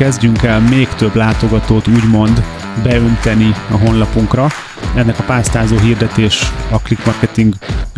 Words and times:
kezdjünk 0.00 0.42
el 0.42 0.60
még 0.60 0.88
több 0.88 1.14
látogatót 1.14 1.88
úgymond 1.88 2.42
beönteni 2.82 3.54
a 3.70 3.76
honlapunkra. 3.76 4.46
Ennek 4.94 5.18
a 5.18 5.22
pásztázó 5.22 5.78
hirdetés 5.78 6.52
a 6.70 6.76
click 6.76 7.04
marketing 7.04 7.54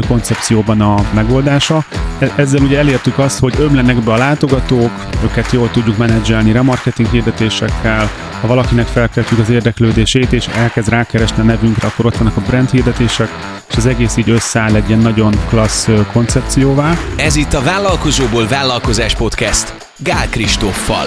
koncepcióban 0.08 0.80
a 0.80 0.94
megoldása. 1.14 1.84
E- 2.18 2.32
ezzel 2.36 2.62
ugye 2.62 2.78
elértük 2.78 3.18
azt, 3.18 3.38
hogy 3.38 3.54
ömlenek 3.58 3.96
be 3.96 4.12
a 4.12 4.16
látogatók, 4.16 4.90
őket 5.24 5.52
jól 5.52 5.70
tudjuk 5.70 5.96
menedzselni 5.96 6.52
remarketing 6.52 7.08
hirdetésekkel, 7.10 8.10
ha 8.40 8.46
valakinek 8.46 8.86
felkeltjük 8.86 9.38
az 9.38 9.50
érdeklődését, 9.50 10.32
és 10.32 10.46
elkezd 10.46 10.88
rákeresni 10.88 11.42
a 11.42 11.44
nevünkre, 11.44 11.88
akkor 11.88 12.06
ott 12.06 12.16
vannak 12.16 12.36
a 12.36 12.40
brand 12.40 12.70
hirdetések, 12.70 13.28
és 13.68 13.76
az 13.76 13.86
egész 13.86 14.16
így 14.16 14.30
összeáll 14.30 14.74
egy 14.74 14.88
ilyen 14.88 15.00
nagyon 15.00 15.34
klassz 15.48 15.88
koncepcióvá. 16.12 16.96
Ez 17.16 17.36
itt 17.36 17.52
a 17.52 17.62
Vállalkozóból 17.62 18.46
Vállalkozás 18.46 19.14
Podcast 19.14 19.74
Gál 19.98 20.28
Kristóffal. 20.28 21.06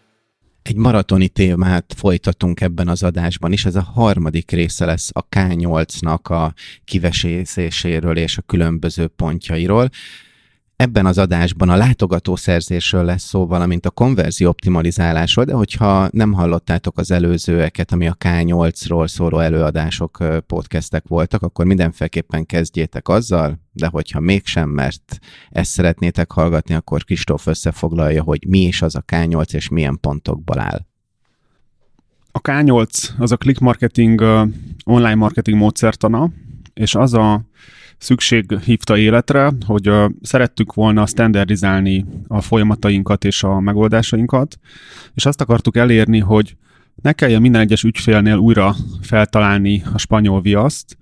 egy 0.61 0.75
maratoni 0.75 1.27
témát 1.27 1.93
folytatunk 1.97 2.61
ebben 2.61 2.87
az 2.87 3.03
adásban 3.03 3.51
is. 3.51 3.65
Ez 3.65 3.75
a 3.75 3.81
harmadik 3.81 4.51
része 4.51 4.85
lesz 4.85 5.09
a 5.13 5.27
K8-nak 5.29 6.21
a 6.21 6.53
kivesészéséről 6.85 8.17
és 8.17 8.37
a 8.37 8.41
különböző 8.41 9.07
pontjairól. 9.07 9.89
Ebben 10.81 11.05
az 11.05 11.17
adásban 11.17 11.69
a 11.69 11.75
látogatószerzésről 11.75 13.03
lesz 13.03 13.23
szó, 13.23 13.47
valamint 13.47 13.85
a 13.85 13.89
konverzió 13.89 14.49
optimalizálásról, 14.49 15.45
de 15.45 15.53
hogyha 15.53 16.09
nem 16.11 16.33
hallottátok 16.33 16.97
az 16.97 17.11
előzőeket, 17.11 17.91
ami 17.91 18.07
a 18.07 18.15
K8-ról 18.19 19.07
szóló 19.07 19.39
előadások, 19.39 20.17
podcastek 20.47 21.07
voltak, 21.07 21.41
akkor 21.41 21.65
mindenféleképpen 21.65 22.45
kezdjétek 22.45 23.07
azzal, 23.07 23.59
de 23.71 23.87
hogyha 23.87 24.19
mégsem, 24.19 24.69
mert 24.69 25.19
ezt 25.49 25.71
szeretnétek 25.71 26.31
hallgatni, 26.31 26.73
akkor 26.73 27.03
Kristóf 27.03 27.47
összefoglalja, 27.47 28.23
hogy 28.23 28.45
mi 28.47 28.59
is 28.59 28.81
az 28.81 28.95
a 28.95 29.03
K8 29.11 29.53
és 29.53 29.69
milyen 29.69 29.99
pontokból 29.99 30.59
áll. 30.59 30.85
A 32.31 32.41
K8 32.41 33.09
az 33.17 33.31
a 33.31 33.37
click 33.37 33.59
marketing, 33.59 34.21
online 34.83 35.15
marketing 35.15 35.57
módszertana, 35.57 36.31
és 36.73 36.95
az 36.95 37.13
a 37.13 37.41
szükség 38.01 38.59
hívta 38.59 38.97
életre, 38.97 39.51
hogy 39.65 39.89
uh, 39.89 40.09
szerettük 40.21 40.73
volna 40.73 41.05
standardizálni 41.05 42.05
a 42.27 42.41
folyamatainkat 42.41 43.23
és 43.25 43.43
a 43.43 43.59
megoldásainkat, 43.59 44.59
és 45.13 45.25
azt 45.25 45.41
akartuk 45.41 45.77
elérni, 45.77 46.19
hogy 46.19 46.55
ne 47.01 47.13
kelljen 47.13 47.41
minden 47.41 47.61
egyes 47.61 47.83
ügyfélnél 47.83 48.35
újra 48.35 48.75
feltalálni 49.01 49.83
a 49.93 49.97
spanyol 49.97 50.41
viaszt, 50.41 50.97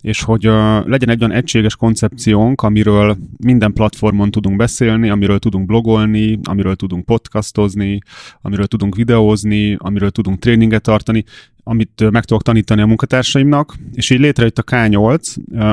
és 0.00 0.22
hogy 0.22 0.46
uh, 0.46 0.86
legyen 0.86 1.08
egy 1.08 1.24
olyan 1.24 1.36
egységes 1.36 1.76
koncepciónk, 1.76 2.62
amiről 2.62 3.16
minden 3.36 3.72
platformon 3.72 4.30
tudunk 4.30 4.56
beszélni, 4.56 5.08
amiről 5.08 5.38
tudunk 5.38 5.66
blogolni, 5.66 6.38
amiről 6.42 6.76
tudunk 6.76 7.04
podcastozni, 7.04 7.98
amiről 8.42 8.66
tudunk 8.66 8.94
videózni, 8.94 9.76
amiről 9.78 10.10
tudunk 10.10 10.38
tréninget 10.38 10.82
tartani, 10.82 11.24
amit 11.64 12.10
meg 12.10 12.24
tudok 12.24 12.42
tanítani 12.42 12.80
a 12.80 12.86
munkatársaimnak, 12.86 13.76
és 13.92 14.10
így 14.10 14.20
létrejött 14.20 14.58
a 14.58 14.62
K8. 14.62 15.20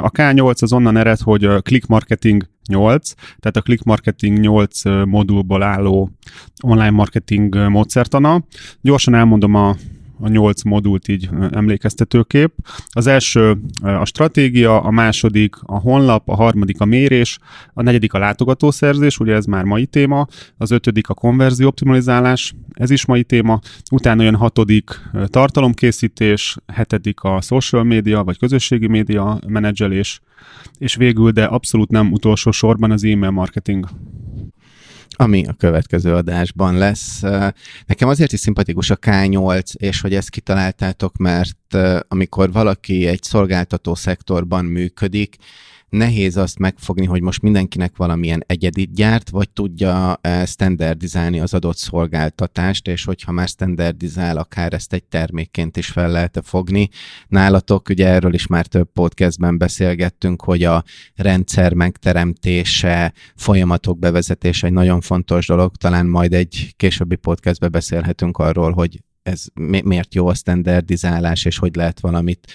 A 0.04 0.12
K8 0.12 0.62
az 0.62 0.74
onnan 0.74 0.98
ered, 0.98 1.20
hogy 1.20 1.48
Click 1.62 1.88
Marketing 1.88 2.50
8, 2.68 3.14
tehát 3.40 3.58
a 3.58 3.62
Click 3.62 3.84
Marketing 3.84 4.40
8 4.40 4.84
modulból 5.06 5.64
álló 5.64 6.12
online 6.64 6.90
marketing 6.90 7.56
módszertana. 7.56 8.44
Gyorsan 8.82 9.14
elmondom 9.14 9.56
a 9.56 9.76
a 10.22 10.28
nyolc 10.28 10.64
modult 10.64 11.08
így 11.08 11.30
emlékeztetőkép. 11.52 12.54
Az 12.90 13.08
első 13.08 13.62
a 13.82 14.06
stratégia, 14.06 14.82
a 14.82 14.92
második 14.92 15.56
a 15.62 15.80
honlap, 15.80 16.30
a 16.30 16.36
harmadik 16.36 16.82
a 16.82 16.86
mérés, 16.86 17.40
a 17.74 17.82
negyedik 17.82 18.14
a 18.14 18.20
látogatószerzés, 18.20 19.20
ugye 19.20 19.34
ez 19.34 19.46
már 19.46 19.64
mai 19.64 19.86
téma, 19.86 20.28
az 20.58 20.72
ötödik 20.72 21.10
a 21.10 21.14
konverzió 21.14 21.68
optimalizálás, 21.68 22.54
ez 22.74 22.90
is 22.90 23.06
mai 23.06 23.24
téma, 23.24 23.60
utána 23.92 24.24
jön 24.24 24.36
hatodik 24.36 25.10
tartalomkészítés, 25.26 26.58
hetedik 26.68 27.22
a 27.22 27.42
social 27.42 27.84
media 27.84 28.24
vagy 28.24 28.38
közösségi 28.38 28.88
média 28.88 29.40
menedzselés, 29.48 30.22
és 30.78 30.96
végül, 30.96 31.32
de 31.32 31.44
abszolút 31.44 31.90
nem 31.90 32.12
utolsó 32.12 32.52
sorban 32.52 32.92
az 32.92 33.04
e-mail 33.04 33.32
marketing 33.32 33.86
ami 35.16 35.46
a 35.46 35.54
következő 35.54 36.16
adásban 36.16 36.78
lesz. 36.78 37.22
Nekem 37.86 38.10
azért 38.10 38.32
is 38.32 38.40
szimpatikus 38.40 38.90
a 38.90 38.98
K8, 38.98 39.76
és 39.76 40.02
hogy 40.02 40.14
ezt 40.14 40.30
kitaláltátok, 40.30 41.18
mert 41.18 41.78
amikor 42.08 42.52
valaki 42.52 43.08
egy 43.08 43.24
szolgáltató 43.24 43.96
szektorban 43.96 44.66
működik, 44.66 45.36
nehéz 45.92 46.38
azt 46.38 46.60
megfogni, 46.60 47.06
hogy 47.06 47.22
most 47.22 47.42
mindenkinek 47.42 47.96
valamilyen 47.96 48.44
egyedit 48.48 48.94
gyárt, 48.94 49.30
vagy 49.30 49.50
tudja 49.50 50.18
eh, 50.22 50.46
standardizálni 50.46 51.40
az 51.40 51.54
adott 51.54 51.78
szolgáltatást, 51.78 52.88
és 52.88 53.04
hogyha 53.06 53.32
már 53.32 53.48
standardizál, 53.48 54.38
akár 54.38 54.74
ezt 54.74 54.94
egy 54.94 55.04
termékként 55.04 55.78
is 55.78 55.88
fel 55.88 56.12
lehet 56.12 56.40
fogni. 56.44 56.90
Nálatok, 57.28 57.90
ugye 57.90 58.08
erről 58.08 58.34
is 58.34 58.48
már 58.48 58.66
több 58.66 58.90
podcastben 58.94 59.58
beszélgettünk, 59.58 60.42
hogy 60.42 60.64
a 60.64 60.84
rendszer 61.16 61.74
megteremtése, 61.74 63.14
folyamatok 63.36 64.00
bevezetése 64.00 64.68
egy 64.68 64.74
nagyon 64.74 65.02
fontos 65.02 65.48
dolog, 65.48 65.76
talán 65.76 66.06
majd 66.06 66.34
egy 66.34 66.74
későbbi 66.78 67.16
podcastben 67.16 67.72
beszélhetünk 67.72 68.38
arról, 68.38 68.72
hogy 68.72 69.00
ez 69.24 69.44
mi, 69.54 69.82
miért 69.86 70.14
jó 70.14 70.28
a 70.28 70.34
standardizálás, 70.34 71.46
és 71.46 71.58
hogy 71.58 71.76
lehet 71.76 72.00
valamit 72.00 72.52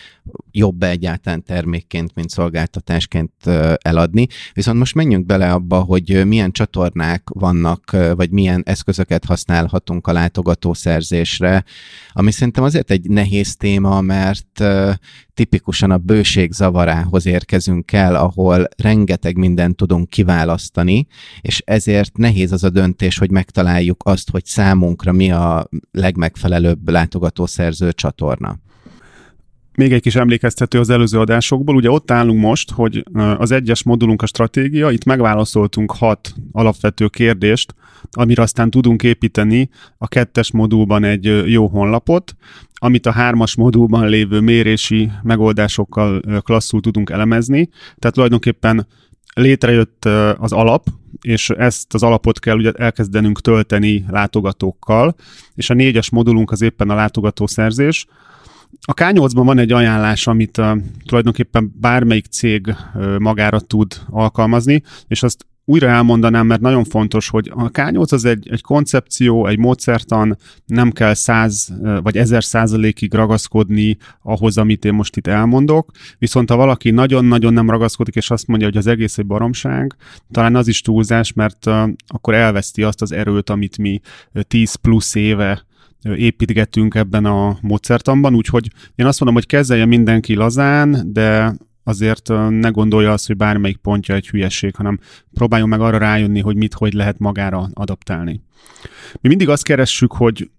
jobb 0.51 0.83
egyáltalán 0.83 1.43
termékként, 1.43 2.15
mint 2.15 2.31
szolgáltatásként 2.31 3.33
eladni. 3.79 4.27
Viszont 4.53 4.79
most 4.79 4.95
menjünk 4.95 5.27
bele 5.27 5.53
abba, 5.53 5.81
hogy 5.81 6.27
milyen 6.27 6.53
csatornák 6.53 7.23
vannak, 7.33 7.97
vagy 8.15 8.31
milyen 8.31 8.63
eszközöket 8.65 9.25
használhatunk 9.25 10.07
a 10.07 10.13
látogatószerzésre, 10.13 11.65
ami 12.13 12.31
szerintem 12.31 12.65
azért 12.65 12.91
egy 12.91 13.09
nehéz 13.09 13.57
téma, 13.57 14.01
mert 14.01 14.65
tipikusan 15.35 15.91
a 15.91 15.99
bőség 15.99 16.53
zavarához 16.53 17.27
érkezünk 17.27 17.93
el, 17.93 18.15
ahol 18.15 18.69
rengeteg 18.77 19.37
mindent 19.37 19.77
tudunk 19.77 20.09
kiválasztani, 20.09 21.07
és 21.41 21.63
ezért 21.65 22.17
nehéz 22.17 22.53
az 22.53 22.65
a 22.65 22.71
döntés, 22.71 23.19
hogy 23.19 23.31
megtaláljuk 23.31 24.03
azt, 24.05 24.31
hogy 24.31 24.45
számunkra 24.45 25.13
mi 25.13 25.31
a 25.31 25.69
legmegfelelőbb 25.91 26.55
látogatószerző 26.85 27.93
csatorna. 27.93 28.59
Még 29.77 29.93
egy 29.93 30.03
kis 30.03 30.15
emlékeztető 30.15 30.79
az 30.79 30.91
előző 30.91 31.19
adásokból. 31.19 31.75
Ugye 31.75 31.91
ott 31.91 32.11
állunk 32.11 32.41
most, 32.41 32.71
hogy 32.71 33.05
az 33.15 33.51
egyes 33.51 33.83
modulunk 33.83 34.23
a 34.23 34.27
stratégia, 34.27 34.91
itt 34.91 35.05
megválaszoltunk 35.05 35.93
hat 35.93 36.35
alapvető 36.53 37.07
kérdést, 37.09 37.75
amire 38.11 38.43
aztán 38.43 38.71
tudunk 38.71 39.03
építeni 39.03 39.71
a 39.99 40.09
kettes 40.09 40.51
modulban 40.51 41.05
egy 41.05 41.43
jó 41.47 41.67
honlapot, 41.67 42.37
amit 42.75 43.07
a 43.07 43.11
hármas 43.11 43.57
modulban 43.57 44.09
lévő 44.09 44.41
mérési 44.41 45.11
megoldásokkal 45.23 46.21
klasszul 46.41 46.81
tudunk 46.81 47.11
elemezni. 47.11 47.69
Tehát 47.97 48.15
tulajdonképpen 48.15 48.87
létrejött 49.41 50.05
az 50.39 50.53
alap, 50.53 50.87
és 51.21 51.51
ezt 51.51 51.95
az 51.95 52.03
alapot 52.03 52.39
kell 52.39 52.57
ugye 52.57 52.73
elkezdenünk 52.73 53.41
tölteni 53.41 54.05
látogatókkal, 54.09 55.15
és 55.55 55.71
a 55.71 55.75
négyes 55.75 56.11
modulunk 56.11 56.51
az 56.51 56.63
éppen 56.63 56.91
a 56.91 56.95
látogatószerzés, 56.95 58.07
a 58.81 58.95
K8-ban 58.95 59.43
van 59.45 59.59
egy 59.59 59.73
ajánlás, 59.73 60.27
amit 60.27 60.59
uh, 60.59 60.79
tulajdonképpen 61.05 61.75
bármelyik 61.81 62.27
cég 62.27 62.67
uh, 62.67 63.19
magára 63.19 63.61
tud 63.61 64.01
alkalmazni, 64.11 64.83
és 65.09 65.23
azt 65.23 65.47
újra 65.69 65.89
elmondanám, 65.89 66.47
mert 66.47 66.61
nagyon 66.61 66.85
fontos, 66.85 67.29
hogy 67.29 67.51
a 67.55 67.71
K8 67.71 68.13
az 68.13 68.25
egy, 68.25 68.49
egy 68.51 68.61
koncepció, 68.61 69.47
egy 69.47 69.59
módszertan, 69.59 70.37
nem 70.67 70.91
kell 70.91 71.15
száz 71.15 71.73
vagy 72.03 72.17
ezer 72.17 72.45
százalékig 72.45 73.15
ragaszkodni 73.15 73.97
ahhoz, 74.23 74.59
amit 74.59 74.85
én 74.85 74.95
most 74.95 75.17
itt 75.17 75.27
elmondok, 75.27 75.91
viszont 76.19 76.51
ha 76.51 76.57
valaki 76.57 76.91
nagyon-nagyon 76.91 77.53
nem 77.53 77.71
ragaszkodik, 77.71 78.15
és 78.15 78.31
azt 78.31 78.47
mondja, 78.47 78.67
hogy 78.67 78.77
az 78.77 78.87
egész 78.87 79.19
egy 79.19 79.27
baromság, 79.27 79.97
talán 80.31 80.57
az 80.57 80.69
is 80.69 80.81
túlzás, 80.81 81.33
mert 81.33 81.67
uh, 81.67 81.89
akkor 82.07 82.35
elveszti 82.35 82.83
azt 82.83 83.03
az 83.03 83.13
erőt, 83.13 83.51
amit 83.51 83.79
mi 83.79 84.01
10 84.49 84.75
plusz 84.75 85.15
éve 85.15 85.65
építgetünk 86.03 86.95
ebben 86.95 87.25
a 87.25 87.59
módszertanban, 87.61 88.35
úgyhogy 88.35 88.71
én 88.95 89.07
azt 89.07 89.21
mondom, 89.21 89.39
hogy 89.39 89.47
kezelje 89.47 89.85
mindenki 89.85 90.35
lazán, 90.35 91.13
de 91.13 91.57
azért 91.87 92.29
ne 92.49 92.69
gondolja 92.69 93.13
azt, 93.13 93.27
hogy 93.27 93.37
bármelyik 93.37 93.77
pontja 93.77 94.15
egy 94.15 94.29
hülyeség, 94.29 94.75
hanem 94.75 94.99
próbáljon 95.33 95.69
meg 95.69 95.81
arra 95.81 95.99
rájönni, 95.99 96.41
hogy 96.41 96.57
mit, 96.57 96.75
hogy 96.75 96.93
lehet 96.93 97.19
magára 97.19 97.69
adaptálni. 97.73 98.41
Mi 99.21 99.29
mindig 99.29 99.49
azt 99.49 99.63
keressük, 99.63 100.13
hogy 100.13 100.51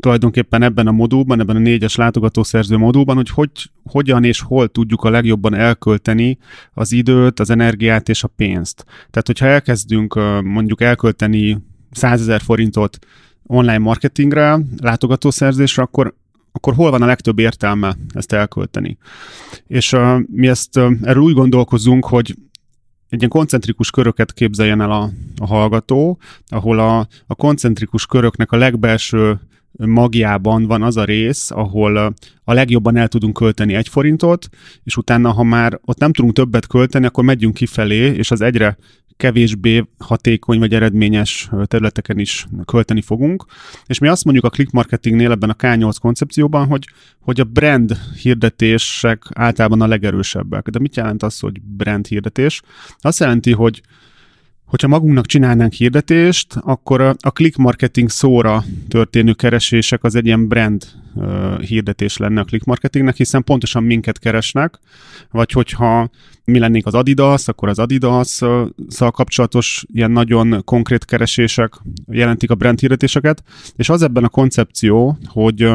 tulajdonképpen 0.00 0.62
ebben 0.62 0.86
a 0.86 0.92
modulban, 0.92 1.40
ebben 1.40 1.56
a 1.56 1.58
négyes 1.58 1.94
látogatószerző 1.96 2.76
modulban, 2.76 3.16
hogy, 3.16 3.28
hogy 3.28 3.50
hogyan 3.84 4.24
és 4.24 4.40
hol 4.40 4.68
tudjuk 4.68 5.02
a 5.02 5.10
legjobban 5.10 5.54
elkölteni 5.54 6.38
az 6.72 6.92
időt, 6.92 7.40
az 7.40 7.50
energiát 7.50 8.08
és 8.08 8.24
a 8.24 8.28
pénzt. 8.28 8.84
Tehát, 8.86 9.26
hogyha 9.26 9.46
elkezdünk 9.46 10.14
mondjuk 10.42 10.80
elkölteni 10.80 11.58
100 11.90 12.20
ezer 12.20 12.40
forintot 12.40 12.98
online 13.46 13.78
marketingre, 13.78 14.58
látogatószerzésre, 14.76 15.82
akkor 15.82 16.14
akkor 16.56 16.74
hol 16.74 16.90
van 16.90 17.02
a 17.02 17.06
legtöbb 17.06 17.38
értelme 17.38 17.96
ezt 18.12 18.32
elkölteni. 18.32 18.98
És 19.66 19.92
uh, 19.92 20.18
mi 20.26 20.48
ezt 20.48 20.76
uh, 20.76 20.92
erről 21.02 21.22
úgy 21.22 21.34
gondolkozunk, 21.34 22.06
hogy 22.06 22.34
egy 23.08 23.18
ilyen 23.18 23.30
koncentrikus 23.30 23.90
köröket 23.90 24.32
képzeljen 24.32 24.80
el 24.80 24.90
a, 24.90 25.10
a 25.38 25.46
hallgató, 25.46 26.18
ahol 26.48 26.78
a, 26.78 26.98
a 27.26 27.34
koncentrikus 27.34 28.06
köröknek 28.06 28.52
a 28.52 28.56
legbelső 28.56 29.40
magjában 29.76 30.66
van 30.66 30.82
az 30.82 30.96
a 30.96 31.04
rész, 31.04 31.50
ahol 31.50 31.96
a 32.44 32.52
legjobban 32.52 32.96
el 32.96 33.08
tudunk 33.08 33.34
költeni 33.34 33.74
egy 33.74 33.88
forintot, 33.88 34.48
és 34.82 34.96
utána, 34.96 35.32
ha 35.32 35.42
már 35.42 35.80
ott 35.84 35.98
nem 35.98 36.12
tudunk 36.12 36.34
többet 36.34 36.66
költeni, 36.66 37.06
akkor 37.06 37.24
megyünk 37.24 37.54
kifelé, 37.54 38.14
és 38.14 38.30
az 38.30 38.40
egyre 38.40 38.76
kevésbé 39.16 39.84
hatékony 39.98 40.58
vagy 40.58 40.74
eredményes 40.74 41.50
területeken 41.64 42.18
is 42.18 42.46
költeni 42.64 43.02
fogunk. 43.02 43.44
És 43.86 43.98
mi 43.98 44.08
azt 44.08 44.24
mondjuk 44.24 44.44
a 44.44 44.50
click 44.50 44.70
marketingnél 44.70 45.30
ebben 45.30 45.50
a 45.50 45.54
K8 45.54 45.96
koncepcióban, 46.00 46.66
hogy, 46.66 46.84
hogy 47.20 47.40
a 47.40 47.44
brand 47.44 47.96
hirdetések 48.22 49.22
általában 49.34 49.80
a 49.80 49.86
legerősebbek. 49.86 50.68
De 50.68 50.78
mit 50.78 50.96
jelent 50.96 51.22
az, 51.22 51.38
hogy 51.38 51.62
brand 51.62 52.06
hirdetés? 52.06 52.62
Azt 52.98 53.20
jelenti, 53.20 53.52
hogy 53.52 53.82
Hogyha 54.74 54.88
magunknak 54.88 55.26
csinálnánk 55.26 55.72
hirdetést, 55.72 56.54
akkor 56.60 57.00
a, 57.00 57.30
click 57.30 57.56
marketing 57.56 58.10
szóra 58.10 58.64
történő 58.88 59.32
keresések 59.32 60.04
az 60.04 60.14
egy 60.14 60.26
ilyen 60.26 60.48
brand 60.48 60.84
hirdetés 61.60 62.16
lenne 62.16 62.40
a 62.40 62.44
click 62.44 62.64
marketingnek, 62.64 63.16
hiszen 63.16 63.44
pontosan 63.44 63.82
minket 63.82 64.18
keresnek, 64.18 64.78
vagy 65.30 65.52
hogyha 65.52 66.10
mi 66.44 66.58
lennénk 66.58 66.86
az 66.86 66.94
Adidas, 66.94 67.48
akkor 67.48 67.68
az 67.68 67.78
Adidas-szal 67.78 69.10
kapcsolatos 69.10 69.84
ilyen 69.92 70.10
nagyon 70.10 70.62
konkrét 70.64 71.04
keresések 71.04 71.74
jelentik 72.10 72.50
a 72.50 72.54
brand 72.54 72.80
hirdetéseket, 72.80 73.42
és 73.76 73.88
az 73.88 74.02
ebben 74.02 74.24
a 74.24 74.28
koncepció, 74.28 75.18
hogy 75.24 75.70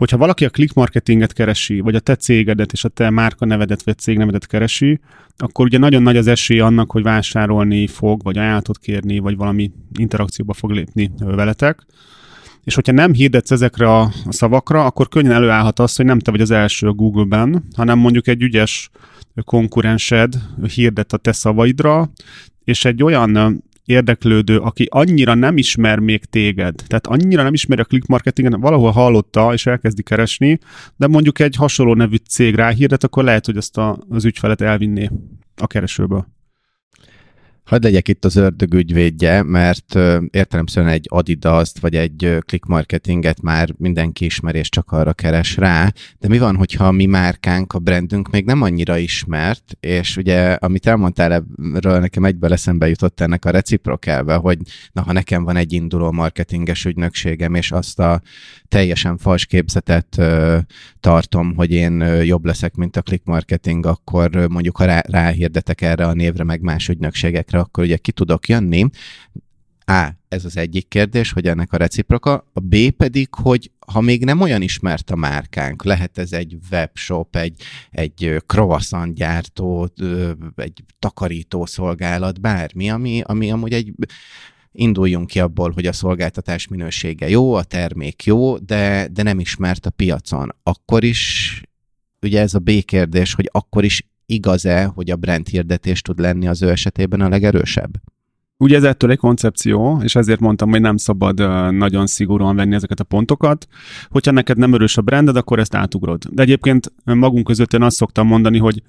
hogyha 0.00 0.16
valaki 0.16 0.44
a 0.44 0.50
click 0.50 0.74
marketinget 0.74 1.32
keresi, 1.32 1.80
vagy 1.80 1.94
a 1.94 2.00
te 2.00 2.16
cégedet 2.16 2.72
és 2.72 2.84
a 2.84 2.88
te 2.88 3.10
márka 3.10 3.44
nevedet 3.44 3.82
vagy 3.82 3.98
cégnevedet 3.98 4.46
keresi, 4.46 5.00
akkor 5.36 5.64
ugye 5.64 5.78
nagyon 5.78 6.02
nagy 6.02 6.16
az 6.16 6.26
esély 6.26 6.60
annak, 6.60 6.90
hogy 6.90 7.02
vásárolni 7.02 7.86
fog, 7.86 8.22
vagy 8.22 8.38
ajánlatot 8.38 8.78
kérni, 8.78 9.18
vagy 9.18 9.36
valami 9.36 9.72
interakcióba 9.98 10.52
fog 10.52 10.70
lépni 10.70 11.10
veletek. 11.18 11.86
És 12.64 12.74
hogyha 12.74 12.92
nem 12.92 13.12
hirdetsz 13.12 13.50
ezekre 13.50 13.96
a 13.96 14.12
szavakra, 14.28 14.84
akkor 14.84 15.08
könnyen 15.08 15.32
előállhat 15.32 15.78
az, 15.78 15.96
hogy 15.96 16.04
nem 16.04 16.18
te 16.18 16.30
vagy 16.30 16.40
az 16.40 16.50
első 16.50 16.86
a 16.86 16.92
Google-ben, 16.92 17.64
hanem 17.76 17.98
mondjuk 17.98 18.28
egy 18.28 18.42
ügyes 18.42 18.90
konkurensed 19.44 20.34
hirdet 20.74 21.12
a 21.12 21.16
te 21.16 21.32
szavaidra, 21.32 22.10
és 22.64 22.84
egy 22.84 23.02
olyan 23.02 23.62
érdeklődő, 23.84 24.58
aki 24.58 24.86
annyira 24.90 25.34
nem 25.34 25.56
ismer 25.56 25.98
még 25.98 26.24
téged, 26.24 26.74
tehát 26.86 27.06
annyira 27.06 27.42
nem 27.42 27.54
ismeri 27.54 27.80
a 27.80 27.84
click 27.84 28.06
marketingen, 28.06 28.60
valahol 28.60 28.90
hallotta 28.90 29.52
és 29.52 29.66
elkezdi 29.66 30.02
keresni, 30.02 30.58
de 30.96 31.06
mondjuk 31.06 31.38
egy 31.38 31.56
hasonló 31.56 31.94
nevű 31.94 32.16
cég 32.28 32.54
ráhirdet, 32.54 33.04
akkor 33.04 33.24
lehet, 33.24 33.46
hogy 33.46 33.56
ezt 33.56 33.76
a, 33.78 33.98
az 34.08 34.24
ügyfelet 34.24 34.60
elvinné 34.60 35.10
a 35.56 35.66
keresőből. 35.66 36.26
Hadd 37.70 37.82
legyek 37.82 38.08
itt 38.08 38.24
az 38.24 38.36
ördög 38.36 38.74
ügyvédje, 38.74 39.42
mert 39.42 39.98
értelemszerűen 40.30 40.92
egy 40.92 41.06
Adidas-t 41.08 41.78
vagy 41.78 41.96
egy 41.96 42.36
click 42.46 42.64
marketinget 42.64 43.42
már 43.42 43.74
mindenki 43.76 44.24
ismer 44.24 44.54
és 44.54 44.68
csak 44.68 44.92
arra 44.92 45.12
keres 45.12 45.56
rá, 45.56 45.92
de 46.18 46.28
mi 46.28 46.38
van, 46.38 46.56
hogyha 46.56 46.86
a 46.86 46.90
mi 46.90 47.06
márkánk, 47.06 47.72
a 47.72 47.78
brandünk 47.78 48.30
még 48.30 48.44
nem 48.44 48.62
annyira 48.62 48.96
ismert, 48.96 49.76
és 49.80 50.16
ugye, 50.16 50.52
amit 50.52 50.86
elmondtál 50.86 51.32
erről, 51.74 51.98
nekem 51.98 52.24
egyből 52.24 52.52
eszembe 52.52 52.88
jutott 52.88 53.20
ennek 53.20 53.44
a 53.44 53.50
reciprokelve, 53.50 54.34
hogy 54.34 54.58
na, 54.92 55.02
ha 55.02 55.12
nekem 55.12 55.44
van 55.44 55.56
egy 55.56 55.72
induló 55.72 56.12
marketinges 56.12 56.84
ügynökségem, 56.84 57.54
és 57.54 57.72
azt 57.72 57.98
a 57.98 58.22
teljesen 58.68 59.18
fals 59.18 59.46
képzetet 59.46 60.18
ö, 60.18 60.58
tartom, 61.00 61.54
hogy 61.56 61.70
én 61.70 62.00
jobb 62.22 62.44
leszek, 62.44 62.74
mint 62.74 62.96
a 62.96 63.02
click 63.02 63.24
marketing, 63.24 63.86
akkor 63.86 64.30
mondjuk 64.48 64.76
ha 64.76 64.84
rá, 64.84 65.02
ráhirdetek 65.06 65.80
erre 65.80 66.06
a 66.06 66.12
névre, 66.12 66.44
meg 66.44 66.60
más 66.60 66.88
ügynökségekre, 66.88 67.59
akkor 67.60 67.84
ugye 67.84 67.96
ki 67.96 68.12
tudok 68.12 68.48
jönni. 68.48 68.86
A. 69.84 70.18
Ez 70.28 70.44
az 70.44 70.56
egyik 70.56 70.88
kérdés, 70.88 71.32
hogy 71.32 71.46
ennek 71.46 71.72
a 71.72 71.76
reciproka. 71.76 72.50
A 72.52 72.60
B 72.60 72.76
pedig, 72.90 73.34
hogy 73.34 73.70
ha 73.86 74.00
még 74.00 74.24
nem 74.24 74.40
olyan 74.40 74.62
ismert 74.62 75.10
a 75.10 75.16
márkánk, 75.16 75.84
lehet 75.84 76.18
ez 76.18 76.32
egy 76.32 76.58
webshop, 76.70 77.36
egy, 77.36 77.62
egy 77.90 78.36
gyártó, 79.12 79.88
egy 80.56 80.84
takarító 80.98 81.66
szolgálat, 81.66 82.40
bármi, 82.40 82.90
ami, 82.90 83.20
ami 83.24 83.50
amúgy 83.50 83.72
egy 83.72 83.92
induljunk 84.72 85.26
ki 85.26 85.40
abból, 85.40 85.70
hogy 85.70 85.86
a 85.86 85.92
szolgáltatás 85.92 86.68
minősége 86.68 87.28
jó, 87.28 87.54
a 87.54 87.64
termék 87.64 88.24
jó, 88.24 88.58
de, 88.58 89.08
de 89.12 89.22
nem 89.22 89.40
ismert 89.40 89.86
a 89.86 89.90
piacon. 89.90 90.54
Akkor 90.62 91.04
is, 91.04 91.62
ugye 92.22 92.40
ez 92.40 92.54
a 92.54 92.58
B 92.58 92.70
kérdés, 92.84 93.34
hogy 93.34 93.48
akkor 93.52 93.84
is 93.84 94.09
igaz-e, 94.30 94.84
hogy 94.84 95.10
a 95.10 95.16
brand 95.16 95.48
hirdetés 95.48 96.02
tud 96.02 96.18
lenni 96.18 96.46
az 96.46 96.62
ő 96.62 96.70
esetében 96.70 97.20
a 97.20 97.28
legerősebb? 97.28 97.90
Ugye 98.56 98.76
ez 98.76 98.84
ettől 98.84 99.10
egy 99.10 99.18
koncepció, 99.18 100.00
és 100.02 100.14
ezért 100.14 100.40
mondtam, 100.40 100.70
hogy 100.70 100.80
nem 100.80 100.96
szabad 100.96 101.38
nagyon 101.74 102.06
szigorúan 102.06 102.56
venni 102.56 102.74
ezeket 102.74 103.00
a 103.00 103.04
pontokat. 103.04 103.66
Hogyha 104.08 104.30
neked 104.30 104.56
nem 104.56 104.74
erős 104.74 104.96
a 104.96 105.02
branded, 105.02 105.36
akkor 105.36 105.58
ezt 105.58 105.74
átugrod. 105.74 106.22
De 106.30 106.42
egyébként 106.42 106.92
magunk 107.04 107.46
között 107.46 107.72
én 107.72 107.82
azt 107.82 107.96
szoktam 107.96 108.26
mondani, 108.26 108.58
hogy 108.58 108.82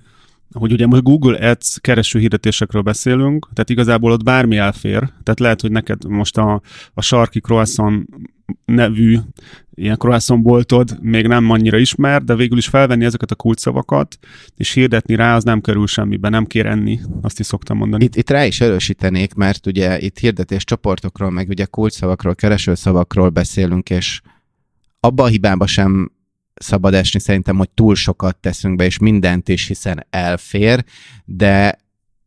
hogy 0.51 0.71
ugye 0.71 0.85
most 0.85 1.03
Google 1.03 1.49
Ads 1.49 1.79
kereső 1.79 2.19
hirdetésekről 2.19 2.81
beszélünk, 2.81 3.47
tehát 3.53 3.69
igazából 3.69 4.11
ott 4.11 4.23
bármi 4.23 4.57
elfér, 4.57 4.99
tehát 4.99 5.39
lehet, 5.39 5.61
hogy 5.61 5.71
neked 5.71 6.07
most 6.07 6.37
a, 6.37 6.61
a 6.93 7.01
sarki 7.01 7.39
croissant 7.39 8.07
nevű 8.65 9.17
ilyen 9.73 9.97
croissant 9.97 10.41
boltod 10.41 10.97
még 11.01 11.27
nem 11.27 11.49
annyira 11.49 11.77
ismer, 11.77 12.23
de 12.23 12.35
végül 12.35 12.57
is 12.57 12.67
felvenni 12.67 13.05
ezeket 13.05 13.31
a 13.31 13.35
kulcsszavakat, 13.35 14.17
és 14.55 14.71
hirdetni 14.71 15.15
rá, 15.15 15.35
az 15.35 15.43
nem 15.43 15.61
kerül 15.61 15.87
semmibe, 15.87 16.29
nem 16.29 16.45
kér 16.45 16.65
enni, 16.65 16.99
azt 17.21 17.39
is 17.39 17.45
szoktam 17.45 17.77
mondani. 17.77 18.03
Itt, 18.03 18.15
itt 18.15 18.29
rá 18.29 18.45
is 18.45 18.61
erősítenék, 18.61 19.33
mert 19.33 19.65
ugye 19.65 19.99
itt 19.99 20.17
hirdetés 20.17 20.63
csoportokról, 20.63 21.29
meg 21.29 21.49
ugye 21.49 21.65
kulcsszavakról, 21.65 22.35
keresőszavakról 22.35 23.29
beszélünk, 23.29 23.89
és 23.89 24.21
abba 24.99 25.23
a 25.23 25.27
hibába 25.27 25.67
sem 25.67 26.11
szabad 26.53 26.93
esni 26.93 27.19
szerintem, 27.19 27.57
hogy 27.57 27.69
túl 27.69 27.95
sokat 27.95 28.37
teszünk 28.37 28.75
be, 28.75 28.85
és 28.85 28.97
mindent 28.97 29.49
is, 29.49 29.67
hiszen 29.67 30.05
elfér, 30.09 30.83
de 31.25 31.79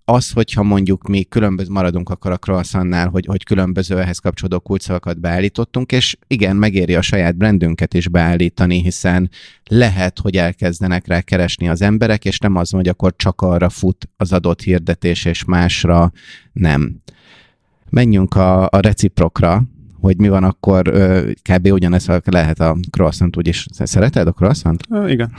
az, 0.04 0.30
hogyha 0.30 0.62
mondjuk 0.62 1.08
mi 1.08 1.22
különböző 1.22 1.72
maradunk 1.72 2.10
akkor 2.10 2.30
a 2.30 2.36
croissantnál, 2.36 3.08
hogy, 3.08 3.26
hogy 3.26 3.44
különböző 3.44 4.00
ehhez 4.00 4.18
kapcsolódó 4.18 4.60
kulcsszavakat 4.60 5.20
beállítottunk, 5.20 5.92
és 5.92 6.16
igen, 6.26 6.56
megéri 6.56 6.94
a 6.94 7.02
saját 7.02 7.36
brandünket 7.36 7.94
is 7.94 8.08
beállítani, 8.08 8.82
hiszen 8.82 9.30
lehet, 9.64 10.18
hogy 10.18 10.36
elkezdenek 10.36 11.06
rá 11.06 11.20
keresni 11.20 11.68
az 11.68 11.82
emberek, 11.82 12.24
és 12.24 12.38
nem 12.38 12.56
az, 12.56 12.70
hogy 12.70 12.88
akkor 12.88 13.14
csak 13.16 13.40
arra 13.40 13.68
fut 13.68 14.08
az 14.16 14.32
adott 14.32 14.62
hirdetés, 14.62 15.24
és 15.24 15.44
másra 15.44 16.12
nem. 16.52 17.02
Menjünk 17.90 18.34
a, 18.34 18.62
a 18.62 18.80
reciprokra, 18.80 19.62
hogy 20.04 20.18
mi 20.18 20.28
van 20.28 20.44
akkor, 20.44 20.82
kb. 21.42 21.66
ugyanez 21.72 22.06
lehet 22.24 22.60
a 22.60 22.76
croissant, 22.90 23.36
úgyis 23.36 23.66
szereted 23.70 24.26
a 24.26 24.32
croissant? 24.32 24.86
igen. 25.06 25.32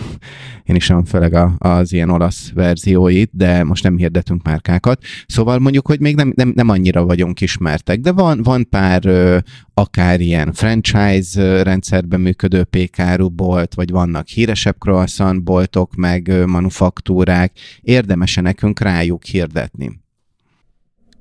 Én 0.63 0.75
is 0.75 0.83
sem 0.83 1.05
főleg 1.05 1.33
a, 1.33 1.55
az 1.57 1.93
ilyen 1.93 2.09
olasz 2.09 2.51
verzióit, 2.53 3.29
de 3.33 3.63
most 3.63 3.83
nem 3.83 3.97
hirdetünk 3.97 4.43
márkákat. 4.43 5.01
Szóval 5.27 5.59
mondjuk, 5.59 5.87
hogy 5.87 5.99
még 5.99 6.15
nem, 6.15 6.33
nem, 6.35 6.51
nem 6.55 6.69
annyira 6.69 7.05
vagyunk 7.05 7.41
ismertek, 7.41 7.99
de 7.99 8.11
van, 8.11 8.43
van 8.43 8.69
pár 8.69 9.03
akár 9.73 10.19
ilyen 10.19 10.53
franchise 10.53 11.63
rendszerben 11.63 12.19
működő 12.19 12.63
pékáru 12.63 13.29
bolt, 13.29 13.73
vagy 13.73 13.91
vannak 13.91 14.27
híresebb 14.27 14.75
croissant 14.79 15.43
boltok, 15.43 15.95
meg 15.95 16.45
manufaktúrák, 16.45 17.51
érdemese 17.81 18.41
nekünk 18.41 18.79
rájuk 18.79 19.23
hirdetni. 19.23 20.03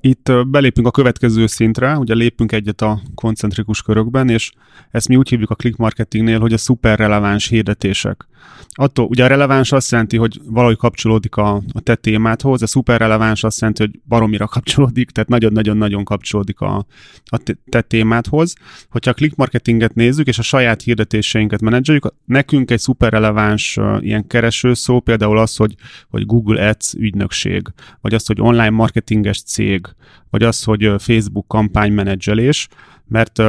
Itt 0.05 0.31
belépünk 0.47 0.87
a 0.87 0.91
következő 0.91 1.47
szintre, 1.47 1.97
ugye 1.97 2.13
lépünk 2.13 2.51
egyet 2.51 2.81
a 2.81 3.01
koncentrikus 3.15 3.81
körökben, 3.81 4.29
és 4.29 4.51
ezt 4.91 5.07
mi 5.07 5.15
úgy 5.15 5.29
hívjuk 5.29 5.49
a 5.49 5.55
click 5.55 5.77
marketingnél, 5.77 6.39
hogy 6.39 6.53
a 6.53 6.57
szuper 6.57 6.97
releváns 6.97 7.47
hirdetések. 7.47 8.27
Attól, 8.77 9.05
ugye 9.05 9.23
a 9.23 9.27
releváns 9.27 9.71
azt 9.71 9.91
jelenti, 9.91 10.17
hogy 10.17 10.41
valahogy 10.45 10.77
kapcsolódik 10.77 11.35
a, 11.35 11.55
a 11.71 11.79
te 11.79 11.95
témádhoz, 11.95 12.61
a 12.61 12.67
szuper 12.67 12.99
releváns 12.99 13.43
azt 13.43 13.59
jelenti, 13.59 13.83
hogy 13.83 13.99
baromira 14.07 14.47
kapcsolódik, 14.47 15.09
tehát 15.09 15.29
nagyon-nagyon-nagyon 15.29 16.03
kapcsolódik 16.03 16.59
a, 16.59 16.85
a 17.25 17.37
te 17.69 17.81
témádhoz. 17.81 18.53
Hogyha 18.89 19.11
a 19.11 19.13
click 19.13 19.35
marketinget 19.35 19.93
nézzük, 19.93 20.27
és 20.27 20.39
a 20.39 20.41
saját 20.41 20.81
hirdetéseinket 20.81 21.61
menedzseljük, 21.61 22.13
nekünk 22.25 22.71
egy 22.71 22.79
szuper 22.79 23.11
releváns 23.11 23.77
uh, 23.77 23.97
ilyen 23.99 24.27
keresőszó, 24.27 24.99
például 24.99 25.37
az, 25.37 25.55
hogy, 25.55 25.75
hogy 26.09 26.25
Google 26.25 26.67
Ads 26.67 26.93
ügynökség, 26.93 27.67
vagy 28.01 28.13
az, 28.13 28.25
hogy 28.25 28.41
online 28.41 28.69
marketinges 28.69 29.41
cég, 29.41 29.87
vagy 30.29 30.43
az, 30.43 30.63
hogy 30.63 30.93
Facebook 30.97 31.47
kampánymenedzselés, 31.47 32.67
mert 33.07 33.41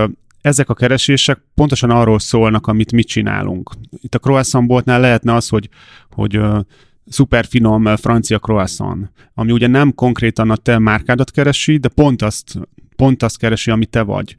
ezek 0.46 0.68
a 0.68 0.74
keresések 0.74 1.38
pontosan 1.54 1.90
arról 1.90 2.18
szólnak, 2.18 2.66
amit 2.66 2.92
mi 2.92 3.02
csinálunk. 3.02 3.70
Itt 4.00 4.14
a 4.14 4.18
croissant 4.18 4.66
boltnál 4.66 5.00
lehetne 5.00 5.34
az, 5.34 5.48
hogy, 5.48 5.68
hogy 6.10 6.40
szuper 7.06 7.46
finom 7.46 7.96
francia 7.96 8.38
croissant, 8.38 9.10
ami 9.34 9.52
ugye 9.52 9.66
nem 9.66 9.94
konkrétan 9.94 10.50
a 10.50 10.56
te 10.56 10.78
márkádat 10.78 11.30
keresi, 11.30 11.76
de 11.76 11.88
pont 11.88 12.22
azt, 12.22 12.60
pont 12.96 13.22
azt 13.22 13.38
keresi, 13.38 13.70
ami 13.70 13.86
te 13.86 14.02
vagy. 14.02 14.36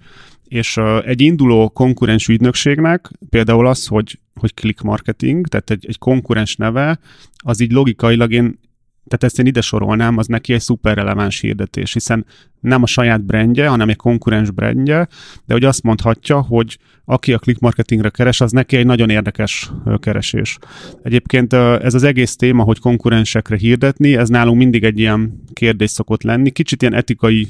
És 0.48 0.78
egy 1.06 1.22
induló 1.22 1.70
konkurens 1.70 2.28
ügynökségnek 2.28 3.12
például 3.30 3.68
az, 3.68 3.88
hogy, 3.88 4.20
hogy 4.34 4.54
click 4.54 4.82
marketing, 4.82 5.48
tehát 5.48 5.70
egy, 5.70 5.86
egy 5.88 5.98
konkurens 5.98 6.56
neve, 6.56 7.00
az 7.38 7.60
így 7.60 7.72
logikailag 7.72 8.32
én 8.32 8.60
tehát 9.08 9.24
ezt 9.24 9.40
én 9.40 9.46
ide 9.46 9.62
sorolnám, 9.62 10.18
az 10.18 10.28
neki 10.28 10.54
egy 10.54 10.62
szuper 10.62 10.96
releváns 10.96 11.40
hirdetés, 11.40 11.94
hiszen 11.94 12.26
nem 12.60 12.84
a 12.84 12.86
saját 12.86 13.24
brandje, 13.24 13.68
hanem 13.68 13.90
egy 13.90 13.96
konkurens 13.96 14.52
brandje, 14.52 15.08
de 15.46 15.54
hogy 15.54 15.64
azt 15.64 15.84
mondhatja, 15.84 16.42
hogy 16.42 16.78
aki 17.06 17.34
a 17.34 17.38
click 17.38 17.60
marketingre 17.60 18.10
keres, 18.10 18.42
az 18.42 18.52
neki 18.52 18.76
egy 18.76 18.86
nagyon 18.86 19.10
érdekes 19.10 19.72
keresés. 20.00 20.58
Egyébként 21.04 21.54
ez 21.54 21.94
az 21.94 22.04
egész 22.04 22.36
téma, 22.36 22.64
hogy 22.64 22.80
konkurensekre 22.80 23.58
hirdetni, 23.58 24.16
ez 24.16 24.30
nálunk 24.30 24.58
mindig 24.58 24.84
egy 24.84 25.00
ilyen 25.00 25.44
kérdés 25.54 25.90
szokott 25.90 26.24
lenni. 26.24 26.50
Kicsit 26.50 26.82
ilyen 26.82 26.94
etikai 26.94 27.48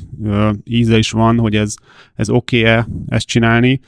íze 0.64 0.98
is 0.98 1.12
van, 1.12 1.40
hogy 1.40 1.56
ez, 1.56 1.74
ez 2.16 2.30
oké-e 2.30 2.88
ezt 3.08 3.28
csinálni. 3.28 3.80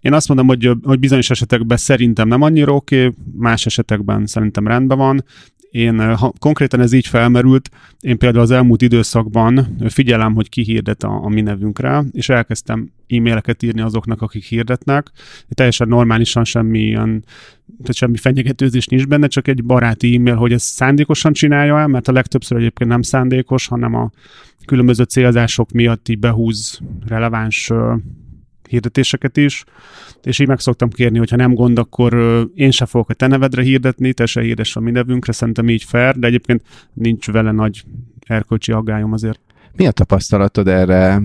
Én 0.00 0.12
azt 0.12 0.28
mondom, 0.28 0.46
hogy, 0.46 0.70
hogy 0.82 0.98
bizonyos 0.98 1.30
esetekben 1.30 1.76
szerintem 1.76 2.28
nem 2.28 2.42
annyira 2.42 2.74
oké, 2.74 3.06
okay, 3.06 3.16
más 3.36 3.66
esetekben 3.66 4.26
szerintem 4.26 4.66
rendben 4.66 4.98
van, 4.98 5.24
én, 5.72 6.16
ha 6.16 6.32
konkrétan 6.38 6.80
ez 6.80 6.92
így 6.92 7.06
felmerült, 7.06 7.70
én 8.00 8.18
például 8.18 8.42
az 8.42 8.50
elmúlt 8.50 8.82
időszakban 8.82 9.76
figyelem, 9.88 10.34
hogy 10.34 10.48
ki 10.48 10.62
hirdet 10.62 11.02
a, 11.02 11.24
a 11.24 11.28
mi 11.28 11.40
nevünkre, 11.40 12.04
és 12.12 12.28
elkezdtem 12.28 12.90
e-maileket 13.08 13.62
írni 13.62 13.80
azoknak, 13.80 14.22
akik 14.22 14.44
hirdetnek. 14.44 15.10
Teljesen 15.48 15.88
normálisan 15.88 16.44
semmi 16.44 16.78
ilyen, 16.78 17.24
tehát 17.78 17.94
semmi 17.94 18.16
fenyegetőzés 18.16 18.86
nincs 18.86 19.06
benne, 19.06 19.26
csak 19.26 19.48
egy 19.48 19.64
baráti 19.64 20.14
e-mail, 20.14 20.36
hogy 20.36 20.52
ez 20.52 20.62
szándékosan 20.62 21.32
csinálja 21.32 21.78
el, 21.78 21.86
mert 21.86 22.08
a 22.08 22.12
legtöbbször 22.12 22.58
egyébként 22.58 22.90
nem 22.90 23.02
szándékos, 23.02 23.66
hanem 23.66 23.94
a 23.94 24.10
különböző 24.64 25.02
célzások 25.02 25.70
miatt 25.70 26.08
így 26.08 26.18
behúz 26.18 26.80
releváns 27.06 27.70
hirdetéseket 28.72 29.36
is, 29.36 29.64
és 30.22 30.38
így 30.38 30.48
meg 30.48 30.60
szoktam 30.60 30.90
kérni, 30.90 31.18
hogy 31.18 31.30
ha 31.30 31.36
nem 31.36 31.54
gond, 31.54 31.78
akkor 31.78 32.14
én 32.54 32.70
se 32.70 32.86
fogok 32.86 33.10
a 33.10 33.14
te 33.14 33.26
nevedre 33.26 33.62
hirdetni, 33.62 34.12
te 34.12 34.26
se 34.26 34.40
hirdess 34.40 34.76
a 34.76 34.80
mi 34.80 34.90
nevünkre, 34.90 35.32
szerintem 35.32 35.68
így 35.68 35.84
fair, 35.84 36.18
de 36.18 36.26
egyébként 36.26 36.62
nincs 36.92 37.30
vele 37.30 37.50
nagy 37.50 37.84
erkölcsi 38.26 38.72
aggályom 38.72 39.12
azért. 39.12 39.40
Mi 39.76 39.86
a 39.86 39.90
tapasztalatod 39.90 40.68
erre? 40.68 41.22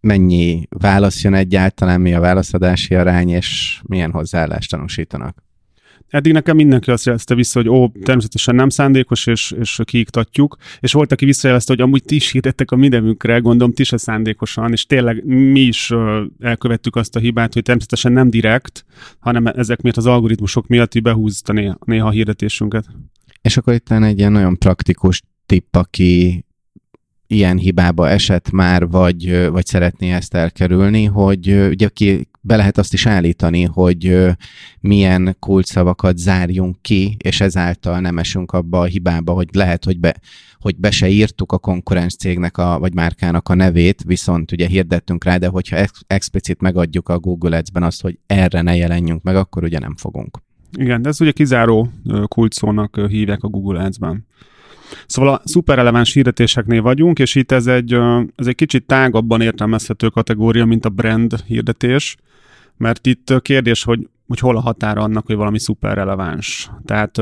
Mennyi 0.00 0.66
válasz 0.68 1.22
jön 1.22 1.34
egyáltalán, 1.34 2.00
mi 2.00 2.14
a 2.14 2.20
válaszadási 2.20 2.94
arány, 2.94 3.28
és 3.28 3.80
milyen 3.86 4.10
hozzáállást 4.10 4.70
tanúsítanak? 4.70 5.47
Eddig 6.08 6.32
nekem 6.32 6.56
mindenki 6.56 6.90
azt 6.90 7.06
jelezte 7.06 7.34
vissza, 7.34 7.58
hogy 7.58 7.68
ó, 7.68 7.88
természetesen 7.88 8.54
nem 8.54 8.68
szándékos, 8.68 9.26
és, 9.26 9.54
és 9.60 9.80
kiiktatjuk. 9.84 10.56
És 10.80 10.92
volt, 10.92 11.12
aki 11.12 11.24
visszajelezte, 11.24 11.72
hogy 11.72 11.82
amúgy 11.82 12.02
ti 12.02 12.14
is 12.14 12.30
hirdettek 12.30 12.70
a 12.70 12.76
mindenünkre, 12.76 13.38
gondolom 13.38 13.72
ti 13.72 13.84
se 13.84 13.96
szándékosan, 13.96 14.72
és 14.72 14.86
tényleg 14.86 15.24
mi 15.24 15.60
is 15.60 15.92
elkövettük 16.40 16.96
azt 16.96 17.16
a 17.16 17.18
hibát, 17.18 17.52
hogy 17.52 17.62
természetesen 17.62 18.12
nem 18.12 18.30
direkt, 18.30 18.84
hanem 19.18 19.46
ezek 19.46 19.80
miatt 19.80 19.96
az 19.96 20.06
algoritmusok 20.06 20.66
miatt 20.66 21.02
behúzta 21.02 21.52
néha, 21.52 21.78
néha 21.84 22.06
a 22.06 22.10
hirdetésünket. 22.10 22.86
És 23.42 23.56
akkor 23.56 23.74
itt 23.74 23.90
egy 23.90 24.18
ilyen 24.18 24.32
nagyon 24.32 24.58
praktikus 24.58 25.22
tipp, 25.46 25.76
aki 25.76 26.44
ilyen 27.26 27.56
hibába 27.58 28.08
esett 28.08 28.50
már, 28.50 28.88
vagy, 28.88 29.48
vagy 29.50 29.66
szeretné 29.66 30.12
ezt 30.12 30.34
elkerülni, 30.34 31.04
hogy 31.04 31.52
ugye 31.68 31.88
ki 31.88 32.28
be 32.48 32.56
lehet 32.56 32.78
azt 32.78 32.92
is 32.92 33.06
állítani, 33.06 33.62
hogy 33.62 34.26
milyen 34.80 35.36
kulcsszavakat 35.38 36.18
zárjunk 36.18 36.82
ki, 36.82 37.16
és 37.18 37.40
ezáltal 37.40 38.00
nem 38.00 38.18
esünk 38.18 38.52
abba 38.52 38.80
a 38.80 38.84
hibába, 38.84 39.32
hogy 39.32 39.48
lehet, 39.52 39.84
hogy 39.84 39.98
be, 40.00 40.20
hogy 40.60 40.76
be 40.76 40.90
se 40.90 41.08
írtuk 41.08 41.52
a 41.52 41.58
konkurens 41.58 42.16
cégnek 42.16 42.58
a, 42.58 42.78
vagy 42.78 42.94
márkának 42.94 43.48
a 43.48 43.54
nevét, 43.54 44.02
viszont 44.06 44.52
ugye 44.52 44.66
hirdettünk 44.66 45.24
rá, 45.24 45.36
de 45.36 45.46
hogyha 45.46 45.76
ex- 45.76 46.04
explicit 46.06 46.60
megadjuk 46.60 47.08
a 47.08 47.18
Google 47.18 47.56
Ads-ben 47.56 47.82
azt, 47.82 48.02
hogy 48.02 48.18
erre 48.26 48.62
ne 48.62 48.76
jelenjünk 48.76 49.22
meg, 49.22 49.36
akkor 49.36 49.62
ugye 49.64 49.78
nem 49.78 49.96
fogunk. 49.96 50.38
Igen, 50.78 51.02
de 51.02 51.08
ez 51.08 51.20
ugye 51.20 51.30
kizáró 51.30 51.88
kulcsszónak 52.28 53.00
hívják 53.08 53.42
a 53.42 53.48
Google 53.48 53.84
Ads-ben. 53.84 54.26
Szóval 55.06 55.34
a 55.34 55.42
szuperreleváns 55.44 56.12
hirdetéseknél 56.12 56.82
vagyunk, 56.82 57.18
és 57.18 57.34
itt 57.34 57.52
ez 57.52 57.66
egy, 57.66 57.92
ez 58.34 58.46
egy 58.46 58.54
kicsit 58.54 58.86
tágabban 58.86 59.40
értelmezhető 59.40 60.08
kategória, 60.08 60.64
mint 60.64 60.84
a 60.84 60.88
brand 60.88 61.40
hirdetés, 61.46 62.16
mert 62.78 63.06
itt 63.06 63.42
kérdés, 63.42 63.84
hogy, 63.84 64.08
hogy 64.26 64.38
hol 64.38 64.56
a 64.56 64.60
határa 64.60 65.02
annak, 65.02 65.26
hogy 65.26 65.36
valami 65.36 65.58
szuperreleváns. 65.58 66.70
Tehát 66.84 67.18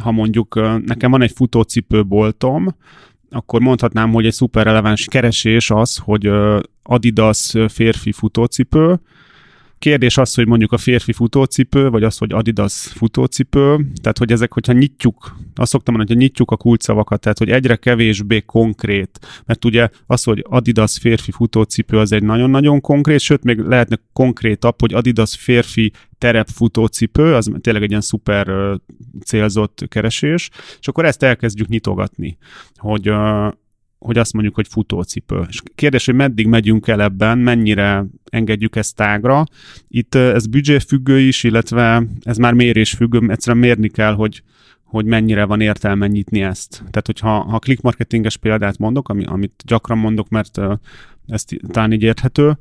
ha 0.00 0.10
mondjuk 0.10 0.54
nekem 0.86 1.10
van 1.10 1.22
egy 1.22 1.32
futócipőboltom, 1.32 2.76
akkor 3.30 3.60
mondhatnám, 3.60 4.12
hogy 4.12 4.26
egy 4.26 4.32
szuperreleváns 4.32 5.04
keresés 5.04 5.70
az, 5.70 5.96
hogy 5.96 6.30
Adidas 6.82 7.54
férfi 7.68 8.12
futócipő, 8.12 9.00
Kérdés 9.80 10.16
az, 10.16 10.34
hogy 10.34 10.46
mondjuk 10.46 10.72
a 10.72 10.78
férfi 10.78 11.12
futócipő, 11.12 11.88
vagy 11.88 12.02
az, 12.02 12.18
hogy 12.18 12.32
Adidas 12.32 12.74
futócipő, 12.74 13.86
tehát 14.02 14.18
hogy 14.18 14.32
ezek, 14.32 14.52
hogyha 14.52 14.72
nyitjuk, 14.72 15.36
azt 15.54 15.70
szoktam 15.70 15.94
mondani, 15.94 16.18
hogy 16.18 16.28
nyitjuk 16.28 16.50
a 16.50 16.56
kulcsszavakat, 16.56 17.20
tehát 17.20 17.38
hogy 17.38 17.50
egyre 17.50 17.76
kevésbé 17.76 18.40
konkrét, 18.40 19.42
mert 19.46 19.64
ugye 19.64 19.88
az, 20.06 20.22
hogy 20.22 20.44
Adidas 20.48 20.98
férfi 20.98 21.30
futócipő 21.30 21.98
az 21.98 22.12
egy 22.12 22.22
nagyon-nagyon 22.22 22.80
konkrét, 22.80 23.20
sőt, 23.20 23.44
még 23.44 23.58
lehetne 23.58 23.98
konkrétabb, 24.12 24.80
hogy 24.80 24.94
Adidas 24.94 25.36
férfi 25.36 25.92
terepfutócipő, 26.18 27.34
az 27.34 27.50
tényleg 27.60 27.82
egy 27.82 27.90
ilyen 27.90 28.00
szuper 28.00 28.76
célzott 29.24 29.84
keresés, 29.88 30.50
és 30.80 30.88
akkor 30.88 31.04
ezt 31.04 31.22
elkezdjük 31.22 31.68
nyitogatni, 31.68 32.38
hogy 32.76 33.12
hogy 34.00 34.18
azt 34.18 34.32
mondjuk, 34.32 34.54
hogy 34.54 34.68
futócipő. 34.68 35.44
És 35.48 35.62
kérdés, 35.74 36.06
hogy 36.06 36.14
meddig 36.14 36.46
megyünk 36.46 36.88
el 36.88 37.02
ebben, 37.02 37.38
mennyire 37.38 38.04
engedjük 38.30 38.76
ezt 38.76 38.96
tágra. 38.96 39.44
Itt 39.88 40.14
ez 40.14 40.44
függő 40.86 41.18
is, 41.18 41.44
illetve 41.44 42.02
ez 42.22 42.36
már 42.36 42.52
mérés 42.52 42.92
függő, 42.92 43.30
egyszerűen 43.30 43.62
mérni 43.62 43.88
kell, 43.88 44.14
hogy, 44.14 44.42
hogy 44.84 45.04
mennyire 45.04 45.44
van 45.44 45.60
értelme 45.60 46.06
nyitni 46.06 46.42
ezt. 46.42 46.76
Tehát, 46.76 47.06
hogyha 47.06 47.40
ha 47.40 47.58
click 47.58 47.82
marketinges 47.82 48.36
példát 48.36 48.78
mondok, 48.78 49.08
ami, 49.08 49.24
amit 49.24 49.62
gyakran 49.64 49.98
mondok, 49.98 50.28
mert 50.28 50.56
uh, 50.56 50.72
ez 51.26 51.44
talán 51.68 51.92
így 51.92 52.02
érthető, 52.02 52.58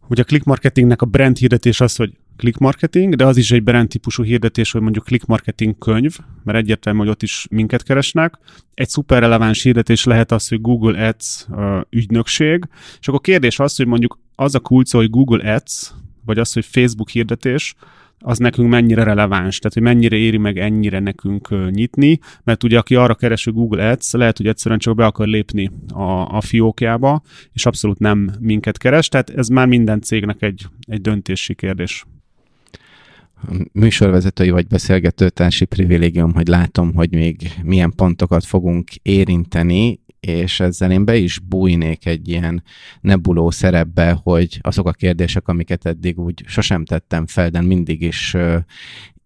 hogy 0.00 0.20
a 0.20 0.24
click 0.24 0.44
marketingnek 0.44 1.02
a 1.02 1.06
brand 1.06 1.36
hirdetés 1.36 1.80
az, 1.80 1.96
hogy 1.96 2.12
click 2.38 2.58
marketing, 2.58 3.14
de 3.14 3.26
az 3.26 3.36
is 3.36 3.50
egy 3.50 3.62
brand 3.62 3.88
típusú 3.88 4.22
hirdetés, 4.22 4.72
hogy 4.72 4.80
mondjuk 4.80 5.04
click 5.04 5.26
marketing 5.26 5.78
könyv, 5.78 6.16
mert 6.44 6.58
egyértelmű, 6.58 6.98
hogy 6.98 7.08
ott 7.08 7.22
is 7.22 7.46
minket 7.50 7.82
keresnek. 7.82 8.38
Egy 8.74 8.88
szuper 8.88 9.20
releváns 9.20 9.62
hirdetés 9.62 10.04
lehet 10.04 10.32
az, 10.32 10.48
hogy 10.48 10.60
Google 10.60 11.06
Ads 11.08 11.46
ügynökség, 11.90 12.68
és 13.00 13.08
akkor 13.08 13.20
kérdés 13.20 13.58
az, 13.58 13.76
hogy 13.76 13.86
mondjuk 13.86 14.18
az 14.34 14.54
a 14.54 14.60
kulcsa, 14.60 14.98
hogy 14.98 15.10
Google 15.10 15.54
Ads, 15.54 15.90
vagy 16.24 16.38
az, 16.38 16.52
hogy 16.52 16.64
Facebook 16.64 17.08
hirdetés, 17.08 17.74
az 18.20 18.38
nekünk 18.38 18.68
mennyire 18.68 19.02
releváns, 19.02 19.58
tehát 19.58 19.72
hogy 19.72 19.82
mennyire 19.82 20.16
éri 20.16 20.36
meg 20.36 20.58
ennyire 20.58 20.98
nekünk 20.98 21.70
nyitni, 21.70 22.18
mert 22.44 22.64
ugye 22.64 22.78
aki 22.78 22.94
arra 22.94 23.14
keres, 23.14 23.46
Google 23.46 23.90
Ads, 23.90 24.12
lehet, 24.12 24.36
hogy 24.36 24.46
egyszerűen 24.46 24.80
csak 24.80 24.96
be 24.96 25.04
akar 25.04 25.26
lépni 25.26 25.70
a, 25.92 26.36
a 26.36 26.40
fiókjába, 26.40 27.22
és 27.52 27.66
abszolút 27.66 27.98
nem 27.98 28.30
minket 28.40 28.78
keres, 28.78 29.08
tehát 29.08 29.30
ez 29.30 29.48
már 29.48 29.66
minden 29.66 30.00
cégnek 30.00 30.42
egy, 30.42 30.66
egy 30.80 31.00
döntési 31.00 31.54
kérdés 31.54 32.04
műsorvezetői 33.72 34.50
vagy 34.50 34.66
beszélgetőtársi 34.66 35.64
privilégium, 35.64 36.32
hogy 36.32 36.46
látom, 36.46 36.94
hogy 36.94 37.14
még 37.14 37.52
milyen 37.62 37.92
pontokat 37.96 38.44
fogunk 38.44 38.94
érinteni, 39.02 40.00
és 40.20 40.60
ezzel 40.60 40.90
én 40.90 41.04
be 41.04 41.16
is 41.16 41.38
bújnék 41.38 42.06
egy 42.06 42.28
ilyen 42.28 42.62
nebuló 43.00 43.50
szerepbe, 43.50 44.18
hogy 44.22 44.58
azok 44.62 44.86
a 44.86 44.92
kérdések, 44.92 45.48
amiket 45.48 45.86
eddig 45.86 46.18
úgy 46.18 46.42
sosem 46.46 46.84
tettem 46.84 47.26
fel, 47.26 47.50
de 47.50 47.60
mindig 47.60 48.02
is 48.02 48.36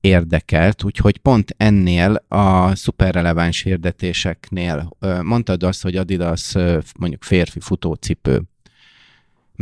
érdekelt, 0.01 0.85
úgyhogy 0.85 1.19
pont 1.19 1.55
ennél 1.57 2.25
a 2.29 2.75
szuperreleváns 2.75 3.63
hirdetéseknél 3.63 4.97
mondtad 5.23 5.63
azt, 5.63 5.83
hogy 5.83 5.97
Adidas 5.97 6.55
mondjuk 6.99 7.23
férfi 7.23 7.61
futócipő. 7.61 8.43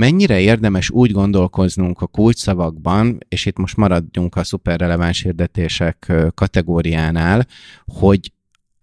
Mennyire 0.00 0.40
érdemes 0.40 0.90
úgy 0.90 1.12
gondolkoznunk 1.12 2.00
a 2.00 2.06
kulcsszavakban, 2.06 3.18
és 3.28 3.46
itt 3.46 3.56
most 3.56 3.76
maradjunk 3.76 4.36
a 4.36 4.44
szuperreleváns 4.44 5.22
hirdetések 5.22 6.12
kategóriánál, 6.34 7.46
hogy 7.84 8.32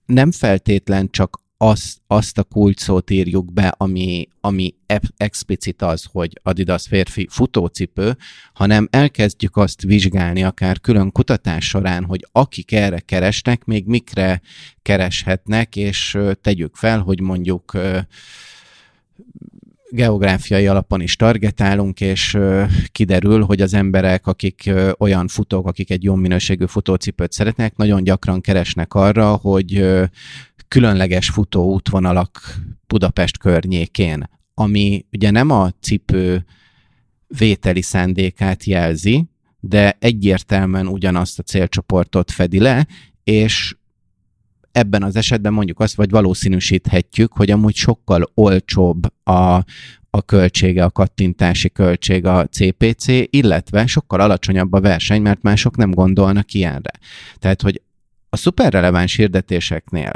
nem 0.05 0.31
feltétlen 0.31 1.09
csak 1.09 1.39
azt, 1.57 1.97
azt 2.07 2.37
a 2.37 2.43
kulcsszót 2.43 3.09
írjuk 3.09 3.53
be, 3.53 3.73
ami, 3.77 4.27
ami 4.41 4.75
explicit 5.17 5.81
az, 5.81 6.07
hogy 6.11 6.39
Adidas 6.43 6.87
férfi 6.87 7.27
futócipő, 7.29 8.17
hanem 8.53 8.87
elkezdjük 8.91 9.55
azt 9.55 9.81
vizsgálni 9.81 10.43
akár 10.43 10.79
külön 10.79 11.11
kutatás 11.11 11.67
során, 11.67 12.03
hogy 12.05 12.27
akik 12.31 12.71
erre 12.71 12.99
keresnek, 12.99 13.65
még 13.65 13.85
mikre 13.85 14.41
kereshetnek, 14.81 15.75
és 15.75 16.17
tegyük 16.41 16.75
fel, 16.75 16.99
hogy 16.99 17.21
mondjuk 17.21 17.71
geográfiai 19.89 20.67
alapon 20.67 21.01
is 21.01 21.15
targetálunk, 21.15 22.01
és 22.01 22.37
kiderül, 22.91 23.43
hogy 23.43 23.61
az 23.61 23.73
emberek, 23.73 24.27
akik 24.27 24.71
olyan 24.97 25.27
futók, 25.27 25.67
akik 25.67 25.91
egy 25.91 26.03
jó 26.03 26.15
minőségű 26.15 26.65
futócipőt 26.65 27.31
szeretnek, 27.31 27.75
nagyon 27.75 28.03
gyakran 28.03 28.41
keresnek 28.41 28.93
arra, 28.93 29.35
hogy 29.35 29.85
különleges 30.67 31.29
futó 31.29 31.73
útvonalak 31.73 32.55
Budapest 32.87 33.37
környékén, 33.37 34.29
ami 34.53 35.05
ugye 35.11 35.31
nem 35.31 35.49
a 35.49 35.69
cipő 35.81 36.45
vételi 37.27 37.81
szándékát 37.81 38.63
jelzi, 38.63 39.29
de 39.59 39.97
egyértelműen 39.99 40.87
ugyanazt 40.87 41.39
a 41.39 41.43
célcsoportot 41.43 42.31
fedi 42.31 42.59
le, 42.59 42.87
és 43.23 43.75
ebben 44.77 45.03
az 45.03 45.15
esetben 45.15 45.53
mondjuk 45.53 45.79
azt, 45.79 45.95
vagy 45.95 46.09
valószínűsíthetjük, 46.09 47.33
hogy 47.33 47.51
amúgy 47.51 47.75
sokkal 47.75 48.31
olcsóbb 48.33 49.13
a, 49.23 49.63
a 50.09 50.21
költsége, 50.25 50.83
a 50.83 50.91
kattintási 50.91 51.69
költség 51.69 52.25
a 52.25 52.45
CPC, 52.45 53.05
illetve 53.29 53.85
sokkal 53.85 54.21
alacsonyabb 54.21 54.73
a 54.73 54.81
verseny, 54.81 55.21
mert 55.21 55.41
mások 55.41 55.77
nem 55.77 55.91
gondolnak 55.91 56.53
ilyenre. 56.53 56.91
Tehát, 57.39 57.61
hogy 57.61 57.81
a 58.29 58.37
szuperreleváns 58.37 59.15
hirdetéseknél 59.15 60.11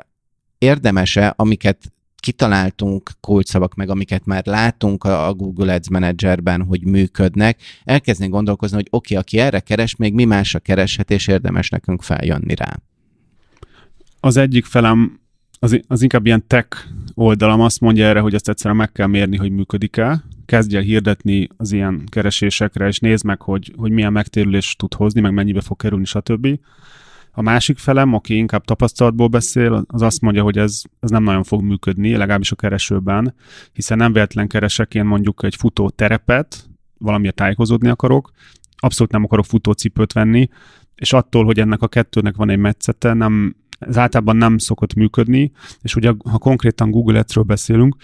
érdemese, 0.57 1.33
amiket 1.35 1.91
kitaláltunk 2.15 3.11
kulcsszavak, 3.19 3.75
meg 3.75 3.89
amiket 3.89 4.25
már 4.25 4.45
látunk 4.45 5.03
a 5.03 5.33
Google 5.33 5.73
Ads 5.73 5.89
Managerben, 5.89 6.63
hogy 6.63 6.85
működnek, 6.85 7.59
elkezdeni 7.83 8.29
gondolkozni, 8.29 8.75
hogy 8.75 8.87
oké, 8.89 9.13
okay, 9.13 9.23
aki 9.23 9.45
erre 9.45 9.59
keres, 9.59 9.95
még 9.95 10.13
mi 10.13 10.25
másra 10.25 10.59
kereshet, 10.59 11.11
és 11.11 11.27
érdemes 11.27 11.69
nekünk 11.69 12.01
feljönni 12.01 12.55
rá. 12.55 12.79
Az 14.23 14.37
egyik 14.37 14.65
felem 14.65 15.19
az, 15.59 15.81
az 15.87 16.01
inkább 16.01 16.25
ilyen 16.25 16.47
tech 16.47 16.87
oldalam 17.13 17.61
azt 17.61 17.79
mondja 17.79 18.05
erre, 18.05 18.19
hogy 18.19 18.33
ezt 18.33 18.49
egyszerűen 18.49 18.75
meg 18.75 18.91
kell 18.91 19.07
mérni, 19.07 19.37
hogy 19.37 19.51
működik-e. 19.51 20.23
Kezdj 20.45 20.75
el 20.75 20.81
hirdetni 20.81 21.47
az 21.57 21.71
ilyen 21.71 22.03
keresésekre, 22.09 22.87
és 22.87 22.99
nézd 22.99 23.25
meg, 23.25 23.41
hogy, 23.41 23.73
hogy 23.77 23.91
milyen 23.91 24.11
megtérülést 24.11 24.77
tud 24.77 24.93
hozni, 24.93 25.21
meg 25.21 25.33
mennyibe 25.33 25.61
fog 25.61 25.77
kerülni, 25.77 26.05
stb. 26.05 26.59
A 27.31 27.41
másik 27.41 27.77
felem, 27.77 28.13
aki 28.13 28.35
inkább 28.35 28.65
tapasztalatból 28.65 29.27
beszél, 29.27 29.83
az 29.87 30.01
azt 30.01 30.21
mondja, 30.21 30.43
hogy 30.43 30.57
ez, 30.57 30.81
ez 30.99 31.09
nem 31.09 31.23
nagyon 31.23 31.43
fog 31.43 31.61
működni, 31.61 32.15
legalábbis 32.15 32.51
a 32.51 32.55
keresőben, 32.55 33.35
hiszen 33.73 33.97
nem 33.97 34.13
véletlen 34.13 34.47
keresek 34.47 34.93
én 34.93 35.05
mondjuk 35.05 35.43
egy 35.43 35.55
futó 35.55 35.89
terepet, 35.89 36.69
valamiért 36.97 37.35
tájékozódni 37.35 37.89
akarok, 37.89 38.31
abszolút 38.75 39.11
nem 39.11 39.23
akarok 39.23 39.45
futócipőt 39.45 40.13
venni, 40.13 40.49
és 40.95 41.13
attól, 41.13 41.45
hogy 41.45 41.59
ennek 41.59 41.81
a 41.81 41.87
kettőnek 41.87 42.35
van 42.35 42.49
egy 42.49 42.57
metszete, 42.57 43.13
nem, 43.13 43.55
ez 43.87 43.97
általában 43.97 44.35
nem 44.35 44.57
szokott 44.57 44.93
működni, 44.93 45.51
és 45.81 45.95
ugye 45.95 46.11
ha 46.29 46.37
konkrétan 46.37 46.91
Google 46.91 47.19
Ads-ről 47.19 47.43
beszélünk, 47.43 47.95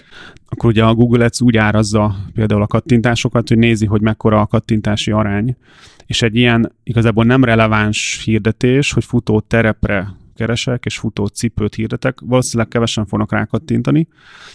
akkor 0.45 0.69
ugye 0.69 0.83
a 0.83 0.93
Google 0.93 1.25
Ads 1.25 1.41
úgy 1.41 1.57
árazza 1.57 2.15
például 2.33 2.61
a 2.61 2.67
kattintásokat, 2.67 3.47
hogy 3.47 3.57
nézi, 3.57 3.85
hogy 3.85 4.01
mekkora 4.01 4.41
a 4.41 4.47
kattintási 4.47 5.11
arány, 5.11 5.57
és 6.05 6.21
egy 6.21 6.35
ilyen 6.35 6.71
igazából 6.83 7.25
nem 7.25 7.43
releváns 7.43 8.21
hirdetés, 8.23 8.91
hogy 8.91 9.05
futó 9.05 9.39
terepre 9.39 10.15
keresek, 10.35 10.85
és 10.85 10.97
futó 10.97 11.25
cipőt 11.25 11.75
hirdetek, 11.75 12.19
valószínűleg 12.19 12.67
kevesen 12.67 13.05
fognak 13.05 13.31
rákattintani, 13.31 14.07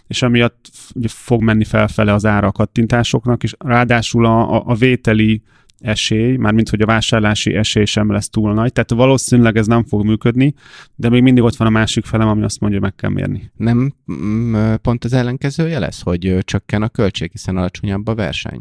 és 0.06 0.22
emiatt 0.22 0.70
ugye 0.94 1.08
fog 1.08 1.42
menni 1.42 1.64
felfele 1.64 2.12
az 2.12 2.26
ára 2.26 2.46
a 2.46 2.52
kattintásoknak, 2.52 3.42
és 3.42 3.54
ráadásul 3.58 4.26
a, 4.26 4.54
a, 4.54 4.62
a 4.66 4.74
vételi 4.74 5.42
esély, 5.82 6.36
mármint 6.36 6.68
hogy 6.68 6.80
a 6.80 6.86
vásárlási 6.86 7.54
esély 7.54 7.84
sem 7.84 8.10
lesz 8.10 8.28
túl 8.28 8.52
nagy, 8.52 8.72
tehát 8.72 8.90
valószínűleg 8.90 9.56
ez 9.56 9.66
nem 9.66 9.84
fog 9.84 10.04
működni, 10.04 10.54
de 10.94 11.08
még 11.08 11.22
mindig 11.22 11.42
ott 11.42 11.56
van 11.56 11.66
a 11.66 11.70
másik 11.70 12.04
felem, 12.04 12.28
ami 12.28 12.42
azt 12.42 12.60
mondja, 12.60 12.78
hogy 12.78 12.88
meg 12.88 12.98
kell 12.98 13.10
mérni. 13.10 13.50
Nem 13.56 13.92
mm, 14.12 14.74
pont 14.82 15.04
az 15.04 15.12
ellenkezője 15.12 15.78
lesz, 15.78 16.02
hogy 16.02 16.38
csökken 16.40 16.82
a 16.82 16.88
költség, 16.88 17.30
hiszen 17.30 17.56
alacsonyabb 17.56 18.06
a 18.06 18.14
verseny? 18.14 18.60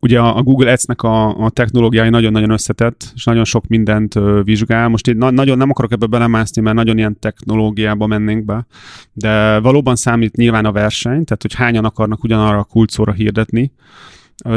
Ugye 0.00 0.20
a 0.20 0.42
Google 0.42 0.72
Ads-nek 0.72 1.02
a, 1.02 1.44
a 1.44 1.50
technológiái 1.50 2.08
nagyon-nagyon 2.08 2.50
összetett, 2.50 3.12
és 3.14 3.24
nagyon 3.24 3.44
sok 3.44 3.66
mindent 3.66 4.16
ö, 4.16 4.40
vizsgál. 4.44 4.88
Most 4.88 5.08
én 5.08 5.16
na- 5.16 5.30
nagyon 5.30 5.58
nem 5.58 5.70
akarok 5.70 5.92
ebbe 5.92 6.06
belemászni, 6.06 6.62
mert 6.62 6.76
nagyon 6.76 6.98
ilyen 6.98 7.18
technológiába 7.18 8.06
mennénk 8.06 8.44
be, 8.44 8.66
de 9.12 9.58
valóban 9.58 9.96
számít 9.96 10.36
nyilván 10.36 10.64
a 10.64 10.72
verseny, 10.72 11.24
tehát 11.24 11.42
hogy 11.42 11.54
hányan 11.54 11.84
akarnak 11.84 12.24
ugyanarra 12.24 12.58
a 12.58 12.64
kulcóra 12.64 13.12
hirdetni, 13.12 13.72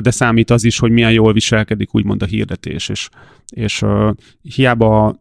de 0.01 0.11
számít 0.11 0.49
az 0.49 0.63
is, 0.63 0.79
hogy 0.79 0.91
milyen 0.91 1.11
jól 1.11 1.33
viselkedik 1.33 1.95
úgymond 1.95 2.21
a 2.21 2.25
hirdetés, 2.25 2.89
és, 2.89 3.09
és 3.49 3.81
uh, 3.81 4.09
hiába 4.41 5.19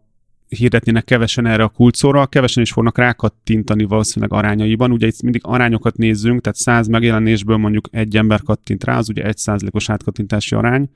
hirdetnének 0.48 1.04
kevesen 1.04 1.46
erre 1.46 1.62
a 1.62 1.68
kulcóra, 1.68 2.26
kevesen 2.26 2.62
is 2.62 2.72
fognak 2.72 2.98
rákattintani 2.98 3.84
valószínűleg 3.84 4.32
arányaiban. 4.32 4.92
Ugye 4.92 5.06
itt 5.06 5.22
mindig 5.22 5.40
arányokat 5.44 5.96
nézzünk, 5.96 6.40
tehát 6.40 6.58
100 6.58 6.86
megjelenésből 6.86 7.56
mondjuk 7.56 7.88
egy 7.90 8.16
ember 8.16 8.42
kattint 8.42 8.84
rá, 8.84 8.98
az 8.98 9.08
ugye 9.08 9.24
egy 9.24 9.36
százalékos 9.36 9.90
átkattintási 9.90 10.54
arány, 10.54 10.88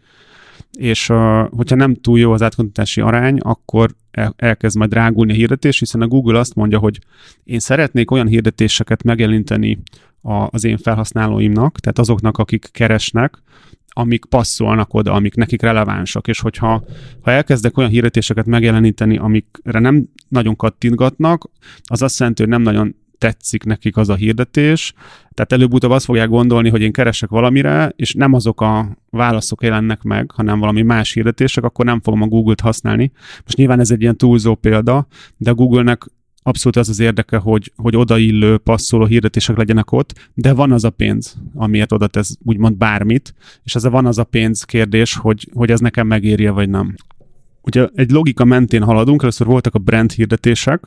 és 0.72 1.08
uh, 1.08 1.48
hogyha 1.48 1.76
nem 1.76 1.94
túl 1.94 2.18
jó 2.18 2.32
az 2.32 2.42
átkattintási 2.42 3.00
arány, 3.00 3.38
akkor 3.38 3.94
el, 4.10 4.34
elkezd 4.36 4.76
majd 4.76 4.90
drágulni 4.90 5.32
a 5.32 5.34
hirdetés, 5.34 5.78
hiszen 5.78 6.00
a 6.00 6.06
Google 6.06 6.38
azt 6.38 6.54
mondja, 6.54 6.78
hogy 6.78 6.98
én 7.44 7.58
szeretnék 7.58 8.10
olyan 8.10 8.26
hirdetéseket 8.26 9.02
megjelenteni 9.02 9.78
a, 10.22 10.48
az 10.50 10.64
én 10.64 10.76
felhasználóimnak, 10.76 11.78
tehát 11.78 11.98
azoknak, 11.98 12.38
akik 12.38 12.68
keresnek, 12.72 13.42
amik 13.88 14.24
passzolnak 14.24 14.94
oda, 14.94 15.12
amik 15.12 15.34
nekik 15.34 15.62
relevánsak, 15.62 16.28
és 16.28 16.40
hogyha 16.40 16.84
ha 17.20 17.30
elkezdek 17.30 17.76
olyan 17.76 17.90
hirdetéseket 17.90 18.46
megjeleníteni, 18.46 19.16
amikre 19.16 19.78
nem 19.78 20.08
nagyon 20.28 20.56
kattintgatnak, 20.56 21.50
az 21.82 22.02
azt 22.02 22.18
jelenti, 22.18 22.42
hogy 22.42 22.50
nem 22.50 22.62
nagyon 22.62 22.94
tetszik 23.20 23.64
nekik 23.64 23.96
az 23.96 24.08
a 24.08 24.14
hirdetés, 24.14 24.92
tehát 25.34 25.52
előbb-utóbb 25.52 25.90
azt 25.90 26.04
fogják 26.04 26.28
gondolni, 26.28 26.68
hogy 26.68 26.80
én 26.80 26.92
keresek 26.92 27.28
valamire, 27.28 27.92
és 27.96 28.14
nem 28.14 28.32
azok 28.32 28.60
a 28.60 28.96
válaszok 29.10 29.62
jelennek 29.62 30.02
meg, 30.02 30.30
hanem 30.30 30.58
valami 30.58 30.82
más 30.82 31.12
hirdetések, 31.12 31.64
akkor 31.64 31.84
nem 31.84 32.00
fogom 32.00 32.22
a 32.22 32.26
Google-t 32.26 32.60
használni. 32.60 33.12
Most 33.44 33.56
nyilván 33.56 33.80
ez 33.80 33.90
egy 33.90 34.00
ilyen 34.00 34.16
túlzó 34.16 34.54
példa, 34.54 35.06
de 35.36 35.50
a 35.50 35.54
Google-nek 35.54 36.04
abszolút 36.42 36.76
az 36.76 36.88
az 36.88 37.00
érdeke, 37.00 37.36
hogy, 37.36 37.72
hogy 37.76 37.96
odaillő, 37.96 38.58
passzoló 38.58 39.04
hirdetések 39.04 39.56
legyenek 39.56 39.92
ott, 39.92 40.30
de 40.34 40.52
van 40.52 40.72
az 40.72 40.84
a 40.84 40.90
pénz, 40.90 41.36
amiért 41.54 41.92
oda 41.92 42.06
tesz 42.06 42.36
úgymond 42.44 42.76
bármit, 42.76 43.34
és 43.62 43.74
ez 43.74 43.84
a 43.84 43.90
van 43.90 44.06
az 44.06 44.18
a 44.18 44.24
pénz 44.24 44.62
kérdés, 44.62 45.16
hogy, 45.16 45.48
hogy 45.52 45.70
ez 45.70 45.80
nekem 45.80 46.06
megérje, 46.06 46.50
vagy 46.50 46.68
nem. 46.68 46.94
Ugye 47.62 47.88
egy 47.94 48.10
logika 48.10 48.44
mentén 48.44 48.82
haladunk, 48.82 49.22
először 49.22 49.46
voltak 49.46 49.74
a 49.74 49.78
brand 49.78 50.12
hirdetések, 50.12 50.84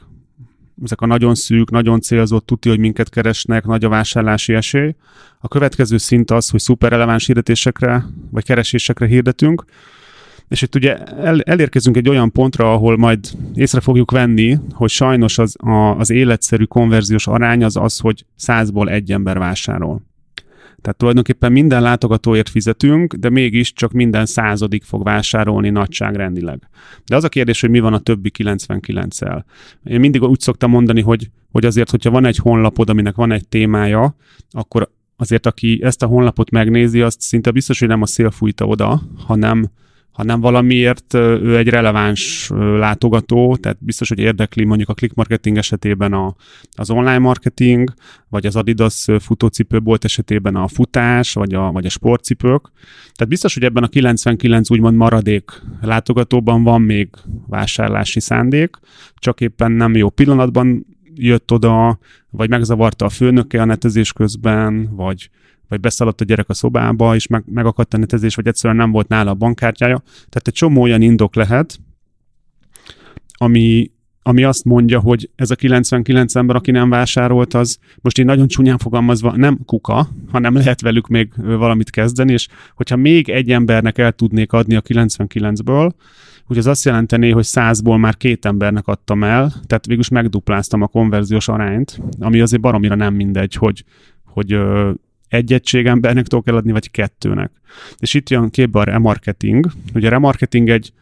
ezek 0.83 1.01
a 1.01 1.05
nagyon 1.05 1.35
szűk, 1.35 1.71
nagyon 1.71 2.01
célzott, 2.01 2.45
tuti, 2.45 2.69
hogy 2.69 2.79
minket 2.79 3.09
keresnek, 3.09 3.65
nagy 3.65 3.83
a 3.83 3.89
vásárlási 3.89 4.53
esély. 4.53 4.95
A 5.39 5.47
következő 5.47 5.97
szint 5.97 6.31
az, 6.31 6.49
hogy 6.49 6.59
szuperreleváns 6.59 7.25
hirdetésekre, 7.25 8.05
vagy 8.31 8.43
keresésekre 8.43 9.05
hirdetünk, 9.05 9.65
és 10.47 10.61
itt 10.61 10.75
ugye 10.75 10.97
el, 11.03 11.41
elérkezünk 11.41 11.97
egy 11.97 12.09
olyan 12.09 12.31
pontra, 12.31 12.73
ahol 12.73 12.97
majd 12.97 13.27
észre 13.53 13.79
fogjuk 13.79 14.11
venni, 14.11 14.57
hogy 14.71 14.89
sajnos 14.89 15.37
az, 15.37 15.55
a, 15.59 15.97
az 15.97 16.09
életszerű 16.09 16.63
konverziós 16.63 17.27
arány 17.27 17.63
az 17.63 17.75
az, 17.75 17.99
hogy 17.99 18.25
százból 18.35 18.89
egy 18.89 19.11
ember 19.11 19.37
vásárol. 19.37 20.12
Tehát 20.83 20.97
tulajdonképpen 20.97 21.51
minden 21.51 21.81
látogatóért 21.81 22.49
fizetünk, 22.49 23.13
de 23.13 23.29
mégis 23.29 23.73
csak 23.73 23.91
minden 23.91 24.25
századik 24.25 24.83
fog 24.83 25.03
vásárolni 25.03 25.69
nagyságrendileg. 25.69 26.69
De 27.05 27.15
az 27.15 27.23
a 27.23 27.29
kérdés, 27.29 27.61
hogy 27.61 27.69
mi 27.69 27.79
van 27.79 27.93
a 27.93 27.99
többi 27.99 28.31
99-el. 28.37 29.43
Én 29.83 29.99
mindig 29.99 30.23
úgy 30.23 30.39
szoktam 30.39 30.69
mondani, 30.69 31.01
hogy, 31.01 31.29
hogy 31.51 31.65
azért, 31.65 31.89
hogyha 31.89 32.09
van 32.09 32.25
egy 32.25 32.37
honlapod, 32.37 32.89
aminek 32.89 33.15
van 33.15 33.31
egy 33.31 33.47
témája, 33.47 34.15
akkor 34.51 34.91
azért, 35.15 35.45
aki 35.45 35.79
ezt 35.83 36.03
a 36.03 36.07
honlapot 36.07 36.49
megnézi, 36.49 37.01
azt 37.01 37.21
szinte 37.21 37.51
biztos, 37.51 37.79
hogy 37.79 37.87
nem 37.87 38.01
a 38.01 38.05
szél 38.05 38.31
fújta 38.31 38.65
oda, 38.65 39.01
hanem 39.17 39.69
hanem 40.13 40.41
valamiért 40.41 41.13
ő 41.13 41.57
egy 41.57 41.67
releváns 41.67 42.49
látogató, 42.55 43.55
tehát 43.55 43.77
biztos, 43.79 44.09
hogy 44.09 44.19
érdekli 44.19 44.63
mondjuk 44.63 44.89
a 44.89 44.93
click 44.93 45.15
marketing 45.15 45.57
esetében 45.57 46.13
a, 46.13 46.35
az 46.71 46.89
online 46.89 47.17
marketing, 47.17 47.93
vagy 48.29 48.45
az 48.45 48.55
Adidas 48.55 49.07
futócipőbolt 49.19 50.03
esetében 50.03 50.55
a 50.55 50.67
futás, 50.67 51.33
vagy 51.33 51.53
a, 51.53 51.71
vagy 51.71 51.85
a 51.85 51.89
sportcipők. 51.89 52.71
Tehát 53.13 53.27
biztos, 53.27 53.53
hogy 53.53 53.63
ebben 53.63 53.83
a 53.83 53.87
99 53.87 54.69
úgymond 54.69 54.95
maradék 54.95 55.61
látogatóban 55.81 56.63
van 56.63 56.81
még 56.81 57.09
vásárlási 57.47 58.19
szándék, 58.19 58.75
csak 59.15 59.41
éppen 59.41 59.71
nem 59.71 59.95
jó 59.95 60.09
pillanatban 60.09 60.85
jött 61.15 61.51
oda, 61.51 61.99
vagy 62.29 62.49
megzavarta 62.49 63.05
a 63.05 63.09
főnöke 63.09 63.61
a 63.61 63.65
netezés 63.65 64.13
közben, 64.13 64.95
vagy 64.95 65.29
vagy 65.73 65.81
beszaladt 65.81 66.21
a 66.21 66.25
gyerek 66.25 66.49
a 66.49 66.53
szobába, 66.53 67.15
és 67.15 67.27
meg, 67.27 67.43
megakadt 67.45 67.93
a 67.93 67.97
netezés, 67.97 68.35
vagy 68.35 68.47
egyszerűen 68.47 68.79
nem 68.79 68.91
volt 68.91 69.07
nála 69.07 69.31
a 69.31 69.33
bankkártyája. 69.33 70.01
Tehát 70.05 70.47
egy 70.47 70.53
csomó 70.53 70.81
olyan 70.81 71.01
indok 71.01 71.35
lehet, 71.35 71.79
ami, 73.37 73.91
ami 74.21 74.43
azt 74.43 74.65
mondja, 74.65 74.99
hogy 74.99 75.29
ez 75.35 75.51
a 75.51 75.55
99 75.55 76.35
ember, 76.35 76.55
aki 76.55 76.71
nem 76.71 76.89
vásárolt, 76.89 77.53
az 77.53 77.77
most 78.01 78.17
én 78.19 78.25
nagyon 78.25 78.47
csúnyán 78.47 78.77
fogalmazva 78.77 79.35
nem 79.35 79.59
kuka, 79.65 80.07
hanem 80.31 80.55
lehet 80.55 80.81
velük 80.81 81.07
még 81.07 81.31
valamit 81.35 81.89
kezdeni, 81.89 82.31
és 82.31 82.47
hogyha 82.75 82.95
még 82.95 83.29
egy 83.29 83.49
embernek 83.49 83.97
el 83.97 84.11
tudnék 84.11 84.51
adni 84.51 84.75
a 84.75 84.81
99-ből, 84.81 85.91
úgy 86.47 86.57
az 86.57 86.67
azt 86.67 86.85
jelenteni, 86.85 87.31
hogy 87.31 87.43
százból 87.43 87.97
már 87.97 88.17
két 88.17 88.45
embernek 88.45 88.87
adtam 88.87 89.23
el, 89.23 89.53
tehát 89.65 89.85
végülis 89.85 90.09
megdupláztam 90.09 90.81
a 90.81 90.87
konverziós 90.87 91.47
arányt, 91.47 91.99
ami 92.19 92.39
azért 92.39 92.61
baromira 92.61 92.95
nem 92.95 93.13
mindegy, 93.13 93.53
hogy, 93.53 93.83
hogy 94.25 94.57
egy 95.33 95.53
egység 95.53 95.85
embernek 95.85 96.27
tudok 96.27 96.47
eladni, 96.47 96.71
vagy 96.71 96.91
kettőnek. 96.91 97.51
És 97.97 98.13
itt 98.13 98.29
jön 98.29 98.49
képbe 98.49 98.79
a 98.79 98.83
remarketing. 98.83 99.65
Ugye 99.93 100.07
a 100.07 100.09
remarketing 100.09 100.69
egy 100.69 100.93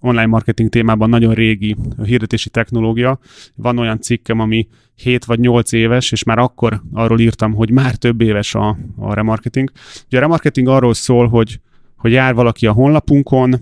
online 0.00 0.26
marketing 0.26 0.68
témában 0.68 1.08
nagyon 1.08 1.34
régi 1.34 1.76
hirdetési 2.04 2.50
technológia. 2.50 3.18
Van 3.54 3.78
olyan 3.78 4.00
cikkem, 4.00 4.40
ami 4.40 4.68
7 4.94 5.24
vagy 5.24 5.38
8 5.38 5.72
éves, 5.72 6.12
és 6.12 6.22
már 6.22 6.38
akkor 6.38 6.82
arról 6.92 7.20
írtam, 7.20 7.54
hogy 7.54 7.70
már 7.70 7.94
több 7.94 8.20
éves 8.20 8.54
a, 8.54 8.76
a 8.96 9.14
remarketing. 9.14 9.70
Ugye 10.06 10.16
a 10.16 10.20
remarketing 10.20 10.68
arról 10.68 10.94
szól, 10.94 11.28
hogy, 11.28 11.60
hogy 11.96 12.12
jár 12.12 12.34
valaki 12.34 12.66
a 12.66 12.72
honlapunkon, 12.72 13.54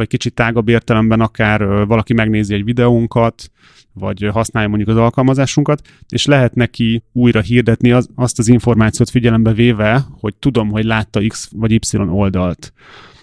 vagy 0.00 0.08
kicsit 0.08 0.34
tágabb 0.34 0.68
értelemben 0.68 1.20
akár 1.20 1.86
valaki 1.86 2.12
megnézi 2.12 2.54
egy 2.54 2.64
videónkat, 2.64 3.50
vagy 3.92 4.28
használja 4.32 4.68
mondjuk 4.68 4.90
az 4.90 4.96
alkalmazásunkat, 4.96 5.80
és 6.08 6.26
lehet 6.26 6.54
neki 6.54 7.02
újra 7.12 7.40
hirdetni 7.40 7.90
az, 7.90 8.08
azt 8.14 8.38
az 8.38 8.48
információt 8.48 9.10
figyelembe 9.10 9.52
véve, 9.52 10.04
hogy 10.20 10.34
tudom, 10.34 10.70
hogy 10.70 10.84
látta 10.84 11.20
X 11.26 11.50
vagy 11.52 11.72
Y 11.72 11.96
oldalt. 11.96 12.72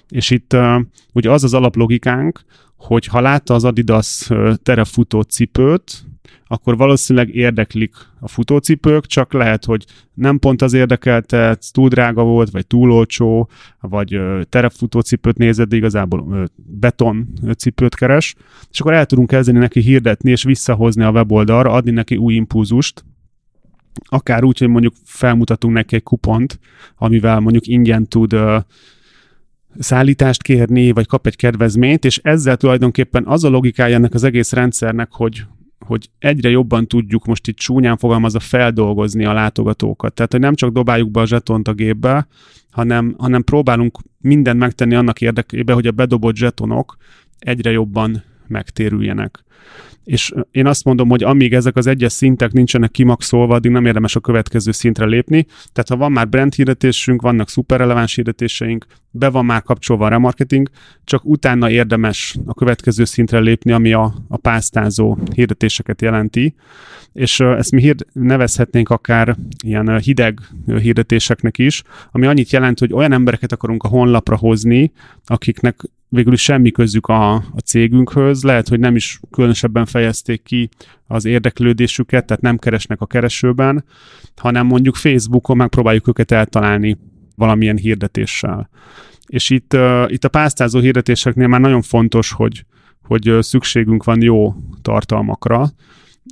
És 0.09 0.29
itt 0.29 0.53
uh, 0.53 0.81
ugye 1.13 1.31
az 1.31 1.43
az 1.43 1.53
alaplogikánk, 1.53 2.41
hogy 2.75 3.05
ha 3.05 3.21
látta 3.21 3.53
az 3.53 3.63
Adidas 3.63 4.29
terefutó 4.63 5.21
cipőt, 5.21 6.03
akkor 6.47 6.77
valószínűleg 6.77 7.35
érdeklik 7.35 7.95
a 8.19 8.27
futócipők, 8.27 9.05
csak 9.05 9.33
lehet, 9.33 9.65
hogy 9.65 9.85
nem 10.13 10.39
pont 10.39 10.61
az 10.61 10.73
érdekelte, 10.73 11.57
túl 11.71 11.87
drága 11.87 12.23
volt, 12.23 12.49
vagy 12.49 12.67
túl 12.67 12.91
olcsó, 12.91 13.49
vagy 13.79 14.19
terepfutócipőt 14.49 15.37
nézed, 15.37 15.69
de 15.69 15.75
igazából 15.75 16.49
beton 16.55 17.27
cipőt 17.57 17.95
keres, 17.95 18.35
és 18.71 18.79
akkor 18.79 18.93
el 18.93 19.05
tudunk 19.05 19.27
kezdeni 19.27 19.59
neki 19.59 19.79
hirdetni, 19.79 20.31
és 20.31 20.43
visszahozni 20.43 21.03
a 21.03 21.11
weboldalra, 21.11 21.71
adni 21.71 21.91
neki 21.91 22.15
új 22.15 22.33
impulzust, 22.33 23.05
akár 24.09 24.43
úgy, 24.43 24.57
hogy 24.57 24.67
mondjuk 24.67 24.93
felmutatunk 25.03 25.73
neki 25.73 25.95
egy 25.95 26.03
kupont, 26.03 26.59
amivel 26.97 27.39
mondjuk 27.39 27.67
ingyen 27.67 28.07
tud 28.07 28.35
szállítást 29.79 30.43
kérni, 30.43 30.91
vagy 30.91 31.07
kap 31.07 31.25
egy 31.27 31.35
kedvezményt, 31.35 32.05
és 32.05 32.17
ezzel 32.23 32.57
tulajdonképpen 32.57 33.25
az 33.25 33.43
a 33.43 33.49
logikája 33.49 33.95
ennek 33.95 34.13
az 34.13 34.23
egész 34.23 34.51
rendszernek, 34.53 35.11
hogy 35.11 35.45
hogy 35.87 36.09
egyre 36.19 36.49
jobban 36.49 36.87
tudjuk 36.87 37.25
most 37.25 37.47
itt 37.47 37.55
csúnyán 37.55 37.97
fogalmazva 37.97 38.39
feldolgozni 38.39 39.25
a 39.25 39.33
látogatókat. 39.33 40.13
Tehát, 40.13 40.31
hogy 40.31 40.41
nem 40.41 40.55
csak 40.55 40.71
dobáljuk 40.71 41.11
be 41.11 41.19
a 41.19 41.25
zsetont 41.25 41.67
a 41.67 41.73
gépbe, 41.73 42.27
hanem, 42.71 43.15
hanem 43.17 43.43
próbálunk 43.43 43.97
mindent 44.21 44.59
megtenni 44.59 44.95
annak 44.95 45.21
érdekében, 45.21 45.75
hogy 45.75 45.87
a 45.87 45.91
bedobott 45.91 46.35
zsetonok 46.35 46.97
egyre 47.39 47.71
jobban 47.71 48.23
megtérüljenek. 48.49 49.45
És 50.07 50.33
én 50.51 50.65
azt 50.67 50.83
mondom, 50.83 51.09
hogy 51.09 51.23
amíg 51.23 51.53
ezek 51.53 51.75
az 51.75 51.87
egyes 51.87 52.11
szintek 52.11 52.51
nincsenek 52.51 52.91
kimaxolva, 52.91 53.55
addig 53.55 53.71
nem 53.71 53.85
érdemes 53.85 54.15
a 54.15 54.19
következő 54.19 54.71
szintre 54.71 55.05
lépni. 55.05 55.45
Tehát 55.73 55.89
ha 55.89 55.97
van 55.97 56.11
már 56.11 56.29
brand 56.29 56.53
hirdetésünk, 56.53 57.21
vannak 57.21 57.49
szuperreleváns 57.49 58.15
hirdetéseink, 58.15 58.85
be 59.11 59.29
van 59.29 59.45
már 59.45 59.61
kapcsolva 59.61 60.05
a 60.05 60.09
remarketing, 60.09 60.69
csak 61.03 61.25
utána 61.25 61.69
érdemes 61.69 62.37
a 62.45 62.53
következő 62.53 63.05
szintre 63.05 63.39
lépni, 63.39 63.71
ami 63.71 63.93
a, 63.93 64.13
a 64.27 64.37
pásztázó 64.37 65.17
hirdetéseket 65.33 66.01
jelenti. 66.01 66.55
És 67.13 67.39
ezt 67.39 67.71
mi 67.71 67.81
hírd, 67.81 68.05
nevezhetnénk 68.13 68.89
akár 68.89 69.35
ilyen 69.63 69.99
hideg 69.99 70.39
hirdetéseknek 70.65 71.57
is, 71.57 71.83
ami 72.11 72.25
annyit 72.25 72.51
jelent, 72.51 72.79
hogy 72.79 72.93
olyan 72.93 73.11
embereket 73.11 73.51
akarunk 73.51 73.83
a 73.83 73.87
honlapra 73.87 74.37
hozni, 74.37 74.91
akiknek 75.25 75.81
végül 76.09 76.33
is 76.33 76.41
semmi 76.41 76.71
közük 76.71 77.07
a, 77.07 77.33
a 77.33 77.59
cégünkhöz, 77.65 78.43
lehet, 78.43 78.67
hogy 78.67 78.79
nem 78.79 78.95
is 78.95 79.19
különösebben 79.31 79.85
fejezték 79.85 80.43
ki 80.43 80.69
az 81.07 81.25
érdeklődésüket, 81.25 82.25
tehát 82.25 82.41
nem 82.41 82.57
keresnek 82.57 83.01
a 83.01 83.05
keresőben, 83.05 83.85
hanem 84.35 84.65
mondjuk 84.65 84.95
Facebookon 84.95 85.57
megpróbáljuk 85.57 86.07
őket 86.07 86.31
eltalálni 86.31 86.97
valamilyen 87.35 87.77
hirdetéssel. 87.77 88.69
És 89.25 89.49
itt, 89.49 89.73
uh, 89.73 90.03
itt 90.07 90.23
a 90.23 90.29
pásztázó 90.29 90.79
hirdetéseknél 90.79 91.47
már 91.47 91.59
nagyon 91.59 91.81
fontos, 91.81 92.31
hogy, 92.31 92.65
hogy 93.03 93.37
szükségünk 93.39 94.03
van 94.03 94.21
jó 94.21 94.53
tartalmakra, 94.81 95.69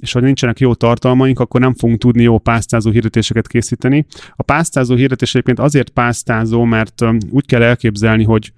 és 0.01 0.11
ha 0.11 0.19
nincsenek 0.19 0.59
jó 0.59 0.73
tartalmaink, 0.73 1.39
akkor 1.39 1.59
nem 1.59 1.73
fogunk 1.73 1.99
tudni 1.99 2.23
jó 2.23 2.37
pásztázó 2.37 2.91
hirdetéseket 2.91 3.47
készíteni. 3.47 4.05
A 4.35 4.43
pásztázó 4.43 4.95
hirdetés 4.95 5.29
egyébként 5.29 5.59
azért 5.59 5.89
pásztázó, 5.89 6.63
mert 6.63 7.01
úgy 7.29 7.45
kell 7.45 7.61
elképzelni, 7.61 8.23
hogy 8.23 8.51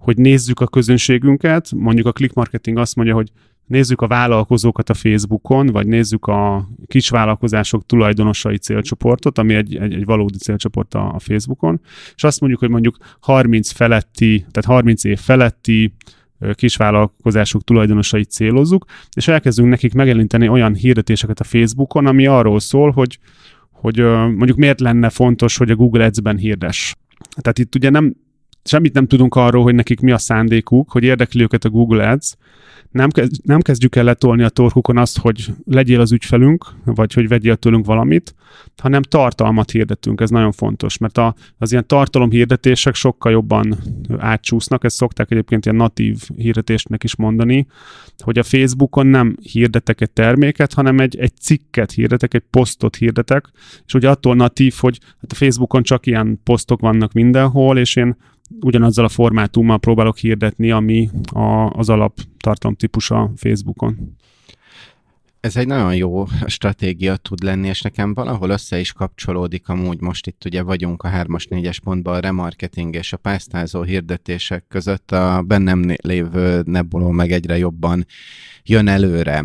hogy 0.00 0.16
nézzük 0.16 0.60
a 0.60 0.66
közönségünket, 0.66 1.72
mondjuk 1.76 2.06
a 2.06 2.12
click 2.12 2.34
marketing 2.34 2.78
azt 2.78 2.96
mondja, 2.96 3.14
hogy 3.14 3.30
nézzük 3.66 4.00
a 4.00 4.06
vállalkozókat 4.06 4.90
a 4.90 4.94
Facebookon, 4.94 5.66
vagy 5.66 5.86
nézzük 5.86 6.26
a 6.26 6.68
kisvállalkozások 6.86 7.86
tulajdonosai 7.86 8.56
célcsoportot, 8.56 9.38
ami 9.38 9.54
egy, 9.54 9.76
egy, 9.76 9.94
egy 9.94 10.04
valódi 10.04 10.38
célcsoport 10.38 10.94
a, 10.94 11.14
a 11.14 11.18
Facebookon, 11.18 11.80
és 12.14 12.24
azt 12.24 12.40
mondjuk, 12.40 12.60
hogy 12.60 12.70
mondjuk 12.70 12.96
30 13.20 13.70
feletti, 13.70 14.46
tehát 14.50 14.64
30 14.64 15.04
év 15.04 15.18
feletti 15.18 15.92
kisvállalkozások 16.52 17.64
tulajdonosait 17.64 18.30
célozzuk, 18.30 18.84
és 19.16 19.28
elkezdünk 19.28 19.68
nekik 19.68 19.94
megjelenteni 19.94 20.48
olyan 20.48 20.74
hirdetéseket 20.74 21.40
a 21.40 21.44
Facebookon, 21.44 22.06
ami 22.06 22.26
arról 22.26 22.60
szól, 22.60 22.90
hogy, 22.90 23.18
hogy 23.70 23.96
mondjuk 24.36 24.56
miért 24.56 24.80
lenne 24.80 25.08
fontos, 25.08 25.56
hogy 25.56 25.70
a 25.70 25.76
Google 25.76 26.04
Ads-ben 26.04 26.36
hirdes. 26.36 26.96
Tehát 27.40 27.58
itt 27.58 27.74
ugye 27.74 27.90
nem 27.90 28.14
semmit 28.64 28.92
nem 28.92 29.06
tudunk 29.06 29.34
arról, 29.34 29.62
hogy 29.62 29.74
nekik 29.74 30.00
mi 30.00 30.10
a 30.10 30.18
szándékuk, 30.18 30.90
hogy 30.90 31.04
érdekli 31.04 31.42
őket 31.42 31.64
a 31.64 31.70
Google 31.70 32.10
Ads, 32.10 32.36
nem, 32.90 33.10
kezd, 33.10 33.40
nem 33.44 33.60
kezdjük 33.60 33.96
el 33.96 34.04
letolni 34.04 34.42
a 34.42 34.48
torkukon 34.48 34.96
azt, 34.96 35.18
hogy 35.18 35.46
legyél 35.64 36.00
az 36.00 36.12
ügyfelünk, 36.12 36.66
vagy 36.84 37.12
hogy 37.12 37.28
vegyél 37.28 37.56
tőlünk 37.56 37.86
valamit, 37.86 38.34
hanem 38.76 39.02
tartalmat 39.02 39.70
hirdetünk, 39.70 40.20
ez 40.20 40.30
nagyon 40.30 40.52
fontos, 40.52 40.98
mert 40.98 41.18
a, 41.18 41.34
az 41.58 41.70
ilyen 41.70 41.86
tartalomhirdetések 41.86 42.94
sokkal 42.94 43.32
jobban 43.32 43.78
átcsúsznak, 44.18 44.84
ezt 44.84 44.96
szokták 44.96 45.30
egyébként 45.30 45.64
ilyen 45.64 45.76
natív 45.76 46.18
hirdetésnek 46.36 47.04
is 47.04 47.16
mondani, 47.16 47.66
hogy 48.18 48.38
a 48.38 48.42
Facebookon 48.42 49.06
nem 49.06 49.36
hirdetek 49.42 50.00
egy 50.00 50.10
terméket, 50.10 50.72
hanem 50.72 50.98
egy, 50.98 51.16
egy 51.16 51.36
cikket 51.40 51.92
hirdetek, 51.92 52.34
egy 52.34 52.44
posztot 52.50 52.96
hirdetek, 52.96 53.50
és 53.86 53.94
ugye 53.94 54.10
attól 54.10 54.34
natív, 54.34 54.74
hogy 54.78 54.98
hát 55.20 55.32
a 55.32 55.34
Facebookon 55.34 55.82
csak 55.82 56.06
ilyen 56.06 56.40
posztok 56.44 56.80
vannak 56.80 57.12
mindenhol, 57.12 57.78
és 57.78 57.96
én 57.96 58.16
ugyanazzal 58.60 59.04
a 59.04 59.08
formátummal 59.08 59.78
próbálok 59.78 60.18
hirdetni, 60.18 60.70
ami 60.70 61.10
a, 61.32 61.70
az 61.70 61.88
alap 61.88 62.20
tartalomtípusa 62.38 63.32
Facebookon. 63.36 64.16
Ez 65.40 65.56
egy 65.56 65.66
nagyon 65.66 65.96
jó 65.96 66.26
stratégia 66.46 67.16
tud 67.16 67.42
lenni, 67.42 67.68
és 67.68 67.80
nekem 67.80 68.14
valahol 68.14 68.50
össze 68.50 68.80
is 68.80 68.92
kapcsolódik 68.92 69.68
amúgy. 69.68 70.00
Most 70.00 70.26
itt 70.26 70.44
ugye 70.44 70.62
vagyunk 70.62 71.02
a 71.02 71.08
3-as, 71.08 71.44
4-es 71.48 71.76
pontban 71.84 72.14
a 72.14 72.20
remarketing 72.20 72.94
és 72.94 73.12
a 73.12 73.16
pásztázó 73.16 73.82
hirdetések 73.82 74.64
között. 74.68 75.12
A 75.12 75.42
bennem 75.42 75.94
lévő 76.02 76.62
nebuló 76.66 77.10
meg 77.10 77.32
egyre 77.32 77.58
jobban 77.58 78.06
jön 78.64 78.88
előre 78.88 79.44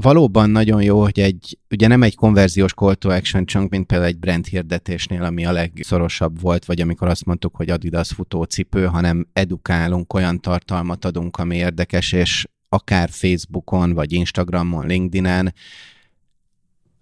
valóban 0.00 0.50
nagyon 0.50 0.82
jó, 0.82 1.02
hogy 1.02 1.20
egy, 1.20 1.58
ugye 1.70 1.86
nem 1.86 2.02
egy 2.02 2.14
konverziós 2.14 2.72
call 2.72 2.94
to 2.94 3.10
action 3.10 3.46
chunk, 3.46 3.70
mint 3.70 3.86
például 3.86 4.10
egy 4.10 4.18
brand 4.18 4.46
hirdetésnél, 4.46 5.22
ami 5.22 5.46
a 5.46 5.52
legszorosabb 5.52 6.40
volt, 6.40 6.64
vagy 6.64 6.80
amikor 6.80 7.08
azt 7.08 7.24
mondtuk, 7.24 7.56
hogy 7.56 7.70
Adidas 7.70 8.08
futócipő, 8.08 8.84
hanem 8.86 9.26
edukálunk, 9.32 10.14
olyan 10.14 10.40
tartalmat 10.40 11.04
adunk, 11.04 11.36
ami 11.36 11.56
érdekes, 11.56 12.12
és 12.12 12.46
akár 12.68 13.08
Facebookon, 13.10 13.92
vagy 13.92 14.12
Instagramon, 14.12 14.86
LinkedIn-en 14.86 15.54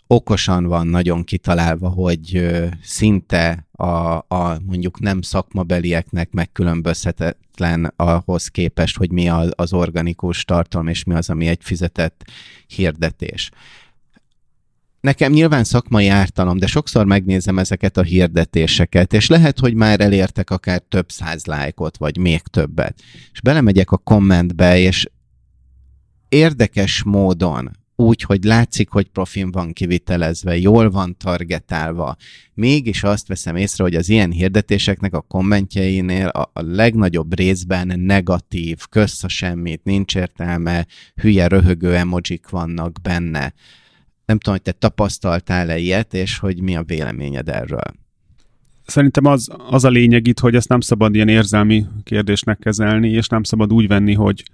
okosan 0.06 0.64
van 0.64 0.86
nagyon 0.86 1.24
kitalálva, 1.24 1.88
hogy 1.88 2.54
szinte 2.82 3.66
a, 3.72 4.16
a 4.16 4.58
mondjuk 4.66 5.00
nem 5.00 5.22
szakmabelieknek 5.22 6.32
megkülönbözhetetlen 6.32 7.92
ahhoz 7.96 8.48
képest, 8.48 8.96
hogy 8.96 9.10
mi 9.10 9.28
az, 9.28 9.72
organikus 9.72 10.44
tartalom, 10.44 10.88
és 10.88 11.04
mi 11.04 11.14
az, 11.14 11.30
ami 11.30 11.46
egy 11.46 11.60
fizetett 11.62 12.24
hirdetés. 12.66 13.50
Nekem 15.00 15.32
nyilván 15.32 15.64
szakmai 15.64 16.08
ártalom, 16.08 16.58
de 16.58 16.66
sokszor 16.66 17.06
megnézem 17.06 17.58
ezeket 17.58 17.96
a 17.96 18.02
hirdetéseket, 18.02 19.12
és 19.12 19.28
lehet, 19.28 19.58
hogy 19.58 19.74
már 19.74 20.00
elértek 20.00 20.50
akár 20.50 20.80
több 20.88 21.10
száz 21.10 21.44
lájkot, 21.44 21.96
vagy 21.96 22.18
még 22.18 22.40
többet. 22.40 23.02
És 23.32 23.40
belemegyek 23.40 23.90
a 23.90 23.96
kommentbe, 23.96 24.78
és 24.78 25.08
érdekes 26.28 27.02
módon 27.02 27.70
úgy, 27.96 28.22
hogy 28.22 28.44
látszik, 28.44 28.88
hogy 28.88 29.08
profin 29.08 29.50
van 29.50 29.72
kivitelezve, 29.72 30.58
jól 30.58 30.90
van 30.90 31.16
targetálva. 31.16 32.16
Mégis 32.54 33.02
azt 33.02 33.28
veszem 33.28 33.56
észre, 33.56 33.84
hogy 33.84 33.94
az 33.94 34.08
ilyen 34.08 34.30
hirdetéseknek 34.30 35.14
a 35.14 35.20
kommentjeinél 35.20 36.26
a, 36.26 36.50
a 36.52 36.62
legnagyobb 36.62 37.34
részben 37.34 38.00
negatív, 38.00 38.78
kösz 38.90 39.24
a 39.24 39.28
semmit, 39.28 39.84
nincs 39.84 40.16
értelme, 40.16 40.86
hülye 41.14 41.46
röhögő 41.46 41.94
emojik 41.94 42.48
vannak 42.48 43.00
benne. 43.02 43.54
Nem 44.26 44.38
tudom, 44.38 44.54
hogy 44.54 44.62
te 44.62 44.72
tapasztaltál-e 44.72 45.78
ilyet, 45.78 46.14
és 46.14 46.38
hogy 46.38 46.62
mi 46.62 46.76
a 46.76 46.82
véleményed 46.82 47.48
erről? 47.48 48.02
Szerintem 48.86 49.24
az, 49.24 49.48
az 49.70 49.84
a 49.84 49.88
lényeg 49.88 50.26
itt, 50.26 50.38
hogy 50.38 50.54
ezt 50.54 50.68
nem 50.68 50.80
szabad 50.80 51.14
ilyen 51.14 51.28
érzelmi 51.28 51.86
kérdésnek 52.02 52.58
kezelni, 52.58 53.08
és 53.10 53.28
nem 53.28 53.42
szabad 53.42 53.72
úgy 53.72 53.86
venni, 53.86 54.14
hogy, 54.14 54.44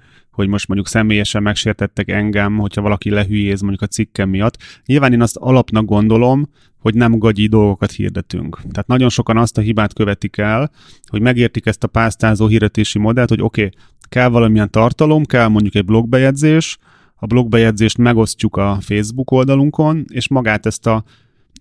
hogy 0.40 0.48
most 0.48 0.68
mondjuk 0.68 0.88
személyesen 0.88 1.42
megsértettek 1.42 2.10
engem, 2.10 2.58
hogyha 2.58 2.82
valaki 2.82 3.10
lehülyéz 3.10 3.60
mondjuk 3.60 3.82
a 3.82 3.86
cikkem 3.86 4.28
miatt. 4.28 4.56
Nyilván 4.86 5.12
én 5.12 5.22
azt 5.22 5.36
alapnak 5.36 5.84
gondolom, 5.84 6.48
hogy 6.78 6.94
nem 6.94 7.18
gagyi 7.18 7.46
dolgokat 7.46 7.90
hirdetünk. 7.90 8.60
Tehát 8.70 8.86
nagyon 8.86 9.08
sokan 9.08 9.36
azt 9.36 9.58
a 9.58 9.60
hibát 9.60 9.94
követik 9.94 10.36
el, 10.36 10.70
hogy 11.06 11.20
megértik 11.20 11.66
ezt 11.66 11.84
a 11.84 11.88
pásztázó 11.88 12.46
hirdetési 12.46 12.98
modellt, 12.98 13.28
hogy 13.28 13.42
oké, 13.42 13.64
okay, 13.64 13.78
kell 14.08 14.28
valamilyen 14.28 14.70
tartalom, 14.70 15.24
kell 15.24 15.48
mondjuk 15.48 15.74
egy 15.74 15.84
blogbejegyzés, 15.84 16.78
a 17.14 17.26
blogbejegyzést 17.26 17.98
megosztjuk 17.98 18.56
a 18.56 18.78
Facebook 18.80 19.30
oldalunkon, 19.30 20.04
és 20.08 20.28
magát 20.28 20.66
ezt 20.66 20.86
a, 20.86 21.04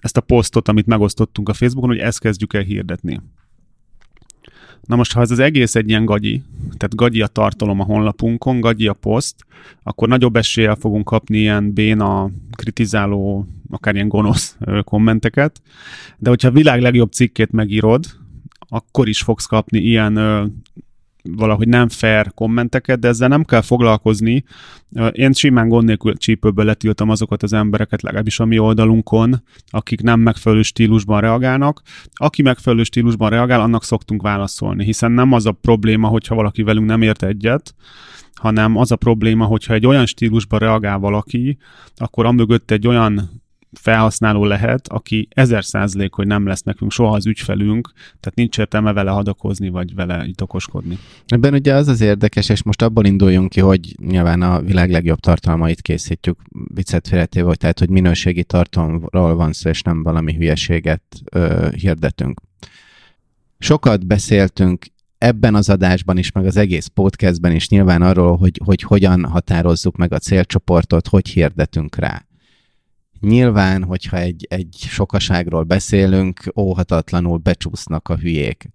ezt 0.02 0.18
a 0.18 0.22
posztot, 0.22 0.68
amit 0.68 0.86
megosztottunk 0.86 1.50
a 1.50 1.54
Facebookon, 1.54 1.90
hogy 1.90 2.00
ezt 2.00 2.20
kezdjük 2.20 2.54
el 2.54 2.62
hirdetni. 2.62 3.22
Na 4.86 4.96
most, 4.96 5.14
ha 5.14 5.22
ez 5.22 5.32
az 5.32 5.40
egész 5.40 5.76
egy 5.76 5.90
ilyen 5.90 6.06
gagyi, 6.06 6.44
tehát 6.78 6.96
gagyi 6.96 7.22
a 7.22 7.28
tartalom 7.28 7.80
a 7.80 7.84
honlapunkon, 7.84 8.60
gagyi 8.60 8.88
a 8.88 8.94
poszt, 8.94 9.46
akkor 9.84 10.08
nagyobb 10.08 10.36
eséllyel 10.36 10.76
fogunk 10.76 11.06
kapni 11.06 11.38
ilyen 11.38 11.74
béna, 11.74 12.30
kritizáló, 12.52 13.46
akár 13.70 13.96
ilyen 13.96 14.08
gonosz 14.08 14.58
kommenteket, 14.84 15.62
de 16.18 16.30
hogyha 16.30 16.48
a 16.48 16.52
világ 16.52 16.82
legjobb 16.82 17.12
cikkét 17.12 17.52
megírod, 17.52 18.06
akkor 18.60 19.08
is 19.08 19.22
fogsz 19.22 19.46
kapni 19.46 19.80
ilyen 19.80 20.14
valahogy 21.24 21.68
nem 21.68 21.90
fair 21.90 22.34
kommenteket, 22.34 23.00
de 23.00 23.08
ezzel 23.08 23.28
nem 23.28 23.44
kell 23.44 23.62
foglalkozni. 23.62 24.44
Én 25.12 25.34
simán 25.34 25.68
gond 25.68 25.86
nélkül 25.86 26.18
csípőből 26.18 26.66
letiltam 26.66 27.10
azokat 27.10 27.44
az 27.44 27.54
embereket, 27.54 28.02
legalábbis 28.02 28.40
a 28.40 28.46
mi 28.46 28.60
oldalunkon, 28.60 29.44
akik 29.70 30.02
nem 30.02 30.20
megfelelő 30.20 30.62
stílusban 30.62 31.22
reagálnak. 31.22 31.82
Aki 32.14 32.42
megfelelő 32.42 32.84
stílusban 32.84 33.30
reagál, 33.30 33.62
annak 33.62 33.84
szoktunk 33.84 34.22
válaszolni, 34.22 34.84
hiszen 34.84 35.12
nem 35.12 35.32
az 35.32 35.46
a 35.46 35.52
probléma, 35.52 36.08
hogyha 36.08 36.36
valaki 36.36 36.64
velünk 36.64 36.86
nem 36.86 37.02
ért 37.02 37.24
egyet, 37.24 37.76
hanem 38.34 38.78
az 38.78 38.92
a 38.92 38.96
probléma, 38.96 39.46
hogyha 39.46 39.74
egy 39.74 39.86
olyan 39.86 40.06
stílusban 40.06 40.60
reagál 40.60 40.98
valaki, 40.98 41.58
akkor 41.96 42.26
amögött 42.26 42.72
egy 42.72 42.88
olyan 42.88 43.30
felhasználó 43.72 44.46
lehet, 44.46 44.88
aki 44.88 45.28
ezer 45.32 45.66
százalék, 45.66 46.14
hogy 46.14 46.28
nem 46.28 46.48
lesz 46.48 46.62
nekünk 46.62 46.92
soha 46.92 47.16
az 47.16 47.26
ügyfelünk, 47.26 47.92
tehát 47.96 48.36
nincs 48.36 48.58
értelme 48.58 48.94
vele 48.94 49.12
hadakozni, 49.12 49.70
vagy 49.70 49.96
vele 49.96 50.26
itt 50.26 50.42
okoskodni. 50.42 50.98
Ebben 51.28 51.54
ugye 51.54 51.74
az 51.74 51.88
az 51.88 52.02
érdekes, 52.02 52.50
és 52.50 52.64
most 52.64 52.82
abból 52.82 53.06
induljunk 53.06 53.50
ki, 53.50 53.60
hogy 53.60 53.96
nyilván 54.06 54.42
a 54.42 54.62
világ 54.62 54.92
legjobb 54.92 55.20
tartalmait 55.20 55.82
készítjük, 55.82 56.40
viccet 56.74 57.08
félretéve, 57.08 57.48
hogy 57.48 57.58
tehát, 57.58 57.80
hogy 57.80 57.90
minőségi 57.90 58.44
tartalomról 58.44 59.36
van 59.36 59.54
szó, 59.54 59.70
és 59.70 59.82
nem 59.82 60.04
valami 60.04 60.34
hülyeséget 60.34 61.04
ö, 61.32 61.68
hirdetünk. 61.76 62.42
Sokat 63.60 64.08
beszéltünk 64.08 64.86
ebben 65.18 65.56
az 65.56 65.70
adásban 65.70 66.18
is, 66.18 66.32
meg 66.32 66.46
az 66.46 66.58
egész 66.58 66.88
podcastben 66.88 67.52
is 67.52 67.70
nyilván 67.70 68.02
arról, 68.02 68.38
hogy, 68.38 68.62
hogy 68.66 68.82
hogyan 68.82 69.26
határozzuk 69.26 69.96
meg 69.96 70.14
a 70.14 70.20
célcsoportot, 70.20 71.08
hogy 71.08 71.28
hirdetünk 71.28 71.96
rá. 71.96 72.24
Nyilván, 73.20 73.84
hogyha 73.84 74.18
egy, 74.18 74.46
egy 74.50 74.76
sokaságról 74.78 75.64
beszélünk, 75.64 76.52
óhatatlanul 76.56 77.38
becsúsznak 77.38 78.10
a 78.10 78.18
hülyék. 78.18 78.70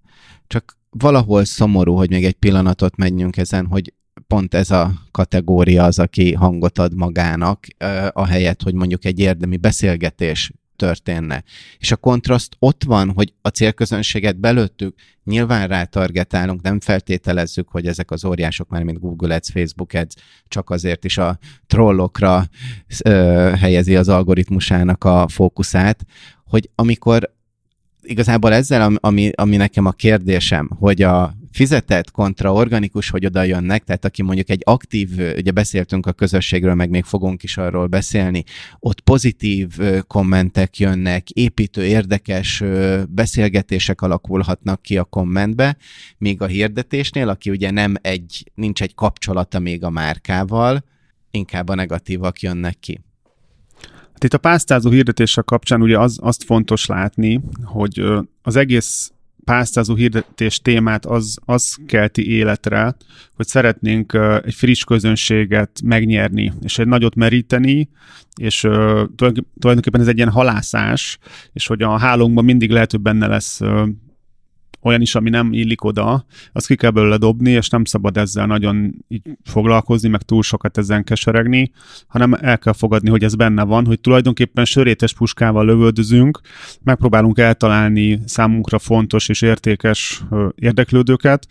Csak 0.46 0.78
valahol 0.90 1.44
szomorú, 1.44 1.94
hogy 1.94 2.10
még 2.10 2.24
egy 2.24 2.34
pillanatot 2.34 2.96
menjünk 2.96 3.36
ezen, 3.36 3.66
hogy 3.66 3.92
pont 4.26 4.54
ez 4.54 4.70
a 4.70 4.92
kategória 5.10 5.84
az, 5.84 5.98
aki 5.98 6.32
hangot 6.32 6.78
ad 6.78 6.94
magának, 6.94 7.66
ahelyett, 8.10 8.62
hogy 8.62 8.74
mondjuk 8.74 9.04
egy 9.04 9.18
érdemi 9.18 9.56
beszélgetés 9.56 10.52
történne. 10.76 11.42
És 11.78 11.92
a 11.92 11.96
kontraszt 11.96 12.56
ott 12.58 12.84
van, 12.84 13.12
hogy 13.12 13.32
a 13.42 13.48
célközönséget 13.48 14.36
belőttük, 14.36 14.94
nyilván 15.24 15.68
rátargetálunk, 15.68 16.62
nem 16.62 16.80
feltételezzük, 16.80 17.68
hogy 17.68 17.86
ezek 17.86 18.10
az 18.10 18.24
óriások 18.24 18.68
már, 18.68 18.82
mint 18.82 19.00
Google 19.00 19.34
Ads, 19.34 19.50
Facebook 19.50 19.92
Ads, 19.92 20.14
csak 20.48 20.70
azért 20.70 21.04
is 21.04 21.18
a 21.18 21.38
trollokra 21.66 22.44
ö, 23.04 23.10
helyezi 23.58 23.96
az 23.96 24.08
algoritmusának 24.08 25.04
a 25.04 25.28
fókuszát, 25.28 26.04
hogy 26.44 26.70
amikor 26.74 27.32
igazából 28.02 28.52
ezzel, 28.52 28.96
ami, 29.00 29.30
ami 29.34 29.56
nekem 29.56 29.86
a 29.86 29.92
kérdésem, 29.92 30.70
hogy 30.78 31.02
a 31.02 31.34
fizetett 31.54 32.10
kontra 32.10 32.52
organikus, 32.52 33.10
hogy 33.10 33.26
oda 33.26 33.42
jönnek, 33.42 33.84
tehát 33.84 34.04
aki 34.04 34.22
mondjuk 34.22 34.50
egy 34.50 34.62
aktív, 34.64 35.08
ugye 35.36 35.50
beszéltünk 35.50 36.06
a 36.06 36.12
közösségről, 36.12 36.74
meg 36.74 36.90
még 36.90 37.04
fogunk 37.04 37.42
is 37.42 37.56
arról 37.56 37.86
beszélni, 37.86 38.44
ott 38.78 39.00
pozitív 39.00 39.68
kommentek 40.06 40.78
jönnek, 40.78 41.30
építő, 41.30 41.84
érdekes 41.84 42.62
beszélgetések 43.08 44.00
alakulhatnak 44.00 44.82
ki 44.82 44.98
a 44.98 45.04
kommentbe, 45.04 45.76
míg 46.18 46.42
a 46.42 46.46
hirdetésnél, 46.46 47.28
aki 47.28 47.50
ugye 47.50 47.70
nem 47.70 47.94
egy, 48.00 48.50
nincs 48.54 48.82
egy 48.82 48.94
kapcsolata 48.94 49.58
még 49.58 49.84
a 49.84 49.90
márkával, 49.90 50.84
inkább 51.30 51.68
a 51.68 51.74
negatívak 51.74 52.40
jönnek 52.40 52.78
ki. 52.80 53.00
Hát 54.12 54.24
itt 54.24 54.34
a 54.34 54.38
pásztázó 54.38 54.90
hirdetéssel 54.90 55.42
kapcsán 55.42 55.82
ugye 55.82 55.98
az, 55.98 56.18
azt 56.22 56.44
fontos 56.44 56.86
látni, 56.86 57.40
hogy 57.64 58.02
az 58.42 58.56
egész 58.56 59.12
pásztázó 59.44 59.94
hirdetés 59.94 60.58
témát 60.58 61.06
az, 61.06 61.38
az 61.44 61.76
kelti 61.86 62.30
életre, 62.30 62.96
hogy 63.36 63.46
szeretnénk 63.46 64.12
egy 64.44 64.54
friss 64.54 64.84
közönséget 64.84 65.80
megnyerni, 65.84 66.52
és 66.62 66.78
egy 66.78 66.86
nagyot 66.86 67.14
meríteni, 67.14 67.88
és 68.40 68.60
tulajdonképpen 69.58 70.00
ez 70.00 70.08
egy 70.08 70.16
ilyen 70.16 70.30
halászás, 70.30 71.18
és 71.52 71.66
hogy 71.66 71.82
a 71.82 71.98
hálónkban 71.98 72.44
mindig 72.44 72.70
lehet, 72.70 72.90
hogy 72.90 73.00
benne 73.00 73.26
lesz 73.26 73.60
olyan 74.84 75.00
is, 75.00 75.14
ami 75.14 75.30
nem 75.30 75.52
illik 75.52 75.84
oda, 75.84 76.26
azt 76.52 76.66
ki 76.66 76.76
kell 76.76 76.90
belőle 76.90 77.16
dobni, 77.16 77.50
és 77.50 77.68
nem 77.68 77.84
szabad 77.84 78.16
ezzel 78.16 78.46
nagyon 78.46 79.04
így 79.08 79.22
foglalkozni, 79.44 80.08
meg 80.08 80.22
túl 80.22 80.42
sokat 80.42 80.78
ezen 80.78 81.04
keseregni, 81.04 81.70
hanem 82.06 82.32
el 82.32 82.58
kell 82.58 82.72
fogadni, 82.72 83.10
hogy 83.10 83.24
ez 83.24 83.34
benne 83.34 83.62
van, 83.62 83.86
hogy 83.86 84.00
tulajdonképpen 84.00 84.64
sörétes 84.64 85.14
puskával 85.14 85.64
lövöldözünk, 85.64 86.40
megpróbálunk 86.82 87.38
eltalálni 87.38 88.20
számunkra 88.24 88.78
fontos 88.78 89.28
és 89.28 89.42
értékes 89.42 90.22
érdeklődőket, 90.54 91.46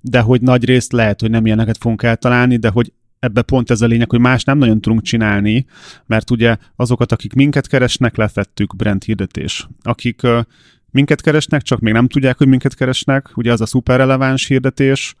de 0.00 0.20
hogy 0.20 0.40
nagy 0.40 0.64
részt 0.64 0.92
lehet, 0.92 1.20
hogy 1.20 1.30
nem 1.30 1.46
ilyeneket 1.46 1.78
fogunk 1.78 2.02
eltalálni, 2.02 2.56
de 2.56 2.68
hogy 2.68 2.92
ebbe 3.18 3.42
pont 3.42 3.70
ez 3.70 3.80
a 3.80 3.86
lényeg, 3.86 4.10
hogy 4.10 4.20
más 4.20 4.44
nem 4.44 4.58
nagyon 4.58 4.80
tudunk 4.80 5.02
csinálni, 5.02 5.66
mert 6.06 6.30
ugye 6.30 6.56
azokat, 6.76 7.12
akik 7.12 7.32
minket 7.32 7.66
keresnek, 7.66 8.16
lefettük 8.16 8.76
brand 8.76 9.04
hirdetés. 9.04 9.68
Akik 9.82 10.22
minket 10.94 11.20
keresnek, 11.20 11.62
csak 11.62 11.80
még 11.80 11.92
nem 11.92 12.08
tudják, 12.08 12.38
hogy 12.38 12.46
minket 12.46 12.74
keresnek, 12.74 13.30
ugye 13.34 13.52
az 13.52 13.60
a 13.60 13.66
szuper 13.66 13.96
releváns 13.96 14.46
hirdetés, 14.46 15.14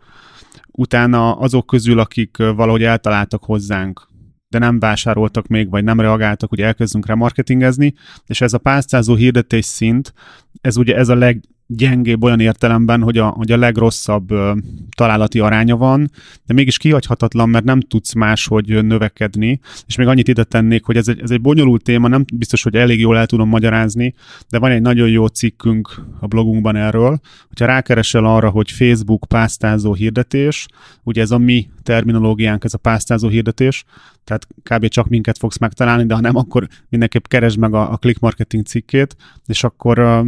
utána 0.70 1.32
azok 1.36 1.66
közül, 1.66 1.98
akik 1.98 2.36
valahogy 2.36 2.82
eltaláltak 2.82 3.44
hozzánk, 3.44 4.08
de 4.48 4.58
nem 4.58 4.78
vásároltak 4.78 5.46
még, 5.46 5.70
vagy 5.70 5.84
nem 5.84 6.00
reagáltak, 6.00 6.48
hogy 6.48 6.60
elkezdünk 6.60 7.06
rá 7.06 7.14
marketingezni, 7.14 7.94
és 8.26 8.40
ez 8.40 8.52
a 8.52 8.58
pásztázó 8.58 9.14
hirdetés 9.14 9.64
szint, 9.64 10.12
ez 10.60 10.76
ugye 10.76 10.96
ez 10.96 11.08
a 11.08 11.14
leg, 11.14 11.40
gyengébb 11.66 12.22
olyan 12.22 12.40
értelemben, 12.40 13.02
hogy 13.02 13.18
a, 13.18 13.26
hogy 13.26 13.52
a 13.52 13.56
legrosszabb 13.56 14.30
ö, 14.30 14.52
találati 14.96 15.40
aránya 15.40 15.76
van, 15.76 16.10
de 16.46 16.54
mégis 16.54 16.78
kihagyhatatlan, 16.78 17.48
mert 17.48 17.64
nem 17.64 17.80
tudsz 17.80 18.12
máshogy 18.12 18.84
növekedni, 18.84 19.60
és 19.86 19.96
még 19.96 20.06
annyit 20.06 20.28
ide 20.28 20.44
tennék, 20.44 20.84
hogy 20.84 20.96
ez 20.96 21.08
egy, 21.08 21.20
ez 21.20 21.30
egy 21.30 21.40
bonyolult 21.40 21.82
téma, 21.82 22.08
nem 22.08 22.24
biztos, 22.34 22.62
hogy 22.62 22.74
elég 22.74 23.00
jól 23.00 23.18
el 23.18 23.26
tudom 23.26 23.48
magyarázni, 23.48 24.14
de 24.48 24.58
van 24.58 24.70
egy 24.70 24.82
nagyon 24.82 25.08
jó 25.08 25.26
cikkünk 25.26 26.04
a 26.20 26.26
blogunkban 26.26 26.76
erről, 26.76 27.20
hogyha 27.48 27.66
rákeresel 27.66 28.24
arra, 28.24 28.50
hogy 28.50 28.70
Facebook 28.70 29.24
pásztázó 29.28 29.94
hirdetés, 29.94 30.66
ugye 31.02 31.20
ez 31.20 31.30
a 31.30 31.38
mi 31.38 31.68
terminológiánk, 31.82 32.64
ez 32.64 32.74
a 32.74 32.78
pásztázó 32.78 33.28
hirdetés, 33.28 33.84
tehát 34.24 34.46
kb. 34.62 34.88
csak 34.88 35.08
minket 35.08 35.38
fogsz 35.38 35.58
megtalálni, 35.58 36.06
de 36.06 36.14
ha 36.14 36.20
nem, 36.20 36.36
akkor 36.36 36.68
mindenképp 36.88 37.26
keresd 37.26 37.58
meg 37.58 37.74
a, 37.74 37.92
a 37.92 37.96
click 37.96 38.20
marketing 38.20 38.66
cikkét, 38.66 39.16
és 39.46 39.64
akkor 39.64 40.24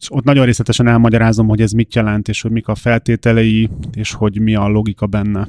és 0.00 0.12
ott 0.12 0.24
nagyon 0.24 0.44
részletesen 0.44 0.86
elmagyarázom, 0.86 1.48
hogy 1.48 1.60
ez 1.60 1.72
mit 1.72 1.94
jelent, 1.94 2.28
és 2.28 2.40
hogy 2.40 2.50
mik 2.50 2.68
a 2.68 2.74
feltételei, 2.74 3.70
és 3.92 4.12
hogy 4.12 4.40
mi 4.40 4.54
a 4.54 4.66
logika 4.66 5.06
benne. 5.06 5.48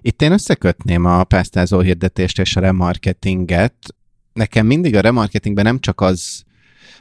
Itt 0.00 0.22
én 0.22 0.32
összekötném 0.32 1.04
a 1.04 1.24
pásztázó 1.24 1.80
hirdetést 1.80 2.38
és 2.38 2.56
a 2.56 2.60
remarketinget. 2.60 3.94
Nekem 4.32 4.66
mindig 4.66 4.96
a 4.96 5.00
remarketingben 5.00 5.64
nem 5.64 5.80
csak 5.80 6.00
az 6.00 6.44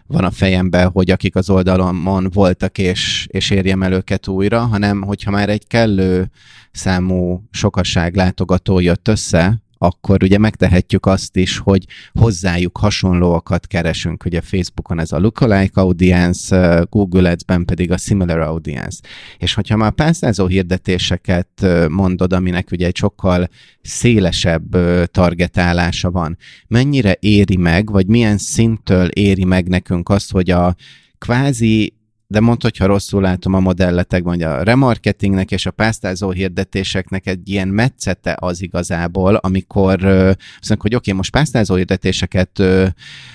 van 0.08 0.24
a 0.24 0.32
fejemben, 0.32 0.90
hogy 0.90 1.12
akik 1.12 1.36
az 1.36 1.50
oldalon 1.50 2.30
voltak, 2.34 2.78
és, 2.78 3.28
és 3.32 3.50
érjem 3.50 3.84
el 3.84 3.94
őket 3.94 4.28
újra, 4.28 4.60
hanem 4.60 5.02
hogyha 5.02 5.32
már 5.32 5.50
egy 5.50 5.68
kellő 5.68 6.30
számú 6.72 7.44
sokasság 7.52 8.16
látogató 8.16 8.80
jött 8.80 9.08
össze, 9.08 9.64
akkor 9.86 10.24
ugye 10.24 10.38
megtehetjük 10.38 11.06
azt 11.06 11.36
is, 11.36 11.58
hogy 11.58 11.86
hozzájuk 12.14 12.78
hasonlóakat 12.78 13.68
keresünk. 13.68 14.26
Ugye 14.26 14.42
Facebookon 14.42 15.00
ez 15.00 15.12
a 15.12 15.20
lookalike 15.20 15.82
audience, 15.82 16.86
Google 16.90 17.30
Ads-ben 17.30 17.66
pedig 17.66 17.92
a 17.92 17.98
similar 17.98 18.40
audience. 18.40 19.00
És 19.38 19.54
hogyha 19.54 19.78
már 19.78 19.92
pászázó 19.92 20.48
hirdetéseket 20.48 21.66
mondod, 21.90 22.34
aminek 22.34 22.72
ugye 22.72 22.86
egy 22.86 22.96
sokkal 22.96 23.48
szélesebb 23.82 24.78
targetálása 25.12 26.12
van, 26.12 26.38
mennyire 26.68 27.18
éri 27.20 27.58
meg, 27.58 27.92
vagy 27.92 28.08
milyen 28.08 28.38
szinttől 28.38 29.08
éri 29.08 29.44
meg 29.44 29.68
nekünk 29.68 30.10
azt, 30.10 30.32
hogy 30.32 30.50
a 30.50 30.76
kvázi 31.18 31.94
de 32.36 32.42
mondd, 32.42 32.62
hogyha 32.62 32.86
rosszul 32.86 33.22
látom 33.22 33.54
a 33.54 33.60
modelletekben, 33.60 34.34
hogy 34.34 34.44
a 34.44 34.64
remarketingnek 34.64 35.52
és 35.52 35.66
a 35.66 35.72
pásztázó 35.72 36.30
hirdetéseknek 36.32 37.28
egy 37.28 37.50
ilyen 37.50 37.68
metszete 37.68 38.38
az 38.40 38.62
igazából, 38.62 39.36
amikor 39.36 40.06
azt 40.06 40.70
mondjuk, 40.70 40.82
hogy 40.82 40.96
oké, 40.96 40.96
okay, 40.96 41.14
most 41.14 41.32
pásztázó 41.32 41.76
hirdetéseket 41.76 42.64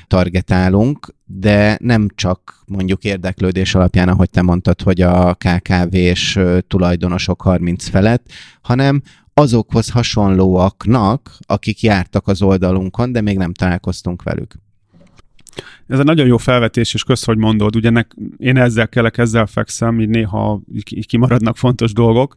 targetálunk, 0.06 1.14
de 1.24 1.78
nem 1.80 2.08
csak 2.14 2.62
mondjuk 2.66 3.04
érdeklődés 3.04 3.74
alapján, 3.74 4.08
ahogy 4.08 4.30
te 4.30 4.42
mondtad, 4.42 4.82
hogy 4.82 5.00
a 5.00 5.34
KKV-s 5.34 6.38
tulajdonosok 6.68 7.42
30 7.42 7.88
felett, 7.88 8.26
hanem 8.60 9.02
azokhoz 9.34 9.90
hasonlóaknak, 9.90 11.36
akik 11.46 11.82
jártak 11.82 12.28
az 12.28 12.42
oldalunkon, 12.42 13.12
de 13.12 13.20
még 13.20 13.36
nem 13.36 13.52
találkoztunk 13.52 14.22
velük. 14.22 14.54
Ez 15.86 15.98
egy 15.98 16.04
nagyon 16.04 16.26
jó 16.26 16.36
felvetés, 16.36 16.94
és 16.94 17.04
kösz, 17.04 17.24
hogy 17.24 17.36
mondod. 17.36 17.76
Ugye 17.76 17.90
nek, 17.90 18.16
én 18.36 18.56
ezzel 18.56 18.88
kelek, 18.88 19.18
ezzel 19.18 19.46
fekszem, 19.46 20.00
így 20.00 20.08
néha 20.08 20.60
így 20.72 21.06
kimaradnak 21.06 21.56
fontos 21.56 21.92
dolgok. 21.92 22.36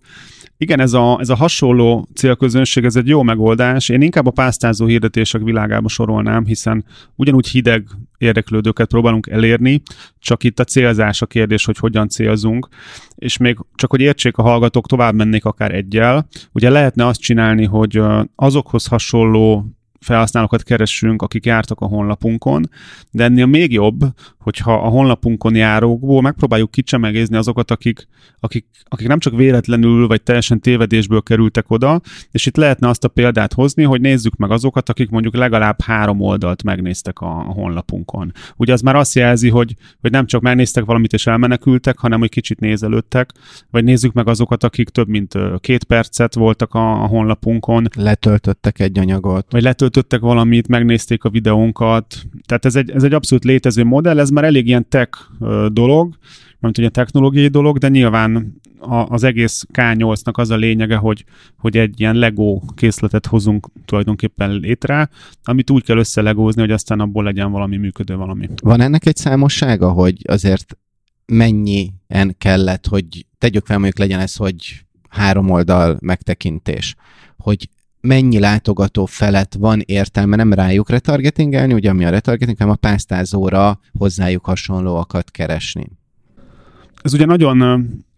Igen, 0.58 0.80
ez 0.80 0.94
a, 0.94 1.18
ez 1.20 1.30
a 1.30 1.36
hasonló 1.36 2.08
célközönség, 2.16 2.84
ez 2.84 2.96
egy 2.96 3.08
jó 3.08 3.22
megoldás. 3.24 3.90
Én 3.90 4.02
inkább 4.02 4.26
a 4.26 4.32
pásztázó 4.32 4.86
hirdetések 4.86 5.42
világába 5.42 5.88
sorolnám, 5.88 6.46
hiszen 6.46 6.86
ugyanúgy 7.16 7.48
hideg 7.48 7.88
érdeklődőket 8.18 8.88
próbálunk 8.88 9.28
elérni, 9.28 9.82
csak 10.20 10.44
itt 10.44 10.60
a 10.60 10.64
célzás 10.64 11.22
a 11.22 11.26
kérdés, 11.26 11.66
hogy 11.66 11.78
hogyan 11.78 12.08
célzunk, 12.08 12.68
és 13.16 13.38
még 13.38 13.58
csak, 13.76 13.90
hogy 13.90 14.02
értsék 14.02 14.38
a 14.38 14.42
hallgatók, 14.42 14.88
tovább 14.88 15.16
mennék 15.16 15.46
akár 15.46 15.76
egyel. 15.76 16.28
Ugye 16.52 16.70
lehetne 16.70 17.06
azt 17.06 17.22
csinálni, 17.22 17.66
hogy 17.66 18.02
azokhoz 18.36 18.86
hasonló 18.86 19.66
felhasználókat 20.04 20.64
keressünk, 20.64 21.22
akik 21.22 21.46
jártak 21.46 21.80
a 21.80 21.86
honlapunkon, 21.86 22.70
de 23.12 23.24
ennél 23.24 23.46
még 23.46 23.72
jobb, 23.72 24.02
hogyha 24.44 24.74
a 24.74 24.88
honlapunkon 24.88 25.56
járókból 25.56 26.22
megpróbáljuk 26.22 26.72
kicsemegézni 26.72 27.38
azokat, 27.38 27.72
akik, 27.72 28.08
akik, 28.40 28.66
akik 28.84 29.08
nem 29.08 29.20
csak 29.20 29.36
véletlenül 29.36 30.08
vagy 30.08 30.22
teljesen 30.22 30.60
tévedésből 30.60 31.22
kerültek 31.22 31.72
oda, 31.72 32.02
és 32.32 32.46
itt 32.46 32.56
lehetne 32.56 32.88
azt 32.90 33.04
a 33.04 33.08
példát 33.08 33.54
hozni, 33.54 33.84
hogy 33.84 34.02
nézzük 34.02 34.36
meg 34.36 34.52
azokat, 34.52 34.90
akik 34.90 35.10
mondjuk 35.10 35.36
legalább 35.36 35.82
három 35.82 36.22
oldalt 36.22 36.64
megnéztek 36.64 37.20
a, 37.20 37.26
honlapunkon. 37.28 38.32
Ugye 38.58 38.74
az 38.74 38.82
már 38.82 38.96
azt 38.96 39.16
jelzi, 39.16 39.50
hogy, 39.50 39.76
hogy 40.02 40.12
nem 40.12 40.26
csak 40.26 40.42
megnéztek 40.42 40.86
valamit 40.86 41.14
és 41.14 41.28
elmenekültek, 41.28 41.98
hanem 41.98 42.20
hogy 42.20 42.30
kicsit 42.30 42.60
nézelődtek, 42.60 43.30
vagy 43.72 43.84
nézzük 43.84 44.14
meg 44.14 44.28
azokat, 44.28 44.64
akik 44.64 44.90
több 44.90 45.08
mint 45.08 45.38
két 45.60 45.84
percet 45.84 46.34
voltak 46.34 46.74
a, 46.74 47.04
a 47.04 47.08
honlapunkon. 47.08 47.88
Letöltöttek 47.96 48.80
egy 48.80 49.00
anyagot. 49.00 49.52
Vagy 49.52 49.64
letöltöttek 49.64 50.20
valamit, 50.20 50.68
megnézték 50.68 51.24
a 51.24 51.30
videónkat. 51.30 52.16
Tehát 52.46 52.66
ez 52.66 52.76
egy, 52.76 52.92
ez 52.92 53.04
egy 53.04 53.14
abszolút 53.14 53.44
létező 53.44 53.84
modell, 53.84 54.20
ez 54.20 54.30
már 54.34 54.44
elég 54.44 54.68
ilyen 54.68 54.88
tech 54.90 55.20
dolog, 55.68 56.18
mint 56.60 56.78
ugye 56.78 56.90
technológiai 56.90 57.48
dolog, 57.48 57.78
de 57.78 57.88
nyilván 57.88 58.62
a, 58.80 58.96
az 58.96 59.24
egész 59.24 59.66
K8-nak 59.74 60.34
az 60.34 60.50
a 60.50 60.56
lényege, 60.56 60.96
hogy, 60.96 61.26
hogy 61.58 61.78
egy 61.78 62.00
ilyen 62.00 62.16
Lego 62.16 62.62
készletet 62.76 63.26
hozunk 63.26 63.68
tulajdonképpen 63.86 64.52
létre, 64.52 65.10
amit 65.44 65.70
úgy 65.70 65.84
kell 65.84 65.98
összelegózni, 65.98 66.62
hogy 66.62 66.72
aztán 66.72 67.00
abból 67.00 67.24
legyen 67.24 67.52
valami 67.52 67.78
működő 67.78 68.16
valami. 68.16 68.50
Van 68.64 68.82
ennek 68.82 69.06
egy 69.06 69.16
számossága, 69.16 69.92
hogy 69.92 70.22
azért 70.28 70.78
mennyien 71.26 72.36
kellett, 72.38 72.88
hogy 72.88 73.26
tegyük 73.38 73.66
fel 73.66 73.78
mondjuk 73.78 73.98
legyen 73.98 74.20
ez, 74.20 74.36
hogy 74.36 74.86
három 75.10 75.50
oldal 75.50 75.98
megtekintés, 76.02 76.96
hogy 77.38 77.70
mennyi 78.08 78.40
látogató 78.40 79.06
felett 79.06 79.54
van 79.60 79.82
értelme 79.86 80.36
nem 80.36 80.54
rájuk 80.54 80.90
retargetingelni, 80.90 81.74
ugye 81.74 81.90
ami 81.90 82.06
a 82.06 82.10
retargeting, 82.10 82.58
hanem 82.58 82.74
a 82.74 82.78
pásztázóra 82.78 83.80
hozzájuk 83.98 84.46
hasonlóakat 84.46 85.32
keresni. 85.32 85.88
Ez 87.02 87.14
ugye 87.14 87.26
nagyon, 87.26 87.58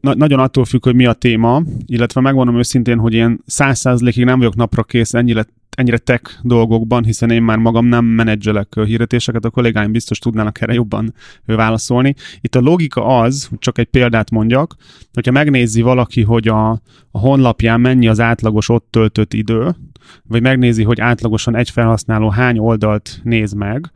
na, 0.02 0.14
nagyon 0.14 0.40
attól 0.40 0.66
függ, 0.66 0.84
hogy 0.84 0.96
mi 0.96 1.06
a 1.06 1.14
téma, 1.14 1.62
illetve 1.86 2.22
megmondom 2.22 2.58
őszintén, 2.58 2.98
hogy 3.00 3.14
én 3.14 3.40
száz 3.46 3.80
százalékig 3.80 4.24
nem 4.24 4.38
vagyok 4.38 4.56
napra 4.56 4.84
kész 4.84 5.14
ennyire, 5.14 5.46
ennyire 5.76 5.98
tech 5.98 6.32
dolgokban, 6.42 7.04
hiszen 7.04 7.32
én 7.32 7.44
már 7.44 7.58
magam 7.58 7.86
nem 7.86 8.06
menedzselek 8.06 8.74
hirdetéseket, 8.86 9.46
a 9.46 9.50
kollégáim 9.50 9.92
biztos 9.92 10.20
tudnának 10.20 10.62
erre 10.62 10.74
jobban 10.74 11.14
válaszolni. 11.46 12.16
Itt 12.42 12.56
a 12.56 12.60
logika 12.60 13.20
az, 13.20 13.50
csak 13.58 13.78
egy 13.78 13.88
példát 13.88 14.30
mondjak, 14.30 14.76
hogyha 15.14 15.32
megnézi 15.32 15.82
valaki, 15.82 16.22
hogy 16.22 16.48
a, 16.48 16.70
a 17.12 17.20
honlapján 17.20 17.82
mennyi 17.82 18.08
az 18.08 18.20
átlagos 18.20 18.70
ott 18.70 18.88
töltött 18.90 19.34
idő, 19.34 19.76
vagy 20.24 20.42
megnézi, 20.42 20.84
hogy 20.84 21.00
átlagosan 21.00 21.56
egy 21.56 21.70
felhasználó 21.70 22.30
hány 22.30 22.58
oldalt 22.58 23.20
néz 23.24 23.54
meg, 23.54 23.92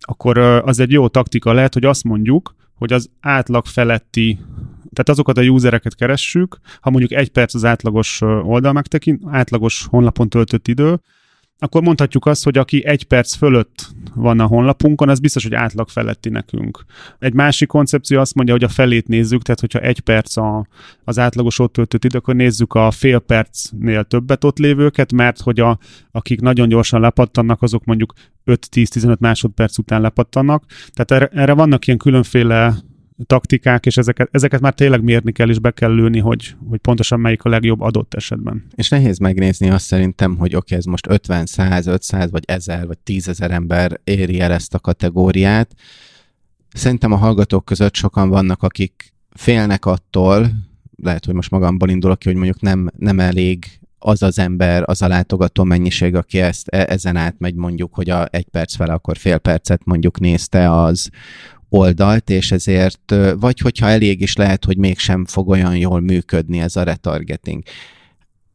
akkor 0.00 0.38
az 0.38 0.80
egy 0.80 0.92
jó 0.92 1.08
taktika 1.08 1.52
lehet, 1.52 1.74
hogy 1.74 1.84
azt 1.84 2.04
mondjuk, 2.04 2.54
hogy 2.74 2.92
az 2.92 3.10
átlag 3.20 3.66
feletti, 3.66 4.38
tehát 4.92 5.08
azokat 5.08 5.38
a 5.38 5.42
usereket 5.42 5.94
keressük, 5.94 6.58
ha 6.80 6.90
mondjuk 6.90 7.12
egy 7.12 7.28
perc 7.28 7.54
az 7.54 7.64
átlagos 7.64 8.20
oldal 8.20 8.72
megtekint, 8.72 9.22
átlagos 9.26 9.86
honlapon 9.90 10.28
töltött 10.28 10.68
idő, 10.68 11.00
akkor 11.58 11.82
mondhatjuk 11.82 12.26
azt, 12.26 12.44
hogy 12.44 12.58
aki 12.58 12.86
egy 12.86 13.04
perc 13.04 13.34
fölött 13.34 13.88
van 14.14 14.40
a 14.40 14.46
honlapunkon, 14.46 15.08
az 15.08 15.18
biztos, 15.18 15.42
hogy 15.42 15.54
átlag 15.54 15.88
feletti 15.88 16.28
nekünk. 16.28 16.84
Egy 17.18 17.32
másik 17.32 17.68
koncepció 17.68 18.20
azt 18.20 18.34
mondja, 18.34 18.54
hogy 18.54 18.64
a 18.64 18.68
felét 18.68 19.08
nézzük, 19.08 19.42
tehát 19.42 19.60
hogyha 19.60 19.78
egy 19.78 20.00
perc 20.00 20.36
a, 20.36 20.66
az 21.04 21.18
átlagos 21.18 21.58
ott 21.58 21.72
töltött 21.72 22.04
idő, 22.04 22.18
akkor 22.18 22.34
nézzük 22.34 22.74
a 22.74 22.90
fél 22.90 23.18
percnél 23.18 24.04
többet 24.04 24.44
ott 24.44 24.58
lévőket, 24.58 25.12
mert 25.12 25.40
hogy 25.40 25.60
a, 25.60 25.78
akik 26.10 26.40
nagyon 26.40 26.68
gyorsan 26.68 27.00
lepattannak, 27.00 27.62
azok 27.62 27.84
mondjuk 27.84 28.12
5-10-15 28.46 29.18
másodperc 29.18 29.78
után 29.78 30.00
lepattannak. 30.00 30.64
Tehát 30.92 31.10
erre, 31.22 31.40
erre 31.40 31.52
vannak 31.52 31.86
ilyen 31.86 31.98
különféle 31.98 32.74
taktikák, 33.26 33.86
és 33.86 33.96
ezeket, 33.96 34.28
ezeket 34.32 34.60
már 34.60 34.74
tényleg 34.74 35.02
mérni 35.02 35.32
kell, 35.32 35.48
és 35.48 35.58
be 35.58 35.70
kell 35.70 35.94
lőni, 35.94 36.18
hogy, 36.18 36.54
hogy 36.68 36.78
pontosan 36.78 37.20
melyik 37.20 37.44
a 37.44 37.48
legjobb 37.48 37.80
adott 37.80 38.14
esetben. 38.14 38.64
És 38.74 38.88
nehéz 38.88 39.18
megnézni 39.18 39.70
azt 39.70 39.84
szerintem, 39.84 40.36
hogy 40.36 40.48
oké, 40.48 40.56
okay, 40.56 40.78
ez 40.78 40.84
most 40.84 41.06
50, 41.08 41.46
100, 41.46 41.86
500, 41.86 42.30
vagy 42.30 42.44
1000, 42.46 42.86
vagy 42.86 42.98
10 42.98 43.28
ezer 43.28 43.50
ember 43.50 44.00
éri 44.04 44.40
el 44.40 44.52
ezt 44.52 44.74
a 44.74 44.78
kategóriát. 44.78 45.74
Szerintem 46.72 47.12
a 47.12 47.16
hallgatók 47.16 47.64
között 47.64 47.94
sokan 47.94 48.28
vannak, 48.28 48.62
akik 48.62 49.12
félnek 49.30 49.86
attól, 49.86 50.50
lehet, 51.02 51.24
hogy 51.24 51.34
most 51.34 51.50
magamból 51.50 51.88
indulok 51.88 52.18
ki, 52.18 52.28
hogy 52.28 52.36
mondjuk 52.36 52.60
nem, 52.60 52.90
nem 52.96 53.20
elég 53.20 53.64
az 53.98 54.22
az 54.22 54.38
ember, 54.38 54.82
az 54.86 55.02
a 55.02 55.08
látogató 55.08 55.64
mennyiség, 55.64 56.14
aki 56.14 56.40
ezt 56.40 56.68
e, 56.68 56.86
ezen 56.88 57.16
átmegy 57.16 57.54
mondjuk, 57.54 57.94
hogy 57.94 58.10
a 58.10 58.26
egy 58.30 58.48
perc 58.48 58.76
vele, 58.76 58.92
akkor 58.92 59.16
fél 59.16 59.38
percet 59.38 59.84
mondjuk 59.84 60.20
nézte, 60.20 60.72
az 60.72 61.10
oldalt, 61.68 62.30
és 62.30 62.52
ezért, 62.52 63.14
vagy 63.38 63.58
hogyha 63.58 63.88
elég 63.88 64.20
is 64.20 64.36
lehet, 64.36 64.64
hogy 64.64 64.76
mégsem 64.76 65.24
fog 65.24 65.48
olyan 65.48 65.76
jól 65.76 66.00
működni 66.00 66.60
ez 66.60 66.76
a 66.76 66.82
retargeting. 66.82 67.62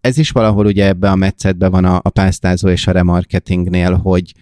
Ez 0.02 0.18
is 0.18 0.32
valahol 0.32 0.66
ugye 0.66 0.86
ebbe 0.86 1.10
a 1.10 1.16
metszetbe 1.16 1.68
van 1.68 1.86
a, 1.86 2.00
a 2.02 2.10
pásztázó 2.10 2.70
és 2.70 2.88
a 2.88 2.92
remarketingnél, 2.92 3.94
hogy 3.96 4.34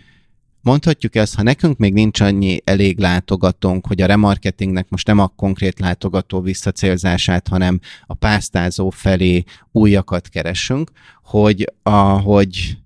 mondhatjuk 0.62 1.16
ezt, 1.16 1.36
ha 1.36 1.44
nekünk 1.44 1.78
még 1.78 1.94
nincs 1.94 2.20
annyi 2.20 2.62
elég 2.64 3.00
látogatónk, 3.00 3.88
hogy 3.88 4.02
a 4.02 4.06
remarketingnek 4.06 4.90
most 4.90 5.08
nem 5.08 5.20
a 5.20 5.28
konkrét 5.28 5.80
látogató 5.80 6.42
visszacélzását, 6.42 7.48
hanem 7.48 7.80
a 8.06 8.14
pásztázó 8.14 8.90
felé 8.90 9.44
újakat 9.72 10.28
keresünk, 10.28 10.92
hogy 11.24 11.74
ahogy 11.84 12.78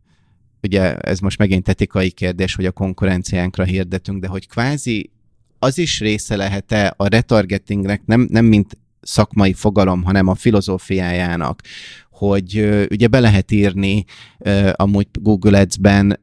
ugye 0.61 0.95
ez 0.97 1.19
most 1.19 1.37
megint 1.37 1.69
etikai 1.69 2.11
kérdés, 2.11 2.55
hogy 2.55 2.65
a 2.65 2.71
konkurenciánkra 2.71 3.63
hirdetünk, 3.63 4.21
de 4.21 4.27
hogy 4.27 4.47
kvázi 4.47 5.11
az 5.65 5.77
is 5.77 5.99
része 5.99 6.35
lehet-e 6.35 6.93
a 6.97 7.07
retargetingnek, 7.07 8.05
nem, 8.05 8.27
nem 8.31 8.45
mint 8.45 8.77
szakmai 9.01 9.53
fogalom, 9.53 10.03
hanem 10.03 10.27
a 10.27 10.35
filozófiájának, 10.35 11.61
hogy 12.11 12.85
ugye 12.89 13.07
be 13.07 13.19
lehet 13.19 13.51
írni 13.51 14.05
amúgy 14.73 15.07
Google 15.11 15.59
Ads-ben 15.59 16.19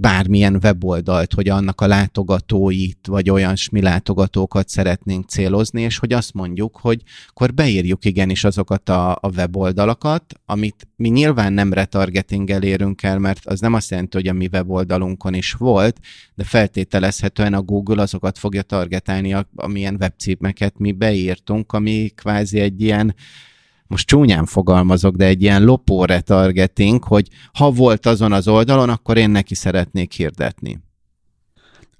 bármilyen 0.00 0.58
weboldalt, 0.62 1.32
hogy 1.32 1.48
annak 1.48 1.80
a 1.80 1.86
látogatóit, 1.86 3.06
vagy 3.06 3.30
olyan 3.30 3.56
smi 3.56 3.80
látogatókat 3.80 4.68
szeretnénk 4.68 5.28
célozni, 5.28 5.82
és 5.82 5.98
hogy 5.98 6.12
azt 6.12 6.32
mondjuk, 6.34 6.76
hogy 6.76 7.02
akkor 7.28 7.54
beírjuk 7.54 8.04
igenis 8.04 8.44
azokat 8.44 8.88
a, 8.88 9.10
a 9.12 9.30
weboldalakat, 9.36 10.34
amit 10.46 10.88
mi 10.96 11.08
nyilván 11.08 11.52
nem 11.52 11.72
retargetinggel 11.72 12.62
érünk 12.62 13.02
el, 13.02 13.18
mert 13.18 13.46
az 13.46 13.60
nem 13.60 13.74
azt 13.74 13.90
jelenti, 13.90 14.16
hogy 14.16 14.28
a 14.28 14.32
mi 14.32 14.48
weboldalunkon 14.52 15.34
is 15.34 15.52
volt, 15.52 15.98
de 16.34 16.44
feltételezhetően 16.44 17.54
a 17.54 17.62
Google 17.62 18.02
azokat 18.02 18.38
fogja 18.38 18.62
targetálni, 18.62 19.36
amilyen 19.54 19.96
webcímeket 20.00 20.78
mi 20.78 20.92
beírtunk, 20.92 21.72
ami 21.72 22.08
kvázi 22.14 22.60
egy 22.60 22.80
ilyen 22.80 23.14
most 23.92 24.06
csúnyán 24.06 24.44
fogalmazok, 24.44 25.16
de 25.16 25.24
egy 25.26 25.42
ilyen 25.42 25.64
lopó 25.64 26.04
retargeting, 26.04 27.04
hogy 27.04 27.28
ha 27.52 27.70
volt 27.70 28.06
azon 28.06 28.32
az 28.32 28.48
oldalon, 28.48 28.88
akkor 28.88 29.16
én 29.16 29.30
neki 29.30 29.54
szeretnék 29.54 30.12
hirdetni. 30.12 30.80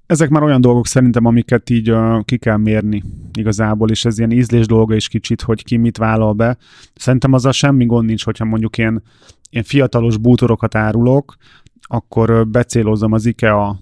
Ezek 0.05 0.29
már 0.29 0.43
olyan 0.43 0.61
dolgok 0.61 0.87
szerintem, 0.87 1.25
amiket 1.25 1.69
így 1.69 1.91
uh, 1.91 2.23
ki 2.25 2.37
kell 2.37 2.57
mérni 2.57 3.03
igazából, 3.33 3.89
és 3.89 4.05
ez 4.05 4.17
ilyen 4.17 4.31
ízlés 4.31 4.65
dolga 4.65 4.95
is 4.95 5.07
kicsit, 5.07 5.41
hogy 5.41 5.63
ki 5.63 5.77
mit 5.77 5.97
vállal 5.97 6.33
be. 6.33 6.57
Szerintem 6.95 7.33
azzal 7.33 7.51
semmi 7.51 7.85
gond 7.85 8.05
nincs, 8.05 8.23
hogyha 8.23 8.45
mondjuk 8.45 8.77
én, 8.77 9.01
én 9.49 9.63
fiatalos 9.63 10.17
bútorokat 10.17 10.75
árulok, 10.75 11.35
akkor 11.81 12.47
becélozom 12.47 13.11
az 13.11 13.25
IKEA 13.25 13.79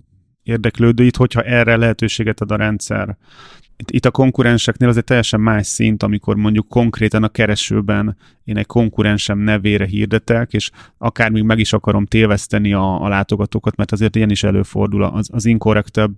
érdeklődőit, 0.51 1.15
hogyha 1.15 1.41
erre 1.41 1.75
lehetőséget 1.75 2.41
ad 2.41 2.51
a 2.51 2.55
rendszer. 2.55 3.17
Itt, 3.85 4.05
a 4.05 4.11
konkurenseknél 4.11 4.89
az 4.89 4.97
egy 4.97 5.03
teljesen 5.03 5.39
más 5.39 5.67
szint, 5.67 6.03
amikor 6.03 6.35
mondjuk 6.35 6.67
konkrétan 6.67 7.23
a 7.23 7.27
keresőben 7.27 8.17
én 8.43 8.57
egy 8.57 8.65
konkurensem 8.65 9.39
nevére 9.39 9.85
hirdetek, 9.85 10.53
és 10.53 10.71
akár 10.97 11.31
még 11.31 11.43
meg 11.43 11.59
is 11.59 11.73
akarom 11.73 12.05
téveszteni 12.05 12.73
a, 12.73 13.03
a 13.03 13.07
látogatókat, 13.07 13.75
mert 13.75 13.91
azért 13.91 14.15
ilyen 14.15 14.29
is 14.29 14.43
előfordul. 14.43 15.03
Az, 15.03 15.29
az 15.31 15.45
inkorrektebb 15.45 16.11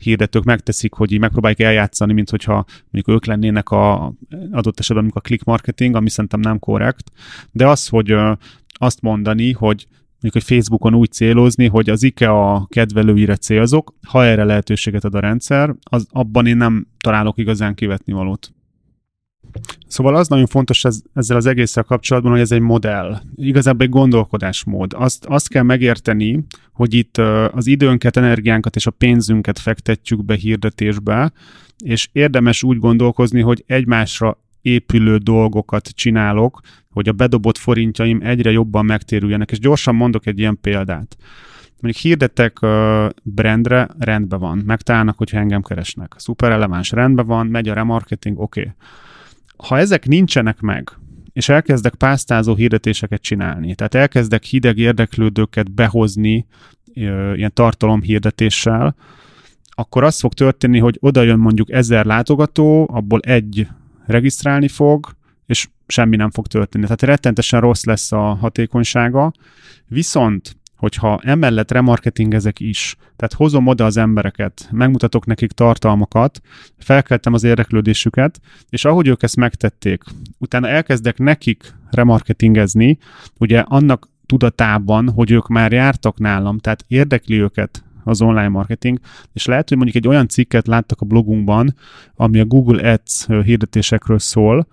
hirdetők 0.00 0.44
megteszik, 0.44 0.92
hogy 0.92 1.12
így 1.12 1.20
megpróbálják 1.20 1.60
eljátszani, 1.60 2.12
mint 2.12 2.30
hogyha 2.30 2.64
mondjuk 2.90 3.16
ők 3.16 3.24
lennének 3.24 3.70
a 3.70 4.14
adott 4.50 4.78
esetben 4.78 5.10
a 5.14 5.20
click 5.20 5.44
marketing, 5.44 5.94
ami 5.94 6.10
szerintem 6.10 6.40
nem 6.40 6.58
korrekt. 6.58 7.10
De 7.50 7.68
az, 7.68 7.88
hogy 7.88 8.14
azt 8.78 9.00
mondani, 9.00 9.52
hogy 9.52 9.86
mondjuk, 10.26 10.44
hogy 10.46 10.56
Facebookon 10.56 10.94
úgy 10.94 11.12
célozni, 11.12 11.66
hogy 11.66 11.90
az 11.90 12.02
IKEA 12.02 12.66
kedvelőire 12.68 13.36
célzok, 13.36 13.94
ha 14.06 14.24
erre 14.24 14.44
lehetőséget 14.44 15.04
ad 15.04 15.14
a 15.14 15.20
rendszer, 15.20 15.74
az, 15.80 16.06
abban 16.10 16.46
én 16.46 16.56
nem 16.56 16.86
találok 17.00 17.38
igazán 17.38 17.74
kivetni 17.74 18.12
valót. 18.12 18.54
Szóval 19.86 20.14
az 20.16 20.28
nagyon 20.28 20.46
fontos 20.46 20.84
ez, 20.84 21.00
ezzel 21.12 21.36
az 21.36 21.46
egésszel 21.46 21.82
kapcsolatban, 21.82 22.32
hogy 22.32 22.40
ez 22.40 22.52
egy 22.52 22.60
modell. 22.60 23.20
Igazából 23.34 23.84
egy 23.84 23.92
gondolkodásmód. 23.92 24.92
Azt, 24.96 25.24
azt 25.24 25.48
kell 25.48 25.62
megérteni, 25.62 26.44
hogy 26.72 26.94
itt 26.94 27.18
az 27.52 27.66
időnket, 27.66 28.16
energiánkat 28.16 28.76
és 28.76 28.86
a 28.86 28.90
pénzünket 28.90 29.58
fektetjük 29.58 30.24
be 30.24 30.34
hirdetésbe, 30.34 31.32
és 31.84 32.08
érdemes 32.12 32.62
úgy 32.62 32.78
gondolkozni, 32.78 33.40
hogy 33.40 33.64
egymásra 33.66 34.38
épülő 34.60 35.16
dolgokat 35.16 35.88
csinálok, 35.88 36.60
hogy 36.96 37.08
a 37.08 37.12
bedobott 37.12 37.58
forintjaim 37.58 38.20
egyre 38.22 38.50
jobban 38.50 38.84
megtérüljenek. 38.84 39.50
És 39.50 39.58
gyorsan 39.58 39.94
mondok 39.94 40.26
egy 40.26 40.38
ilyen 40.38 40.58
példát. 40.60 41.16
Mondjuk 41.80 42.04
hirdetek 42.04 42.58
brandre, 43.22 43.88
rendben 43.98 44.38
van, 44.38 44.58
megtalálnak, 44.58 45.18
hogyha 45.18 45.38
engem 45.38 45.62
keresnek. 45.62 46.14
Szuper 46.16 46.50
releváns, 46.50 46.90
rendben 46.90 47.26
van, 47.26 47.46
megy 47.46 47.68
a 47.68 47.74
remarketing, 47.74 48.38
oké. 48.40 48.60
Okay. 48.60 48.72
Ha 49.56 49.78
ezek 49.78 50.06
nincsenek 50.06 50.60
meg, 50.60 50.90
és 51.32 51.48
elkezdek 51.48 51.94
pásztázó 51.94 52.54
hirdetéseket 52.54 53.22
csinálni, 53.22 53.74
tehát 53.74 53.94
elkezdek 53.94 54.42
hideg 54.42 54.78
érdeklődőket 54.78 55.72
behozni 55.72 56.46
uh, 56.84 57.32
ilyen 57.36 57.52
tartalomhirdetéssel, 57.54 58.96
akkor 59.68 60.04
az 60.04 60.20
fog 60.20 60.32
történni, 60.32 60.78
hogy 60.78 60.96
oda 61.00 61.22
jön 61.22 61.38
mondjuk 61.38 61.70
ezer 61.70 62.04
látogató, 62.04 62.88
abból 62.92 63.20
egy 63.20 63.68
regisztrálni 64.06 64.68
fog, 64.68 65.16
és 65.46 65.68
semmi 65.86 66.16
nem 66.16 66.30
fog 66.30 66.46
történni. 66.46 66.84
Tehát 66.84 67.02
rettentesen 67.02 67.60
rossz 67.60 67.84
lesz 67.84 68.12
a 68.12 68.34
hatékonysága, 68.34 69.32
viszont 69.86 70.56
hogyha 70.76 71.20
emellett 71.22 71.70
remarketingezek 71.70 72.60
is, 72.60 72.96
tehát 73.16 73.32
hozom 73.32 73.66
oda 73.66 73.84
az 73.84 73.96
embereket, 73.96 74.68
megmutatok 74.72 75.26
nekik 75.26 75.52
tartalmakat, 75.52 76.40
felkeltem 76.78 77.32
az 77.32 77.44
érdeklődésüket, 77.44 78.40
és 78.68 78.84
ahogy 78.84 79.06
ők 79.06 79.22
ezt 79.22 79.36
megtették, 79.36 80.02
utána 80.38 80.68
elkezdek 80.68 81.18
nekik 81.18 81.74
remarketingezni, 81.90 82.98
ugye 83.38 83.60
annak 83.60 84.08
tudatában, 84.26 85.10
hogy 85.10 85.30
ők 85.30 85.48
már 85.48 85.72
jártak 85.72 86.18
nálam, 86.18 86.58
tehát 86.58 86.84
érdekli 86.88 87.40
őket 87.40 87.84
az 88.04 88.22
online 88.22 88.48
marketing, 88.48 88.98
és 89.32 89.44
lehet, 89.44 89.68
hogy 89.68 89.76
mondjuk 89.76 90.04
egy 90.04 90.08
olyan 90.08 90.28
cikket 90.28 90.66
láttak 90.66 91.00
a 91.00 91.06
blogunkban, 91.06 91.74
ami 92.14 92.40
a 92.40 92.44
Google 92.44 92.92
Ads 92.92 93.26
hirdetésekről 93.26 94.18
szól, 94.18 94.66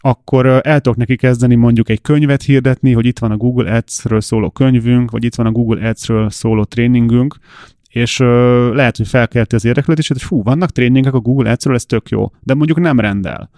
akkor 0.00 0.46
el 0.46 0.80
tudok 0.80 0.98
neki 0.98 1.16
kezdeni 1.16 1.54
mondjuk 1.54 1.88
egy 1.88 2.00
könyvet 2.00 2.42
hirdetni, 2.42 2.92
hogy 2.92 3.06
itt 3.06 3.18
van 3.18 3.30
a 3.30 3.36
Google 3.36 3.74
Ads-ről 3.74 4.20
szóló 4.20 4.50
könyvünk, 4.50 5.10
vagy 5.10 5.24
itt 5.24 5.34
van 5.34 5.46
a 5.46 5.50
Google 5.50 5.88
Ads-ről 5.88 6.30
szóló 6.30 6.64
tréningünk, 6.64 7.36
és 7.90 8.20
uh, 8.20 8.26
lehet, 8.74 8.96
hogy 8.96 9.08
felkelti 9.08 9.54
az 9.54 9.64
érdeklődését, 9.64 10.16
hogy 10.16 10.26
fú, 10.26 10.42
vannak 10.42 10.70
tréningek 10.70 11.14
a 11.14 11.20
Google 11.20 11.50
Ads-ről, 11.50 11.74
ez 11.74 11.84
tök 11.84 12.08
jó, 12.08 12.30
de 12.40 12.54
mondjuk 12.54 12.80
nem 12.80 13.00
rendel. 13.00 13.50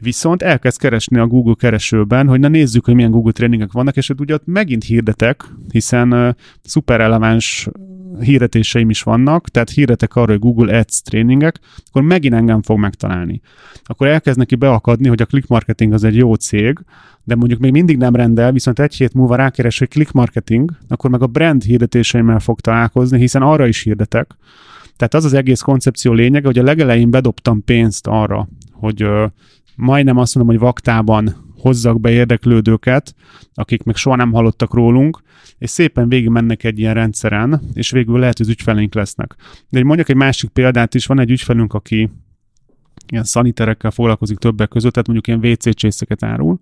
Viszont 0.00 0.42
elkezd 0.42 0.80
keresni 0.80 1.18
a 1.18 1.26
Google 1.26 1.54
keresőben, 1.58 2.28
hogy 2.28 2.40
na 2.40 2.48
nézzük, 2.48 2.84
hogy 2.84 2.94
milyen 2.94 3.10
Google 3.10 3.32
tréningek 3.32 3.72
vannak, 3.72 3.96
és 3.96 4.10
ugye 4.18 4.34
ott 4.34 4.46
megint 4.46 4.84
hirdetek, 4.84 5.44
hiszen 5.70 6.12
uh, 6.12 6.34
szuper 6.62 6.98
releváns 6.98 7.68
hirdetéseim 8.20 8.90
is 8.90 9.02
vannak, 9.02 9.48
tehát 9.48 9.70
hirdetek 9.70 10.14
arra, 10.14 10.30
hogy 10.30 10.40
Google 10.40 10.78
Ads 10.78 11.02
tréningek, 11.02 11.60
akkor 11.88 12.02
megint 12.02 12.34
engem 12.34 12.62
fog 12.62 12.78
megtalálni. 12.78 13.40
Akkor 13.84 14.06
elkezd 14.06 14.38
neki 14.38 14.54
beakadni, 14.54 15.08
hogy 15.08 15.22
a 15.22 15.26
click 15.26 15.48
marketing 15.48 15.92
az 15.92 16.04
egy 16.04 16.16
jó 16.16 16.34
cég, 16.34 16.78
de 17.24 17.34
mondjuk 17.34 17.60
még 17.60 17.72
mindig 17.72 17.96
nem 17.96 18.14
rendel, 18.14 18.52
viszont 18.52 18.78
egy 18.78 18.94
hét 18.94 19.14
múlva 19.14 19.36
rákeres, 19.36 19.78
hogy 19.78 19.88
click 19.88 20.12
marketing, 20.12 20.70
akkor 20.88 21.10
meg 21.10 21.22
a 21.22 21.26
brand 21.26 21.62
hirdetéseimmel 21.62 22.40
fog 22.40 22.60
találkozni, 22.60 23.18
hiszen 23.18 23.42
arra 23.42 23.66
is 23.66 23.82
hirdetek. 23.82 24.36
Tehát 24.96 25.14
az 25.14 25.24
az 25.24 25.32
egész 25.32 25.60
koncepció 25.60 26.12
lényege, 26.12 26.46
hogy 26.46 26.58
a 26.58 26.62
legelején 26.62 27.10
bedobtam 27.10 27.64
pénzt 27.64 28.06
arra, 28.06 28.48
hogy 28.72 29.02
ö, 29.02 29.26
majdnem 29.76 30.16
azt 30.16 30.34
mondom, 30.34 30.54
hogy 30.54 30.64
vaktában 30.64 31.45
hozzak 31.58 32.00
be 32.00 32.10
érdeklődőket, 32.10 33.14
akik 33.54 33.82
még 33.82 33.96
soha 33.96 34.16
nem 34.16 34.32
hallottak 34.32 34.74
rólunk, 34.74 35.22
és 35.58 35.70
szépen 35.70 36.08
végig 36.08 36.28
mennek 36.28 36.64
egy 36.64 36.78
ilyen 36.78 36.94
rendszeren, 36.94 37.60
és 37.74 37.90
végül 37.90 38.18
lehet, 38.18 38.36
hogy 38.36 38.46
az 38.46 38.52
ügyfeleink 38.52 38.94
lesznek. 38.94 39.34
De 39.68 39.84
mondjak 39.84 40.08
egy 40.08 40.16
másik 40.16 40.50
példát 40.50 40.94
is, 40.94 41.06
van 41.06 41.20
egy 41.20 41.30
ügyfelünk, 41.30 41.74
aki 41.74 42.10
ilyen 43.08 43.24
szaniterekkel 43.24 43.90
foglalkozik 43.90 44.38
többek 44.38 44.68
között, 44.68 44.92
tehát 44.92 45.08
mondjuk 45.08 45.26
ilyen 45.26 45.52
WC 45.52 45.74
csészeket 45.74 46.22
árul, 46.22 46.60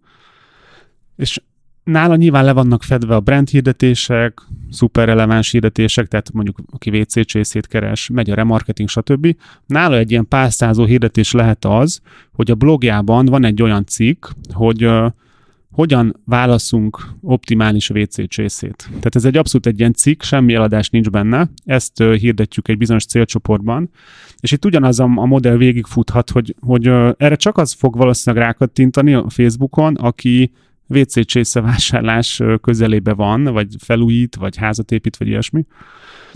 és 1.16 1.40
nála 1.84 2.16
nyilván 2.16 2.44
le 2.44 2.52
vannak 2.52 2.82
fedve 2.82 3.14
a 3.14 3.20
brand 3.20 3.48
hirdetések, 3.48 4.40
szuper 4.70 5.06
releváns 5.06 5.50
hirdetések, 5.50 6.06
tehát 6.06 6.32
mondjuk 6.32 6.58
aki 6.70 6.98
WC 6.98 7.26
csészét 7.26 7.66
keres, 7.66 8.08
megy 8.12 8.30
a 8.30 8.34
remarketing, 8.34 8.88
stb. 8.88 9.36
Nála 9.66 9.96
egy 9.96 10.10
ilyen 10.10 10.28
pásztázó 10.28 10.84
hirdetés 10.84 11.32
lehet 11.32 11.64
az, 11.64 12.00
hogy 12.32 12.50
a 12.50 12.54
blogjában 12.54 13.24
van 13.24 13.44
egy 13.44 13.62
olyan 13.62 13.86
cikk, 13.86 14.26
hogy 14.52 14.90
hogyan 15.74 16.20
válaszunk 16.24 17.08
optimális 17.20 17.90
WC 17.90 18.28
csészét. 18.28 18.86
Tehát 18.88 19.16
ez 19.16 19.24
egy 19.24 19.36
abszolút 19.36 19.66
egy 19.66 19.78
ilyen 19.78 19.92
cikk, 19.92 20.22
semmi 20.22 20.54
eladás 20.54 20.90
nincs 20.90 21.10
benne, 21.10 21.50
ezt 21.64 22.00
uh, 22.00 22.14
hirdetjük 22.14 22.68
egy 22.68 22.78
bizonyos 22.78 23.04
célcsoportban, 23.04 23.90
és 24.40 24.52
itt 24.52 24.64
ugyanaz 24.64 25.00
a, 25.00 25.04
a 25.04 25.26
modell 25.26 25.56
végigfuthat, 25.56 26.30
hogy, 26.30 26.54
hogy 26.60 26.88
uh, 26.88 27.10
erre 27.16 27.36
csak 27.36 27.58
az 27.58 27.72
fog 27.72 27.96
valószínűleg 27.96 28.44
rákattintani 28.44 29.14
a 29.14 29.28
Facebookon, 29.28 29.94
aki 29.94 30.52
WC 30.86 31.26
csésze 31.26 31.60
vásárlás 31.60 32.42
közelébe 32.60 33.14
van, 33.14 33.44
vagy 33.44 33.66
felújít, 33.78 34.36
vagy 34.36 34.56
házat 34.56 34.92
épít, 34.92 35.16
vagy 35.16 35.28
ilyesmi, 35.28 35.64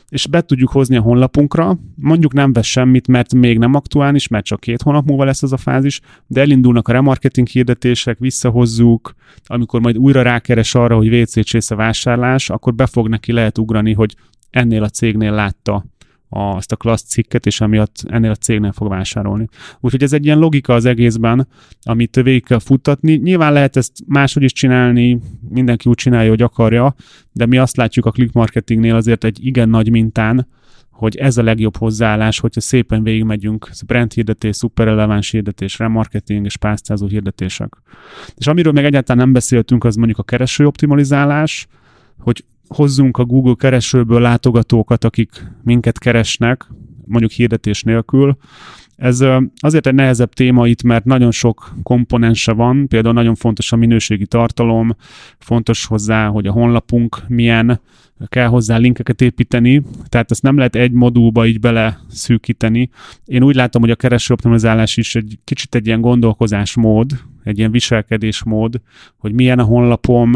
és 0.08 0.26
be 0.26 0.40
tudjuk 0.40 0.70
hozni 0.70 0.96
a 0.96 1.00
honlapunkra, 1.00 1.78
mondjuk 1.94 2.32
nem 2.32 2.52
vesz 2.52 2.66
semmit, 2.66 3.08
mert 3.08 3.34
még 3.34 3.58
nem 3.58 3.74
aktuális, 3.74 4.28
mert 4.28 4.44
csak 4.44 4.60
két 4.60 4.82
hónap 4.82 5.06
múlva 5.06 5.24
lesz 5.24 5.42
az 5.42 5.52
a 5.52 5.56
fázis, 5.56 6.00
de 6.26 6.40
elindulnak 6.40 6.88
a 6.88 6.92
remarketing 6.92 7.46
hirdetések, 7.46 8.18
visszahozzuk, 8.18 9.14
amikor 9.46 9.80
majd 9.80 9.98
újra 9.98 10.22
rákeres 10.22 10.74
arra, 10.74 10.96
hogy 10.96 11.20
WC 11.20 11.44
csésze 11.44 11.74
vásárlás, 11.74 12.50
akkor 12.50 12.74
be 12.74 12.86
fog 12.86 13.08
neki 13.08 13.32
lehet 13.32 13.58
ugrani, 13.58 13.92
hogy 13.92 14.14
ennél 14.50 14.82
a 14.82 14.88
cégnél 14.88 15.32
látta 15.32 15.84
a, 16.28 16.40
azt 16.40 16.72
a 16.72 16.76
klassz 16.76 17.08
cikket, 17.08 17.46
és 17.46 17.60
amiatt 17.60 17.94
ennél 18.06 18.30
a 18.30 18.34
cégnél 18.34 18.72
fog 18.72 18.88
vásárolni. 18.88 19.48
Úgyhogy 19.80 20.02
ez 20.02 20.12
egy 20.12 20.24
ilyen 20.24 20.38
logika 20.38 20.74
az 20.74 20.84
egészben, 20.84 21.48
amit 21.82 22.16
végig 22.16 22.44
kell 22.44 22.58
futtatni. 22.58 23.14
Nyilván 23.14 23.52
lehet 23.52 23.76
ezt 23.76 23.92
máshogy 24.06 24.42
is 24.42 24.52
csinálni, 24.52 25.18
mindenki 25.48 25.88
úgy 25.88 25.96
csinálja, 25.96 26.30
hogy 26.30 26.42
akarja, 26.42 26.94
de 27.32 27.46
mi 27.46 27.58
azt 27.58 27.76
látjuk 27.76 28.06
a 28.06 28.10
click 28.10 28.32
marketingnél 28.32 28.94
azért 28.94 29.24
egy 29.24 29.46
igen 29.46 29.68
nagy 29.68 29.90
mintán, 29.90 30.48
hogy 30.98 31.16
ez 31.16 31.36
a 31.36 31.42
legjobb 31.42 31.76
hozzáállás, 31.76 32.38
hogyha 32.40 32.60
szépen 32.60 33.02
végigmegyünk, 33.02 33.70
brand 33.86 34.12
hirdetés, 34.12 34.56
szuperreleváns 34.56 35.30
hirdetés, 35.30 35.78
remarketing 35.78 36.44
és 36.44 36.56
pásztázó 36.56 37.06
hirdetések. 37.06 37.76
És 38.36 38.46
amiről 38.46 38.72
még 38.72 38.84
egyáltalán 38.84 39.22
nem 39.22 39.32
beszéltünk, 39.32 39.84
az 39.84 39.96
mondjuk 39.96 40.18
a 40.18 40.22
kereső 40.22 40.66
optimalizálás, 40.66 41.66
hogy 42.18 42.44
hozzunk 42.68 43.16
a 43.16 43.24
Google 43.24 43.54
keresőből 43.58 44.20
látogatókat, 44.20 45.04
akik 45.04 45.52
minket 45.62 45.98
keresnek, 45.98 46.66
mondjuk 47.04 47.30
hirdetés 47.30 47.82
nélkül. 47.82 48.36
Ez 48.96 49.24
azért 49.56 49.86
egy 49.86 49.94
nehezebb 49.94 50.32
téma 50.32 50.66
itt, 50.66 50.82
mert 50.82 51.04
nagyon 51.04 51.30
sok 51.30 51.74
komponense 51.82 52.52
van, 52.52 52.88
például 52.88 53.14
nagyon 53.14 53.34
fontos 53.34 53.72
a 53.72 53.76
minőségi 53.76 54.26
tartalom, 54.26 54.96
fontos 55.38 55.86
hozzá, 55.86 56.26
hogy 56.26 56.46
a 56.46 56.52
honlapunk 56.52 57.22
milyen, 57.28 57.80
kell 58.26 58.46
hozzá 58.46 58.76
linkeket 58.76 59.20
építeni, 59.20 59.82
tehát 60.08 60.30
ezt 60.30 60.42
nem 60.42 60.56
lehet 60.56 60.76
egy 60.76 60.92
modulba 60.92 61.46
így 61.46 61.60
bele 61.60 62.00
szűkíteni. 62.08 62.90
Én 63.24 63.42
úgy 63.42 63.54
látom, 63.54 63.82
hogy 63.82 63.90
a 63.90 63.96
kereső 63.96 64.32
optimalizálás 64.32 64.96
is 64.96 65.14
egy 65.14 65.38
kicsit 65.44 65.74
egy 65.74 65.86
ilyen 65.86 66.00
gondolkozásmód, 66.00 67.12
egy 67.48 67.58
ilyen 67.58 67.70
viselkedésmód, 67.70 68.80
hogy 69.16 69.32
milyen 69.32 69.58
a 69.58 69.62
honlapom, 69.62 70.32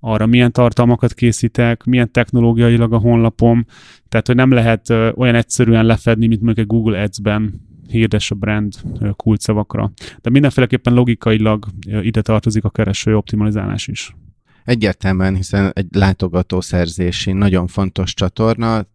arra 0.00 0.26
milyen 0.26 0.52
tartalmakat 0.52 1.14
készítek, 1.14 1.84
milyen 1.84 2.12
technológiailag 2.12 2.92
a 2.92 2.98
honlapom, 2.98 3.64
tehát 4.08 4.26
hogy 4.26 4.36
nem 4.36 4.50
lehet 4.50 4.90
olyan 4.90 5.34
egyszerűen 5.34 5.84
lefedni, 5.84 6.26
mint 6.26 6.40
mondjuk 6.40 6.66
egy 6.66 6.76
Google 6.76 7.02
Ads-ben 7.02 7.66
hirdes 7.88 8.30
a 8.30 8.34
brand 8.34 8.74
kulcsszavakra. 9.16 9.92
De 10.20 10.30
mindenféleképpen 10.30 10.94
logikailag 10.94 11.66
ide 12.02 12.22
tartozik 12.22 12.64
a 12.64 12.70
kereső 12.70 13.16
optimalizálás 13.16 13.86
is. 13.86 14.16
Egyértelműen, 14.64 15.36
hiszen 15.36 15.70
egy 15.74 15.86
látogatószerzési 15.90 17.32
nagyon 17.32 17.66
fontos 17.66 18.14
csatorna, 18.14 18.86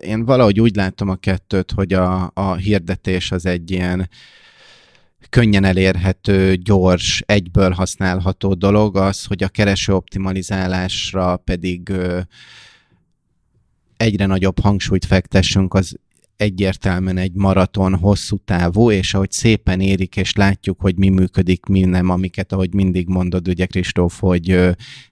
én 0.00 0.24
valahogy 0.24 0.60
úgy 0.60 0.76
látom 0.76 1.08
a 1.08 1.14
kettőt, 1.14 1.72
hogy 1.72 1.92
a, 1.92 2.30
a 2.34 2.54
hirdetés 2.54 3.32
az 3.32 3.46
egy 3.46 3.70
ilyen 3.70 4.08
könnyen 5.30 5.64
elérhető, 5.64 6.54
gyors, 6.54 7.22
egyből 7.26 7.70
használható 7.70 8.54
dolog, 8.54 8.96
az, 8.96 9.24
hogy 9.24 9.42
a 9.42 9.48
kereső 9.48 9.94
optimalizálásra 9.94 11.36
pedig 11.36 11.92
egyre 13.96 14.26
nagyobb 14.26 14.58
hangsúlyt 14.58 15.04
fektessünk, 15.04 15.74
az 15.74 15.96
egyértelműen 16.40 17.16
egy 17.16 17.32
maraton, 17.34 17.94
hosszú 17.94 18.36
távú, 18.36 18.90
és 18.90 19.14
ahogy 19.14 19.30
szépen 19.30 19.80
érik, 19.80 20.16
és 20.16 20.34
látjuk, 20.34 20.80
hogy 20.80 20.96
mi 20.96 21.08
működik, 21.08 21.66
mi 21.66 21.80
nem, 21.80 22.08
amiket, 22.08 22.52
ahogy 22.52 22.74
mindig 22.74 23.08
mondod, 23.08 23.48
ugye 23.48 23.66
Kristóf, 23.66 24.20
hogy 24.20 24.58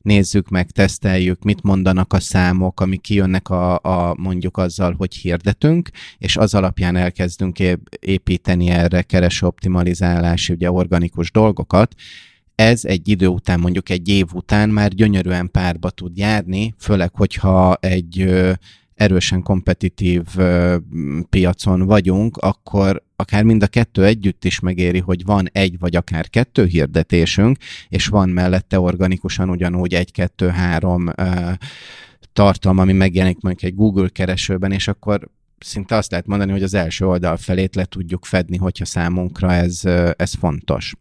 nézzük 0.00 0.48
meg, 0.48 0.70
teszteljük, 0.70 1.42
mit 1.42 1.62
mondanak 1.62 2.12
a 2.12 2.20
számok, 2.20 2.80
amik 2.80 3.00
kijönnek 3.00 3.48
a, 3.48 3.74
a 3.74 4.14
mondjuk 4.18 4.56
azzal, 4.56 4.94
hogy 4.98 5.14
hirdetünk, 5.14 5.90
és 6.18 6.36
az 6.36 6.54
alapján 6.54 6.96
elkezdünk 6.96 7.58
építeni 8.00 8.68
erre 8.68 9.02
kereső 9.02 9.46
optimalizálás, 9.46 10.48
ugye 10.48 10.70
organikus 10.70 11.30
dolgokat, 11.30 11.94
ez 12.54 12.84
egy 12.84 13.08
idő 13.08 13.26
után, 13.26 13.60
mondjuk 13.60 13.88
egy 13.88 14.08
év 14.08 14.26
után 14.32 14.68
már 14.68 14.94
gyönyörűen 14.94 15.50
párba 15.50 15.90
tud 15.90 16.18
járni, 16.18 16.74
főleg, 16.78 17.14
hogyha 17.14 17.74
egy 17.74 18.30
erősen 18.98 19.42
kompetitív 19.42 20.22
piacon 21.30 21.86
vagyunk, 21.86 22.36
akkor 22.36 23.02
akár 23.16 23.42
mind 23.42 23.62
a 23.62 23.66
kettő 23.66 24.04
együtt 24.04 24.44
is 24.44 24.60
megéri, 24.60 24.98
hogy 24.98 25.24
van 25.24 25.48
egy 25.52 25.78
vagy 25.78 25.96
akár 25.96 26.28
kettő 26.28 26.64
hirdetésünk, 26.64 27.56
és 27.88 28.06
van 28.06 28.28
mellette 28.28 28.80
organikusan 28.80 29.50
ugyanúgy 29.50 29.94
egy, 29.94 30.12
kettő, 30.12 30.48
három 30.48 31.10
tartalma, 32.32 32.82
ami 32.82 32.92
megjelenik 32.92 33.40
mondjuk 33.40 33.70
egy 33.70 33.78
Google 33.78 34.08
keresőben, 34.08 34.72
és 34.72 34.88
akkor 34.88 35.28
szinte 35.58 35.96
azt 35.96 36.10
lehet 36.10 36.26
mondani, 36.26 36.52
hogy 36.52 36.62
az 36.62 36.74
első 36.74 37.06
oldal 37.06 37.36
felét 37.36 37.74
le 37.74 37.84
tudjuk 37.84 38.24
fedni, 38.24 38.56
hogyha 38.56 38.84
számunkra 38.84 39.52
ez, 39.52 39.84
ez 40.16 40.34
fontos. 40.34 40.94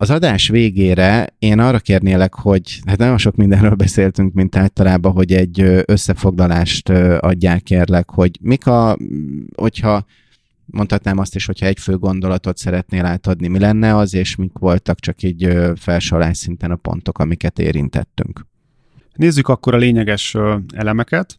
Az 0.00 0.10
adás 0.10 0.48
végére 0.48 1.26
én 1.38 1.58
arra 1.58 1.78
kérnélek, 1.78 2.34
hogy 2.34 2.80
hát 2.86 2.98
nagyon 2.98 3.18
sok 3.18 3.36
mindenről 3.36 3.74
beszéltünk, 3.74 4.32
mint 4.32 4.56
általában, 4.56 5.12
hogy 5.12 5.32
egy 5.32 5.82
összefoglalást 5.84 6.88
adják 7.18 7.62
kérlek, 7.62 8.10
hogy 8.10 8.38
mik 8.40 8.66
a, 8.66 8.96
hogyha 9.56 10.04
mondhatnám 10.64 11.18
azt 11.18 11.34
is, 11.34 11.46
hogyha 11.46 11.66
egy 11.66 11.78
fő 11.78 11.96
gondolatot 11.96 12.56
szeretnél 12.56 13.04
átadni, 13.04 13.48
mi 13.48 13.58
lenne 13.58 13.96
az, 13.96 14.14
és 14.14 14.36
mik 14.36 14.58
voltak 14.58 15.00
csak 15.00 15.22
így 15.22 15.58
felsorolás 15.76 16.36
szinten 16.36 16.70
a 16.70 16.76
pontok, 16.76 17.18
amiket 17.18 17.58
érintettünk. 17.58 18.46
Nézzük 19.14 19.48
akkor 19.48 19.74
a 19.74 19.78
lényeges 19.78 20.36
elemeket. 20.74 21.38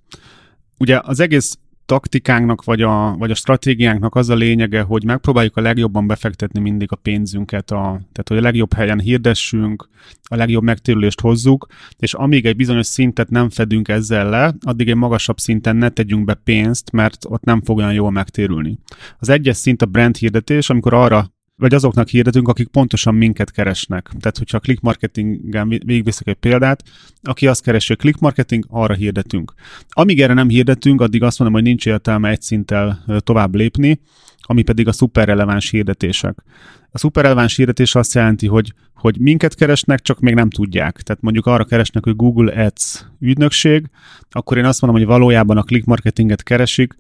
Ugye 0.78 1.00
az 1.04 1.20
egész 1.20 1.58
taktikánknak, 1.92 2.64
vagy 2.64 2.82
a, 2.82 3.16
vagy 3.18 3.32
a 3.32 3.36
stratégiánknak 3.36 4.16
az 4.16 4.30
a 4.30 4.36
lényege, 4.36 4.82
hogy 4.82 5.04
megpróbáljuk 5.04 5.58
a 5.58 5.62
legjobban 5.62 6.08
befektetni 6.08 6.60
mindig 6.60 6.88
a 6.92 6.96
pénzünket, 6.96 7.72
a, 7.72 7.84
tehát 8.12 8.28
hogy 8.28 8.38
a 8.38 8.42
legjobb 8.42 8.74
helyen 8.74 9.00
hirdessünk, 9.00 9.90
a 10.24 10.36
legjobb 10.36 10.64
megtérülést 10.64 11.22
hozzuk, 11.22 11.68
és 11.98 12.14
amíg 12.14 12.46
egy 12.46 12.56
bizonyos 12.56 12.86
szintet 12.86 13.30
nem 13.30 13.50
fedünk 13.50 13.88
ezzel 13.88 14.30
le, 14.30 14.56
addig 14.62 14.90
egy 14.90 14.96
magasabb 14.96 15.38
szinten 15.38 15.76
ne 15.76 15.90
tegyünk 15.90 16.26
be 16.26 16.34
pénzt, 16.34 16.92
mert 16.92 17.26
ott 17.26 17.44
nem 17.44 17.62
fog 17.62 17.78
olyan 17.78 17.94
jól 17.94 18.12
megtérülni. 18.12 18.78
Az 19.20 19.30
egyes 19.30 19.58
szint 19.58 19.82
a 19.82 19.86
brand 19.86 20.18
hirdetés, 20.18 20.70
amikor 20.70 20.94
arra 20.94 21.32
vagy 21.62 21.74
azoknak 21.74 22.08
hirdetünk, 22.08 22.48
akik 22.48 22.68
pontosan 22.68 23.16
minket 23.16 23.52
keresnek. 23.52 24.10
Tehát, 24.20 24.38
hogyha 24.38 24.58
a 24.58 24.60
click 24.60 24.82
marketingen 24.82 25.70
végigviszek 25.70 26.28
egy 26.28 26.36
példát, 26.36 26.84
aki 27.22 27.48
azt 27.48 27.64
keresi, 27.64 27.88
hogy 27.88 27.98
click 27.98 28.20
marketing, 28.20 28.66
arra 28.70 28.94
hirdetünk. 28.94 29.54
Amíg 29.90 30.22
erre 30.22 30.34
nem 30.34 30.50
hirdetünk, 30.50 31.02
addig 31.02 31.24
azt 31.24 31.40
mondom, 31.40 31.58
hogy 31.58 31.68
nincs 31.68 31.86
értelme 31.86 32.30
egy 32.30 32.42
szinttel 32.42 33.04
tovább 33.20 33.56
lépni, 33.56 34.00
ami 34.42 34.62
pedig 34.62 34.88
a 34.88 34.92
szuperreleváns 34.92 35.70
hirdetések. 35.70 36.44
A 36.92 36.98
szuperreleváns 36.98 37.56
hirdetés 37.56 37.96
azt 37.96 38.14
jelenti, 38.14 38.48
hogy, 38.48 38.74
hogy 38.94 39.20
minket 39.20 39.56
keresnek, 39.56 40.02
csak 40.02 40.20
még 40.20 40.34
nem 40.34 40.50
tudják. 40.50 41.02
Tehát 41.02 41.22
mondjuk 41.22 41.46
arra 41.46 41.66
keresnek, 41.66 42.04
hogy 42.04 42.16
Google 42.16 42.66
Ads 42.66 43.06
ügynökség, 43.20 43.86
akkor 44.32 44.58
én 44.58 44.66
azt 44.66 44.82
mondom, 44.82 45.00
hogy 45.00 45.10
valójában 45.10 45.58
a 45.58 45.64
click 45.64 45.86
marketinget 45.86 46.44
keresik, 46.44 46.96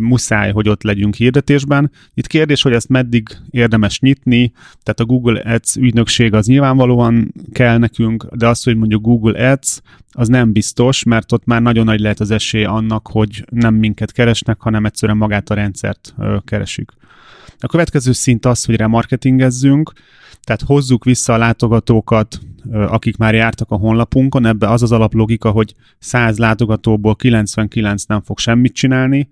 muszáj, 0.00 0.52
hogy 0.52 0.68
ott 0.68 0.82
legyünk 0.82 1.14
hirdetésben. 1.14 1.90
Itt 2.14 2.26
kérdés, 2.26 2.62
hogy 2.62 2.72
ezt 2.72 2.88
meddig 2.88 3.28
érdemes 3.50 4.00
nyitni, 4.00 4.52
tehát 4.82 5.00
a 5.00 5.04
Google 5.04 5.40
Ads 5.40 5.76
ügynökség 5.76 6.34
az 6.34 6.46
nyilvánvalóan 6.46 7.34
kell 7.52 7.78
nekünk, 7.78 8.26
de 8.34 8.48
az, 8.48 8.62
hogy 8.62 8.76
mondjuk 8.76 9.02
Google 9.02 9.50
Ads, 9.50 9.80
az 10.18 10.28
nem 10.28 10.52
biztos, 10.52 11.02
mert 11.02 11.32
ott 11.32 11.44
már 11.44 11.62
nagyon 11.62 11.84
nagy 11.84 12.00
lehet 12.00 12.20
az 12.20 12.30
esély 12.30 12.64
annak, 12.64 13.08
hogy 13.08 13.44
nem 13.50 13.74
minket 13.74 14.12
keresnek, 14.12 14.60
hanem 14.60 14.84
egyszerűen 14.84 15.18
magát 15.18 15.50
a 15.50 15.54
rendszert 15.54 16.14
keresik. 16.44 16.90
A 17.60 17.66
következő 17.66 18.12
szint 18.12 18.46
az, 18.46 18.64
hogy 18.64 18.76
remarketingezzünk, 18.76 19.92
tehát 20.44 20.62
hozzuk 20.62 21.04
vissza 21.04 21.32
a 21.32 21.38
látogatókat, 21.38 22.40
akik 22.72 23.16
már 23.16 23.34
jártak 23.34 23.70
a 23.70 23.76
honlapunkon, 23.76 24.46
ebbe 24.46 24.70
az 24.70 24.82
az 24.82 24.92
alaplogika, 24.92 25.50
hogy 25.50 25.74
100 25.98 26.38
látogatóból 26.38 27.16
99 27.16 28.04
nem 28.04 28.22
fog 28.22 28.38
semmit 28.38 28.74
csinálni, 28.74 29.28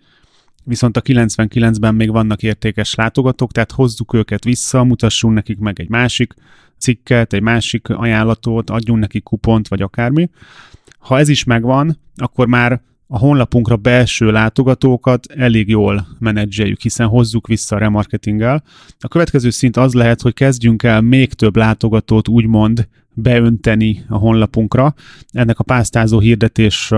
viszont 0.64 0.97
a 0.97 1.03
99-ben 1.03 1.95
még 1.95 2.11
vannak 2.11 2.43
értékes 2.43 2.95
látogatók, 2.95 3.53
tehát 3.53 3.72
hozzuk 3.72 4.14
őket 4.14 4.45
vissza, 4.45 4.85
mutassunk 4.85 5.35
nekik 5.35 5.59
meg 5.59 5.80
egy 5.80 5.89
másik 5.89 6.35
cikket, 6.85 7.32
egy 7.32 7.43
másik 7.43 7.89
ajánlatot, 7.89 8.70
adjunk 8.70 9.01
neki 9.01 9.20
kupont, 9.20 9.68
vagy 9.68 9.82
akármi. 9.82 10.30
Ha 10.99 11.18
ez 11.18 11.28
is 11.28 11.45
megvan, 11.45 11.99
akkor 12.16 12.47
már 12.47 12.80
a 13.07 13.18
honlapunkra 13.18 13.76
belső 13.76 14.30
látogatókat 14.30 15.26
elég 15.26 15.68
jól 15.68 16.07
menedzseljük, 16.18 16.80
hiszen 16.80 17.07
hozzuk 17.07 17.47
vissza 17.47 17.76
a 17.76 17.78
remarketinggel. 17.78 18.62
A 18.99 19.09
következő 19.09 19.51
szint 19.51 19.76
az 19.76 19.95
lehet, 19.95 20.20
hogy 20.20 20.35
kezdjünk 20.35 20.82
el 20.82 21.01
még 21.01 21.32
több 21.32 21.57
látogatót 21.57 22.28
úgymond 22.28 22.89
beönteni 23.15 24.05
a 24.09 24.17
honlapunkra. 24.17 24.95
Ennek 25.31 25.59
a 25.59 25.65
pásztázó 25.65 26.19
hirdetés 26.19 26.93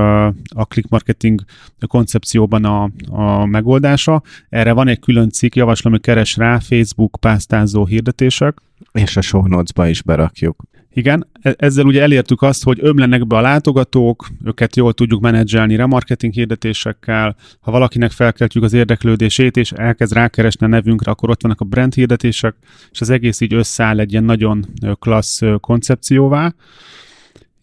a 0.54 0.64
click 0.68 0.88
marketing 0.88 1.40
koncepcióban 1.86 2.64
a, 2.64 2.90
a 3.10 3.46
megoldása. 3.46 4.22
Erre 4.48 4.72
van 4.72 4.88
egy 4.88 4.98
külön 4.98 5.30
cikk, 5.30 5.54
javaslom, 5.54 5.92
hogy 5.92 6.02
keres 6.02 6.36
rá 6.36 6.58
Facebook 6.58 7.16
pásztázó 7.20 7.84
hirdetések. 7.84 8.58
És 8.92 9.16
a 9.16 9.20
show 9.20 9.46
notes-ba 9.46 9.88
is 9.88 10.02
berakjuk. 10.02 10.62
Igen, 10.96 11.26
e- 11.42 11.54
ezzel 11.58 11.84
ugye 11.84 12.02
elértük 12.02 12.42
azt, 12.42 12.64
hogy 12.64 12.78
ömlenek 12.80 13.26
be 13.26 13.36
a 13.36 13.40
látogatók, 13.40 14.26
őket 14.44 14.76
jól 14.76 14.92
tudjuk 14.92 15.20
menedzselni 15.20 15.76
remarketing 15.76 16.32
hirdetésekkel, 16.32 17.36
ha 17.60 17.70
valakinek 17.70 18.10
felkeltjük 18.10 18.64
az 18.64 18.72
érdeklődését, 18.72 19.56
és 19.56 19.72
elkezd 19.72 20.12
rákeresni 20.12 20.66
a 20.66 20.68
nevünkre, 20.68 21.10
akkor 21.10 21.30
ott 21.30 21.42
vannak 21.42 21.60
a 21.60 21.64
brand 21.64 21.94
hirdetések, 21.94 22.54
és 22.90 23.00
az 23.00 23.10
egész 23.10 23.40
így 23.40 23.54
összeáll 23.54 23.98
egy 23.98 24.12
ilyen 24.12 24.24
nagyon 24.24 24.66
klassz 24.98 25.40
koncepcióvá. 25.60 26.54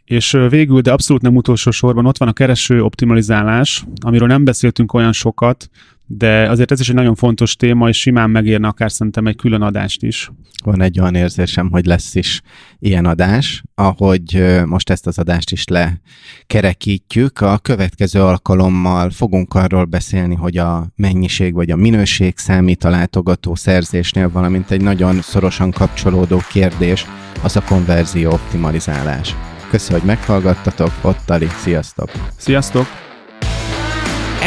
És 0.05 0.37
végül, 0.49 0.81
de 0.81 0.91
abszolút 0.91 1.21
nem 1.21 1.35
utolsó 1.35 1.71
sorban 1.71 2.05
ott 2.05 2.17
van 2.17 2.27
a 2.27 2.33
kereső 2.33 2.83
optimalizálás, 2.83 3.85
amiről 4.01 4.27
nem 4.27 4.43
beszéltünk 4.43 4.93
olyan 4.93 5.13
sokat, 5.13 5.69
de 6.05 6.49
azért 6.49 6.71
ez 6.71 6.79
is 6.79 6.89
egy 6.89 6.95
nagyon 6.95 7.15
fontos 7.15 7.55
téma, 7.55 7.89
és 7.89 7.99
simán 7.99 8.29
megérne 8.29 8.67
akár 8.67 8.91
szerintem 8.91 9.27
egy 9.27 9.35
külön 9.35 9.61
adást 9.61 10.03
is. 10.03 10.31
Van 10.63 10.81
egy 10.81 10.99
olyan 10.99 11.15
érzésem, 11.15 11.69
hogy 11.71 11.85
lesz 11.85 12.15
is 12.15 12.41
ilyen 12.79 13.05
adás, 13.05 13.63
ahogy 13.75 14.43
most 14.65 14.89
ezt 14.89 15.07
az 15.07 15.19
adást 15.19 15.51
is 15.51 15.63
lekerekítjük. 15.67 17.41
A 17.41 17.57
következő 17.57 18.21
alkalommal 18.21 19.09
fogunk 19.09 19.53
arról 19.53 19.85
beszélni, 19.85 20.35
hogy 20.35 20.57
a 20.57 20.87
mennyiség 20.95 21.53
vagy 21.53 21.71
a 21.71 21.75
minőség 21.75 22.37
számít 22.37 22.83
a 22.83 22.89
látogató 22.89 23.55
szerzésnél, 23.55 24.29
valamint 24.31 24.71
egy 24.71 24.81
nagyon 24.81 25.21
szorosan 25.21 25.71
kapcsolódó 25.71 26.41
kérdés, 26.49 27.05
az 27.43 27.55
a 27.55 27.63
konverzió 27.63 28.31
optimalizálás. 28.31 29.35
Köszönöm, 29.69 29.99
hogy 29.99 30.09
meghallgattatok, 30.09 30.91
Ottali, 31.01 31.47
sziasztok! 31.63 32.09
Sziasztok! 32.37 33.02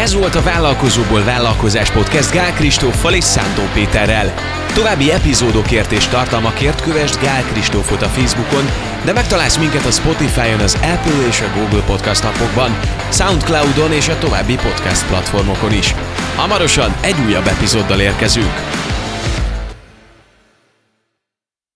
Ez 0.07 0.15
volt 0.15 0.35
a 0.35 0.43
Vállalkozóból 0.43 1.25
Vállalkozás 1.25 1.91
Podcast 1.91 2.33
Gál 2.33 2.53
Kristóffal 2.55 3.15
és 3.15 3.25
Szántó 3.25 3.63
Péterrel. 3.75 4.35
További 4.75 5.13
epizódokért 5.13 5.93
és 5.93 6.07
tartalmakért 6.07 6.81
kövesd 6.81 7.21
Gál 7.21 7.43
Kristófot 7.43 8.03
a 8.03 8.07
Facebookon, 8.07 8.65
de 9.05 9.13
megtalálsz 9.13 9.57
minket 9.57 9.85
a 9.85 9.91
Spotify-on, 9.91 10.61
az 10.61 10.75
Apple 10.75 11.27
és 11.29 11.41
a 11.41 11.59
Google 11.59 11.83
Podcast 11.87 12.25
appokban, 12.25 12.81
Soundcloud-on 13.09 13.93
és 13.93 14.09
a 14.09 14.19
további 14.19 14.55
podcast 14.55 15.07
platformokon 15.07 15.73
is. 15.73 15.95
Hamarosan 16.37 16.97
egy 17.01 17.17
újabb 17.27 17.47
epizóddal 17.47 18.01
érkezünk. 18.01 18.63